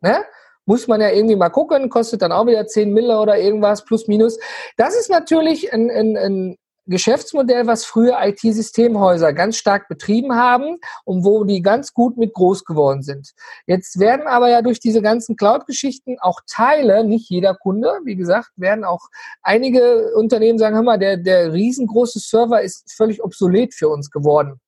[0.00, 0.24] Ne?
[0.66, 4.06] Muss man ja irgendwie mal gucken, kostet dann auch wieder 10 Mille oder irgendwas, plus
[4.06, 4.38] minus.
[4.76, 11.24] Das ist natürlich ein, ein, ein Geschäftsmodell, was früher IT-Systemhäuser ganz stark betrieben haben und
[11.24, 13.32] wo die ganz gut mit groß geworden sind.
[13.66, 18.50] Jetzt werden aber ja durch diese ganzen Cloud-Geschichten auch Teile, nicht jeder Kunde, wie gesagt,
[18.56, 19.08] werden auch
[19.42, 24.60] einige Unternehmen sagen, hör mal, der, der riesengroße Server ist völlig obsolet für uns geworden.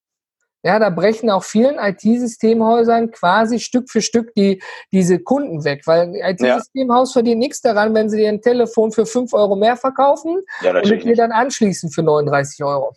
[0.64, 4.60] Ja, da brechen auch vielen IT-Systemhäusern quasi Stück für Stück die,
[4.92, 7.12] diese Kunden weg, weil ein IT-Systemhaus ja.
[7.12, 11.04] verdient nichts daran, wenn sie dir ein Telefon für 5 Euro mehr verkaufen ja, und
[11.04, 12.92] dir dann anschließen für 39 Euro.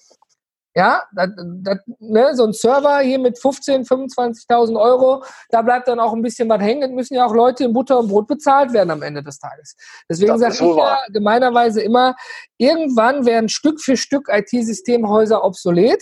[0.74, 6.00] Ja, das, das, ne, so ein Server hier mit 15.000, 25.000 Euro, da bleibt dann
[6.00, 6.84] auch ein bisschen was hängen.
[6.84, 9.76] Es müssen ja auch Leute in Butter und Brot bezahlt werden am Ende des Tages.
[10.10, 12.16] Deswegen sage ich ja gemeinerweise immer,
[12.58, 16.02] irgendwann werden Stück für Stück IT-Systemhäuser obsolet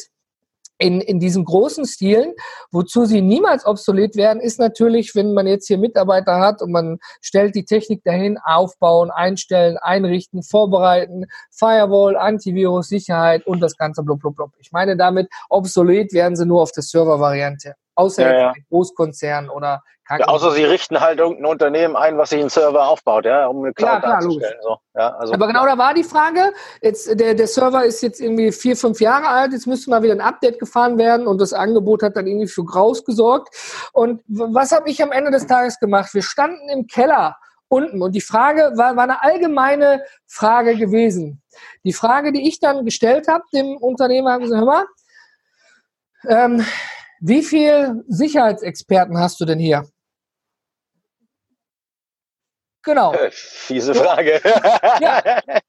[0.80, 2.34] in, in diesen großen Stilen.
[2.72, 6.98] Wozu sie niemals obsolet werden, ist natürlich, wenn man jetzt hier Mitarbeiter hat und man
[7.22, 14.22] stellt die Technik dahin, aufbauen, einstellen, einrichten, vorbereiten, Firewall, Antivirus, Sicherheit und das ganze blub,
[14.22, 14.52] blub, blub.
[14.58, 17.76] Ich meine damit, obsolet werden sie nur auf der Server-Variante.
[18.00, 18.54] Außer ja, ja.
[18.70, 19.84] Großkonzern oder
[20.18, 23.64] ja, außer sie richten halt irgendein Unternehmen ein, was sich einen Server aufbaut, ja, um
[23.64, 24.58] eine Cloud ja, klar, darzustellen.
[24.64, 26.52] So, ja, also, Aber genau da war die Frage.
[26.82, 30.14] Jetzt, der, der Server ist jetzt irgendwie vier, fünf Jahre alt, jetzt müsste mal wieder
[30.14, 33.56] ein Update gefahren werden und das Angebot hat dann irgendwie für Graus gesorgt.
[33.94, 36.12] Und was habe ich am Ende des Tages gemacht?
[36.14, 37.36] Wir standen im Keller
[37.68, 41.44] unten und die Frage war, war eine allgemeine Frage gewesen.
[41.84, 44.86] Die Frage, die ich dann gestellt habe, dem Unternehmer, habe gesagt, hör mal,
[46.28, 46.66] ähm,
[47.20, 49.88] wie viele Sicherheitsexperten hast du denn hier?
[52.84, 53.14] Genau.
[53.14, 54.42] Äh, fiese Frage.
[55.02, 55.22] Ja,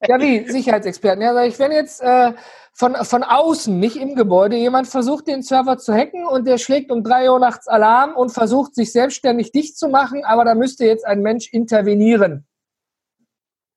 [0.07, 1.23] ja wie Sicherheitsexperten.
[1.23, 2.33] Ja, ich, wenn jetzt äh,
[2.73, 6.91] von, von außen, nicht im Gebäude, jemand versucht, den Server zu hacken und der schlägt
[6.91, 10.85] um drei Uhr nachts Alarm und versucht, sich selbstständig dicht zu machen, aber da müsste
[10.85, 12.47] jetzt ein Mensch intervenieren.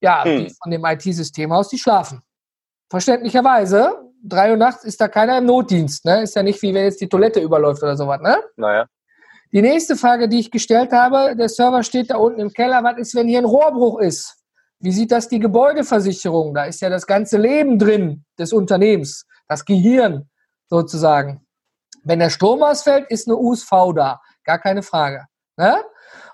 [0.02, 0.46] Ja, hm.
[0.46, 2.22] die von dem IT-Systemhaus, die schlafen.
[2.90, 6.06] Verständlicherweise, drei Uhr nachts ist da keiner im Notdienst.
[6.06, 6.24] Ne?
[6.24, 8.22] Ist ja nicht wie wenn jetzt die Toilette überläuft oder sowas.
[8.22, 8.38] Ne?
[8.56, 8.88] Naja.
[9.52, 12.98] Die nächste Frage, die ich gestellt habe, der Server steht da unten im Keller, was
[12.98, 14.38] ist, wenn hier ein Rohrbruch ist?
[14.80, 16.56] Wie sieht das die Gebäudeversicherung?
[16.56, 20.30] Da ist ja das ganze Leben drin des Unternehmens, das Gehirn
[20.70, 21.46] sozusagen.
[22.04, 25.26] Wenn der Strom ausfällt, ist eine USV da, gar keine Frage.
[25.56, 25.76] Ne?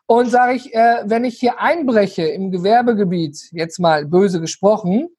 [0.08, 5.10] Und sage ich, äh, wenn ich hier einbreche im Gewerbegebiet, jetzt mal böse gesprochen,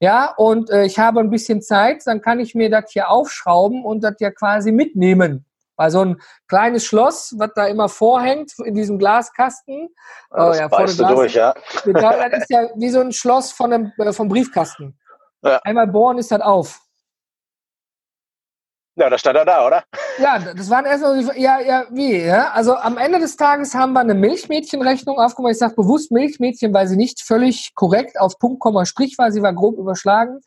[0.00, 3.84] ja, und äh, ich habe ein bisschen Zeit, dann kann ich mir das hier aufschrauben
[3.84, 5.44] und das ja quasi mitnehmen.
[5.76, 9.88] Weil so ein kleines Schloss, was da immer vorhängt in diesem Glaskasten.
[10.30, 11.54] Das oh, ja, beißt du durch, ja.
[11.84, 14.98] Das ist ja wie so ein Schloss von einem, äh, vom Briefkasten.
[15.42, 15.58] Ja.
[15.64, 16.80] Einmal bohren ist das auf.
[18.96, 19.84] Ja, da stand er da, oder?
[20.20, 22.50] Ja, das waren erstmal, ja, ja, wie, ja?
[22.50, 25.52] Also am Ende des Tages haben wir eine Milchmädchenrechnung aufgemacht.
[25.52, 29.32] Ich sage bewusst Milchmädchen, weil sie nicht völlig korrekt auf Punkt, Komma, Strich war.
[29.32, 30.40] Sie war grob überschlagen.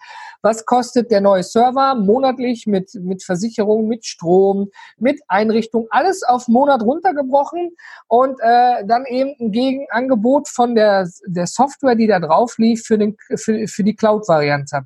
[0.43, 6.47] Was kostet der neue Server monatlich mit, mit Versicherung, mit Strom, mit Einrichtung, alles auf
[6.47, 7.71] Monat runtergebrochen
[8.07, 12.97] und äh, dann eben ein Gegenangebot von der, der Software, die da drauf lief, für,
[12.97, 14.81] den, für, für die Cloud-Variante.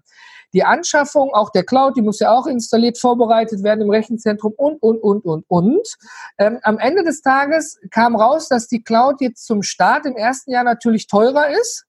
[0.53, 4.81] Die Anschaffung auch der Cloud, die muss ja auch installiert, vorbereitet werden im Rechenzentrum und,
[4.81, 5.87] und, und, und, und.
[6.37, 10.51] Ähm, am Ende des Tages kam raus, dass die Cloud jetzt zum Start im ersten
[10.51, 11.85] Jahr natürlich teurer ist.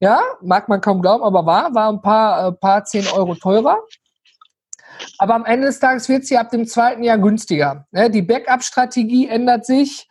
[0.00, 3.78] Ja, mag man kaum glauben, aber war, war ein paar, äh, paar zehn Euro teurer.
[5.18, 7.86] Aber am Ende des Tages wird sie ab dem zweiten Jahr günstiger.
[7.90, 8.10] Ne?
[8.10, 10.08] Die Backup-Strategie ändert sich.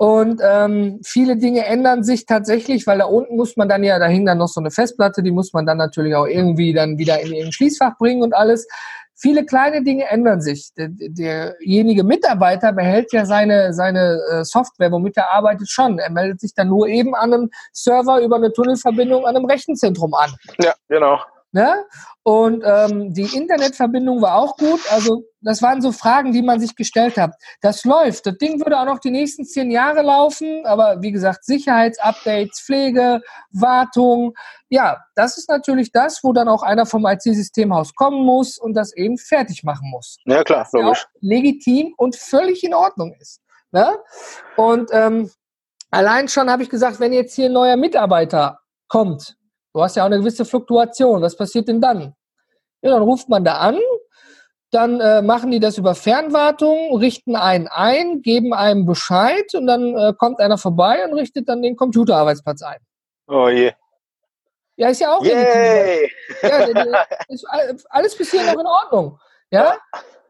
[0.00, 4.06] Und ähm, viele Dinge ändern sich tatsächlich, weil da unten muss man dann ja, da
[4.06, 7.20] hing dann noch so eine Festplatte, die muss man dann natürlich auch irgendwie dann wieder
[7.20, 8.66] in ihren Schließfach bringen und alles.
[9.14, 10.70] Viele kleine Dinge ändern sich.
[10.78, 15.98] Der, derjenige Mitarbeiter behält ja seine, seine äh, Software, womit er arbeitet, schon.
[15.98, 20.14] Er meldet sich dann nur eben an einem Server über eine Tunnelverbindung an einem Rechenzentrum
[20.14, 20.30] an.
[20.62, 21.18] Ja, genau.
[21.52, 21.84] Ne?
[22.22, 24.80] Und ähm, die Internetverbindung war auch gut.
[24.92, 27.34] Also das waren so Fragen, die man sich gestellt hat.
[27.60, 28.26] Das läuft.
[28.26, 30.64] Das Ding würde auch noch die nächsten zehn Jahre laufen.
[30.64, 33.20] Aber wie gesagt, Sicherheitsupdates, Pflege,
[33.50, 34.34] Wartung.
[34.68, 38.94] Ja, das ist natürlich das, wo dann auch einer vom IT-Systemhaus kommen muss und das
[38.94, 40.18] eben fertig machen muss.
[40.26, 41.00] Ja, klar, logisch.
[41.00, 43.40] Ja legitim und völlig in Ordnung ist.
[43.72, 43.96] Ne?
[44.56, 45.30] Und ähm,
[45.90, 49.36] allein schon habe ich gesagt, wenn jetzt hier ein neuer Mitarbeiter kommt,
[49.72, 51.22] Du hast ja auch eine gewisse Fluktuation.
[51.22, 52.14] Was passiert denn dann?
[52.82, 53.78] Ja, dann ruft man da an,
[54.70, 59.96] dann äh, machen die das über Fernwartung, richten einen ein, geben einem Bescheid und dann
[59.96, 62.78] äh, kommt einer vorbei und richtet dann den Computerarbeitsplatz ein.
[63.28, 63.72] Oh je.
[64.76, 66.10] Ja, ist ja auch Yay.
[66.42, 66.58] Ja,
[67.28, 67.46] ist
[67.90, 69.18] alles bisher noch in Ordnung.
[69.50, 69.76] Ja?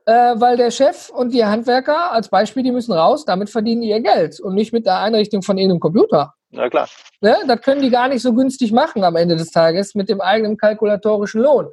[0.06, 0.32] ja.
[0.32, 3.90] Äh, weil der Chef und die Handwerker als Beispiel, die müssen raus, damit verdienen die
[3.90, 6.34] ihr Geld und nicht mit der Einrichtung von irgendeinem Computer.
[6.50, 6.88] Ja, klar.
[7.20, 7.36] Ne?
[7.46, 10.56] Das können die gar nicht so günstig machen am Ende des Tages mit dem eigenen
[10.56, 11.68] kalkulatorischen Lohn.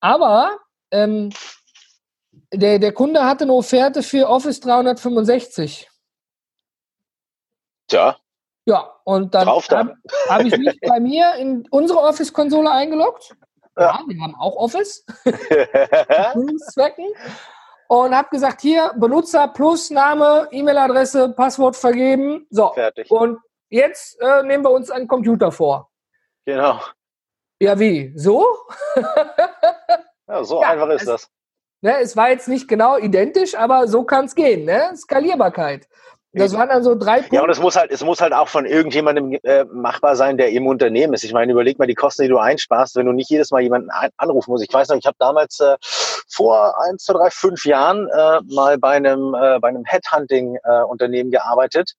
[0.00, 0.58] Aber
[0.90, 1.30] ähm,
[2.52, 5.90] der, der Kunde hatte eine Offerte für Office 365.
[7.88, 8.16] Tja.
[8.68, 9.94] Ja, und dann habe
[10.28, 13.36] hab ich mich bei mir in unsere Office-Konsole eingeloggt.
[13.78, 15.04] Ja, wir haben auch Office.
[16.72, 17.06] Zwecken.
[17.88, 22.46] und habe gesagt, hier Benutzer plus Name, E-Mail-Adresse, Passwort vergeben.
[22.50, 22.72] So.
[22.72, 23.10] Fertig.
[23.10, 25.90] Und jetzt äh, nehmen wir uns einen Computer vor.
[26.44, 26.80] Genau.
[27.60, 28.12] Ja, wie?
[28.16, 28.44] So?
[30.28, 31.30] ja, so ja, einfach ist es, das.
[31.80, 34.64] Ne, es war jetzt nicht genau identisch, aber so kann es gehen.
[34.64, 34.92] Ne?
[34.96, 35.88] Skalierbarkeit.
[36.36, 37.36] Das waren dann so drei Punkte.
[37.36, 40.50] Ja, und es muss halt, es muss halt auch von irgendjemandem äh, machbar sein, der
[40.50, 41.24] im Unternehmen ist.
[41.24, 43.88] Ich meine, überleg mal die Kosten, die du einsparst, wenn du nicht jedes Mal jemanden
[44.18, 44.62] anrufen musst.
[44.62, 45.76] Ich weiß noch, ich habe damals äh,
[46.28, 51.36] vor eins, zwei, drei, fünf Jahren äh, mal bei einem, äh, bei einem Headhunting-Unternehmen äh,
[51.36, 51.94] gearbeitet.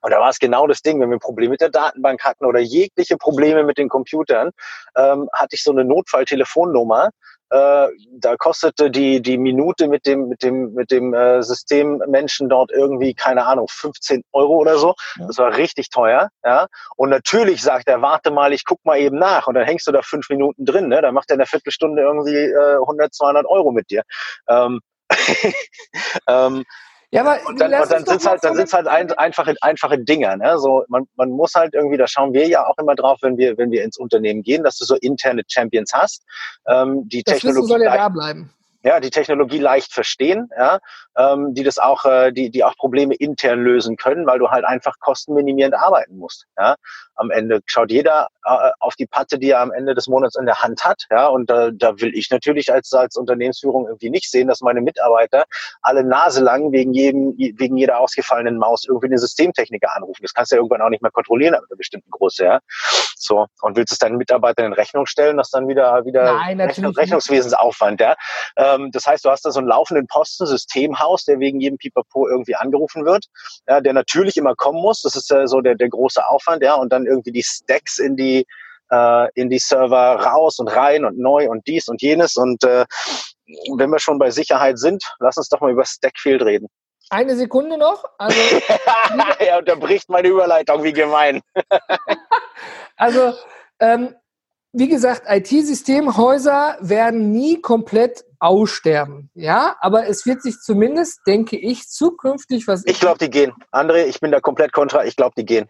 [0.00, 2.60] Und da war es genau das Ding, wenn wir Probleme mit der Datenbank hatten oder
[2.60, 4.50] jegliche Probleme mit den Computern,
[4.96, 7.10] ähm, hatte ich so eine Notfalltelefonnummer,
[7.50, 12.70] äh, da kostete die, die Minute mit dem, mit dem, mit dem äh, Systemmenschen dort
[12.70, 14.94] irgendwie, keine Ahnung, 15 Euro oder so.
[15.18, 16.30] Das war richtig teuer.
[16.44, 16.68] Ja?
[16.96, 19.48] Und natürlich sagt er, warte mal, ich guck mal eben nach.
[19.48, 20.86] Und dann hängst du da fünf Minuten drin.
[20.88, 21.02] Ne?
[21.02, 24.02] Dann macht er in der Viertelstunde irgendwie äh, 100, 200 Euro mit dir.
[24.48, 24.80] Ähm,
[26.28, 26.64] ähm,
[27.12, 29.98] ja, aber und dann, und dann sind es halt, dann sind's halt ein, einfache, einfache
[29.98, 30.36] Dinger.
[30.36, 30.58] Ne?
[30.58, 33.58] So, man, man muss halt irgendwie, da schauen wir ja auch immer drauf, wenn wir,
[33.58, 36.24] wenn wir ins Unternehmen gehen, dass du so interne Champions hast.
[36.68, 40.78] Ähm, die das Technologie soll ja da bleiben ja, die Technologie leicht verstehen, ja,
[41.20, 44.64] ähm, die das auch, äh, die, die auch Probleme intern lösen können, weil du halt
[44.64, 46.46] einfach kostenminimierend arbeiten musst.
[46.58, 46.76] Ja.
[47.16, 50.46] Am Ende schaut jeder äh, auf die Patte, die er am Ende des Monats in
[50.46, 54.30] der Hand hat, ja, und äh, da will ich natürlich als, als Unternehmensführung irgendwie nicht
[54.30, 55.44] sehen, dass meine Mitarbeiter
[55.82, 60.22] alle Nase lang wegen jedem, wegen jeder ausgefallenen Maus irgendwie eine Systemtechniker anrufen.
[60.22, 62.60] Das kannst du ja irgendwann auch nicht mehr kontrollieren an einer bestimmten Größe, ja.
[63.16, 63.46] So.
[63.60, 68.00] Und willst es deinen Mitarbeitern in Rechnung stellen, das dann wieder, wieder Nein, Rechnung, Rechnungswesensaufwand,
[68.00, 68.16] ja.
[68.56, 72.28] Ähm, das heißt, du hast da so einen laufenden Posten, Systemhaus, der wegen jedem Pipapo
[72.28, 73.26] irgendwie angerufen wird,
[73.66, 75.02] ja, der natürlich immer kommen muss.
[75.02, 78.16] Das ist ja so der, der große Aufwand, ja, und dann irgendwie die Stacks in
[78.16, 78.46] die
[78.90, 82.36] äh, in die Server raus und rein und neu und dies und jenes.
[82.36, 82.84] Und äh,
[83.76, 86.68] wenn wir schon bei Sicherheit sind, lass uns doch mal über Stackfield reden.
[87.08, 88.04] Eine Sekunde noch.
[88.18, 88.38] Also,
[89.38, 91.40] er unterbricht meine Überleitung, wie gemein.
[92.96, 93.34] also,
[93.80, 94.14] ähm,
[94.72, 99.30] wie gesagt, IT-Systemhäuser werden nie komplett aussterben.
[99.34, 102.84] Ja, aber es wird sich zumindest, denke ich, zukünftig was.
[102.86, 103.52] Ich glaube, die gehen.
[103.70, 105.04] André, ich bin da komplett kontra.
[105.04, 105.68] Ich glaube, die gehen.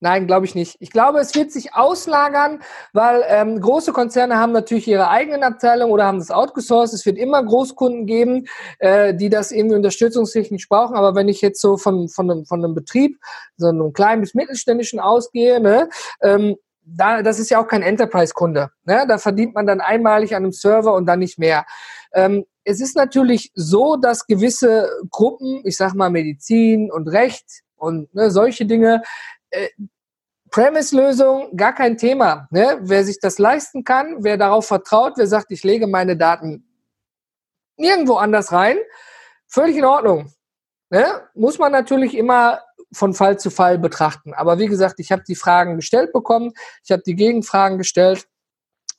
[0.00, 0.76] Nein, glaube ich nicht.
[0.80, 2.60] Ich glaube, es wird sich auslagern,
[2.92, 6.92] weil ähm, große Konzerne haben natürlich ihre eigenen Abteilungen oder haben das outgesourced.
[6.92, 8.44] Es wird immer Großkunden geben,
[8.80, 10.94] äh, die das irgendwie unterstützungstechnisch brauchen.
[10.94, 13.18] Aber wenn ich jetzt so von, von, einem, von einem Betrieb,
[13.56, 15.88] so einem kleinen bis mittelständischen ausgehe, ne,
[16.20, 18.70] ähm, da, das ist ja auch kein Enterprise-Kunde.
[18.84, 19.06] Ne?
[19.08, 21.64] Da verdient man dann einmalig an einem Server und dann nicht mehr.
[22.14, 28.14] Ähm, es ist natürlich so, dass gewisse Gruppen, ich sag mal Medizin und Recht und
[28.14, 29.02] ne, solche Dinge,
[29.50, 29.68] äh,
[30.50, 32.46] Premise-Lösung, gar kein Thema.
[32.50, 32.78] Ne?
[32.80, 36.64] Wer sich das leisten kann, wer darauf vertraut, wer sagt, ich lege meine Daten
[37.76, 38.78] nirgendwo anders rein,
[39.48, 40.32] völlig in Ordnung.
[40.90, 41.04] Ne?
[41.34, 42.60] Muss man natürlich immer
[42.92, 44.32] von Fall zu Fall betrachten.
[44.32, 46.52] Aber wie gesagt, ich habe die Fragen gestellt bekommen,
[46.84, 48.28] ich habe die Gegenfragen gestellt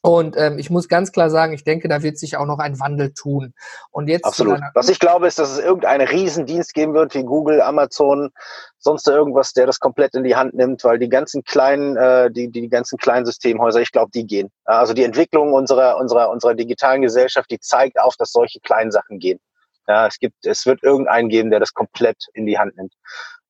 [0.05, 2.79] und ähm, ich muss ganz klar sagen, ich denke, da wird sich auch noch ein
[2.79, 3.55] Wandel tun.
[3.89, 4.59] Und jetzt Absolut.
[4.75, 8.29] Was ich glaube, ist, dass es irgendeinen Riesendienst geben wird, wie Google, Amazon,
[8.77, 12.51] sonst irgendwas, der das komplett in die Hand nimmt, weil die ganzen kleinen, äh, die,
[12.51, 14.51] die ganzen kleinen Systemhäuser, ich glaube, die gehen.
[14.65, 19.17] Also die Entwicklung unserer, unserer, unserer digitalen Gesellschaft, die zeigt auf, dass solche kleinen Sachen
[19.17, 19.39] gehen.
[19.87, 22.93] Ja, es gibt, es wird irgendeinen geben, der das komplett in die Hand nimmt.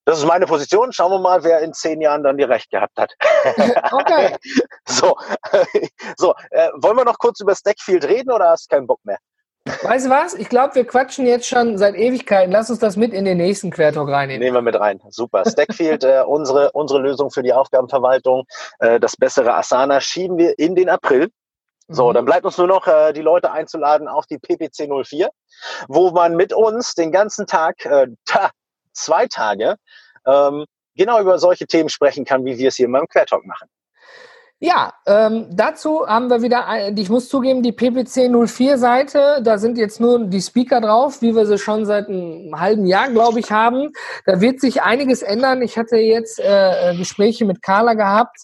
[0.06, 0.94] Das ist meine Position.
[0.94, 3.14] Schauen wir mal, wer in zehn Jahren dann die Recht gehabt hat.
[3.91, 4.36] Okay.
[4.88, 5.15] so,
[6.18, 9.18] so äh, wollen wir noch kurz über Stackfield reden oder hast du keinen Bock mehr?
[9.82, 10.36] Weißt du was?
[10.36, 12.52] Ich glaube, wir quatschen jetzt schon seit Ewigkeiten.
[12.52, 14.41] Lass uns das mit in den nächsten Quertalk reinnehmen.
[14.41, 15.02] Nehmen wir mit rein.
[15.10, 15.44] Super.
[15.49, 18.44] Stackfield, äh, unsere, unsere Lösung für die Aufgabenverwaltung,
[18.80, 21.30] äh, das bessere Asana, schieben wir in den April.
[21.88, 22.14] So, mhm.
[22.14, 25.30] dann bleibt uns nur noch äh, die Leute einzuladen auf die PPC 04,
[25.88, 28.52] wo man mit uns den ganzen Tag, äh, ta,
[28.95, 29.76] zwei Tage
[30.26, 30.65] ähm,
[30.95, 33.69] genau über solche Themen sprechen kann, wie wir es hier beim Quertalk machen.
[34.61, 36.65] Ja, ähm, dazu haben wir wieder,
[36.95, 41.36] ich muss zugeben, die PPC 04 Seite, da sind jetzt nur die Speaker drauf, wie
[41.36, 43.91] wir sie schon seit einem halben Jahr, glaube ich, haben.
[44.26, 45.61] Da wird sich einiges ändern.
[45.61, 48.38] Ich hatte jetzt äh, Gespräche mit Carla gehabt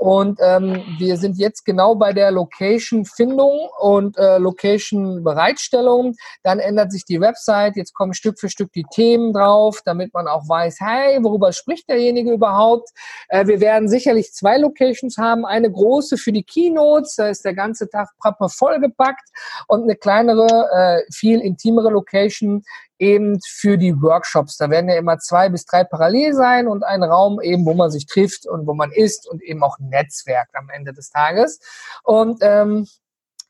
[0.00, 6.16] und ähm, wir sind jetzt genau bei der Location-Findung und äh, Location-Bereitstellung.
[6.42, 10.26] Dann ändert sich die Website, jetzt kommen Stück für Stück die Themen drauf, damit man
[10.26, 12.88] auch weiß, hey, worüber spricht derjenige überhaupt?
[13.28, 17.54] Äh, wir werden sicherlich zwei Locations haben, eine große für die Keynotes, da ist der
[17.54, 19.28] ganze Tag proper vollgepackt
[19.68, 22.62] und eine kleinere, äh, viel intimere Location
[22.98, 24.56] eben für die Workshops.
[24.56, 27.90] Da werden ja immer zwei bis drei parallel sein und ein Raum eben, wo man
[27.90, 31.60] sich trifft und wo man isst und eben auch Netzwerk am Ende des Tages.
[32.04, 32.86] Und ähm,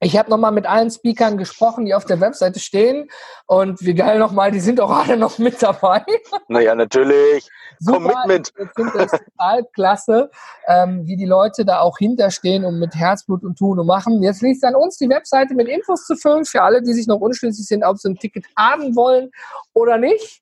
[0.02, 3.08] ich habe nochmal mit allen Speakern gesprochen, die auf der Webseite stehen.
[3.46, 6.04] Und wie geil nochmal, die sind auch alle noch mit dabei.
[6.48, 7.48] Naja, natürlich.
[7.78, 8.52] Super, Commitment.
[8.58, 10.30] Ich finde das total klasse,
[10.66, 14.22] ähm, wie die Leute da auch hinterstehen und mit Herzblut und tun und machen.
[14.22, 17.06] Jetzt liegt es an uns, die Webseite mit Infos zu füllen, für alle, die sich
[17.06, 19.30] noch unschlüssig sind, ob sie ein Ticket haben wollen
[19.72, 20.41] oder nicht.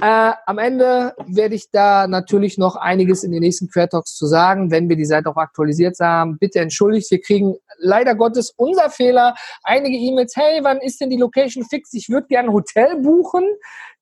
[0.00, 4.70] Äh, am Ende werde ich da natürlich noch einiges in den nächsten Quertalks zu sagen,
[4.70, 6.38] wenn wir die Seite auch aktualisiert haben.
[6.38, 9.34] Bitte entschuldigt, wir kriegen leider Gottes unser Fehler.
[9.62, 11.92] Einige E-Mails, hey, wann ist denn die Location fix?
[11.92, 13.44] Ich würde gerne ein Hotel buchen.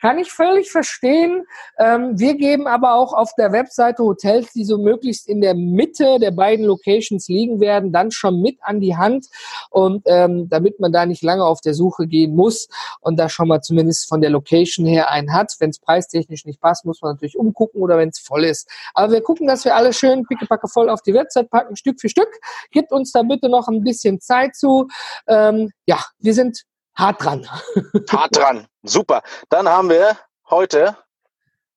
[0.01, 1.45] Kann ich völlig verstehen.
[1.79, 6.19] Ähm, wir geben aber auch auf der Webseite Hotels, die so möglichst in der Mitte
[6.19, 9.27] der beiden Locations liegen werden, dann schon mit an die Hand
[9.71, 12.69] und ähm, damit man da nicht lange auf der Suche gehen muss
[13.01, 15.55] und da schon mal zumindest von der Location her einen hat.
[15.59, 18.71] Wenn es preistechnisch nicht passt, muss man natürlich umgucken oder wenn es voll ist.
[18.95, 22.09] Aber wir gucken, dass wir alle schön pickepacke voll auf die Website packen, Stück für
[22.09, 22.31] Stück.
[22.71, 24.89] Gibt uns da bitte noch ein bisschen Zeit zu.
[25.27, 26.65] Ähm, ja, wir sind
[27.01, 27.47] hart dran.
[28.11, 28.67] Hart dran.
[28.83, 29.23] Super.
[29.49, 30.17] Dann haben wir
[30.49, 30.97] heute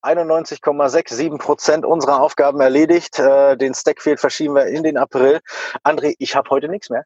[0.04, 3.20] 91,67 Prozent unserer Aufgaben erledigt.
[3.20, 5.40] Äh, den Stackfield verschieben wir in den April.
[5.84, 7.06] André, ich habe heute nichts mehr.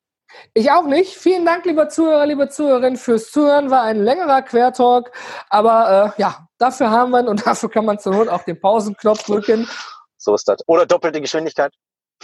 [0.54, 1.16] Ich auch nicht.
[1.16, 3.70] Vielen Dank, lieber Zuhörer, liebe Zuhörerin, fürs Zuhören.
[3.70, 5.12] War ein längerer Quertalk,
[5.50, 8.60] aber äh, ja, dafür haben wir ihn und dafür kann man zur Not auch den
[8.60, 9.70] Pausenknopf drücken.
[10.18, 10.58] So ist das.
[10.68, 11.74] Oder doppelte Geschwindigkeit.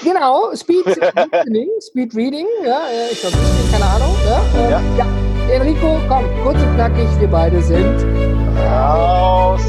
[0.03, 3.37] Genau, Speed Reading, Speed Reading, ja, äh, ich glaube,
[3.71, 4.15] keine Ahnung.
[4.25, 4.81] Ja, äh, ja.
[4.97, 5.22] ja.
[5.53, 8.03] Enrico, komm, kurz und knackig, wir beide sind
[8.57, 9.61] raus.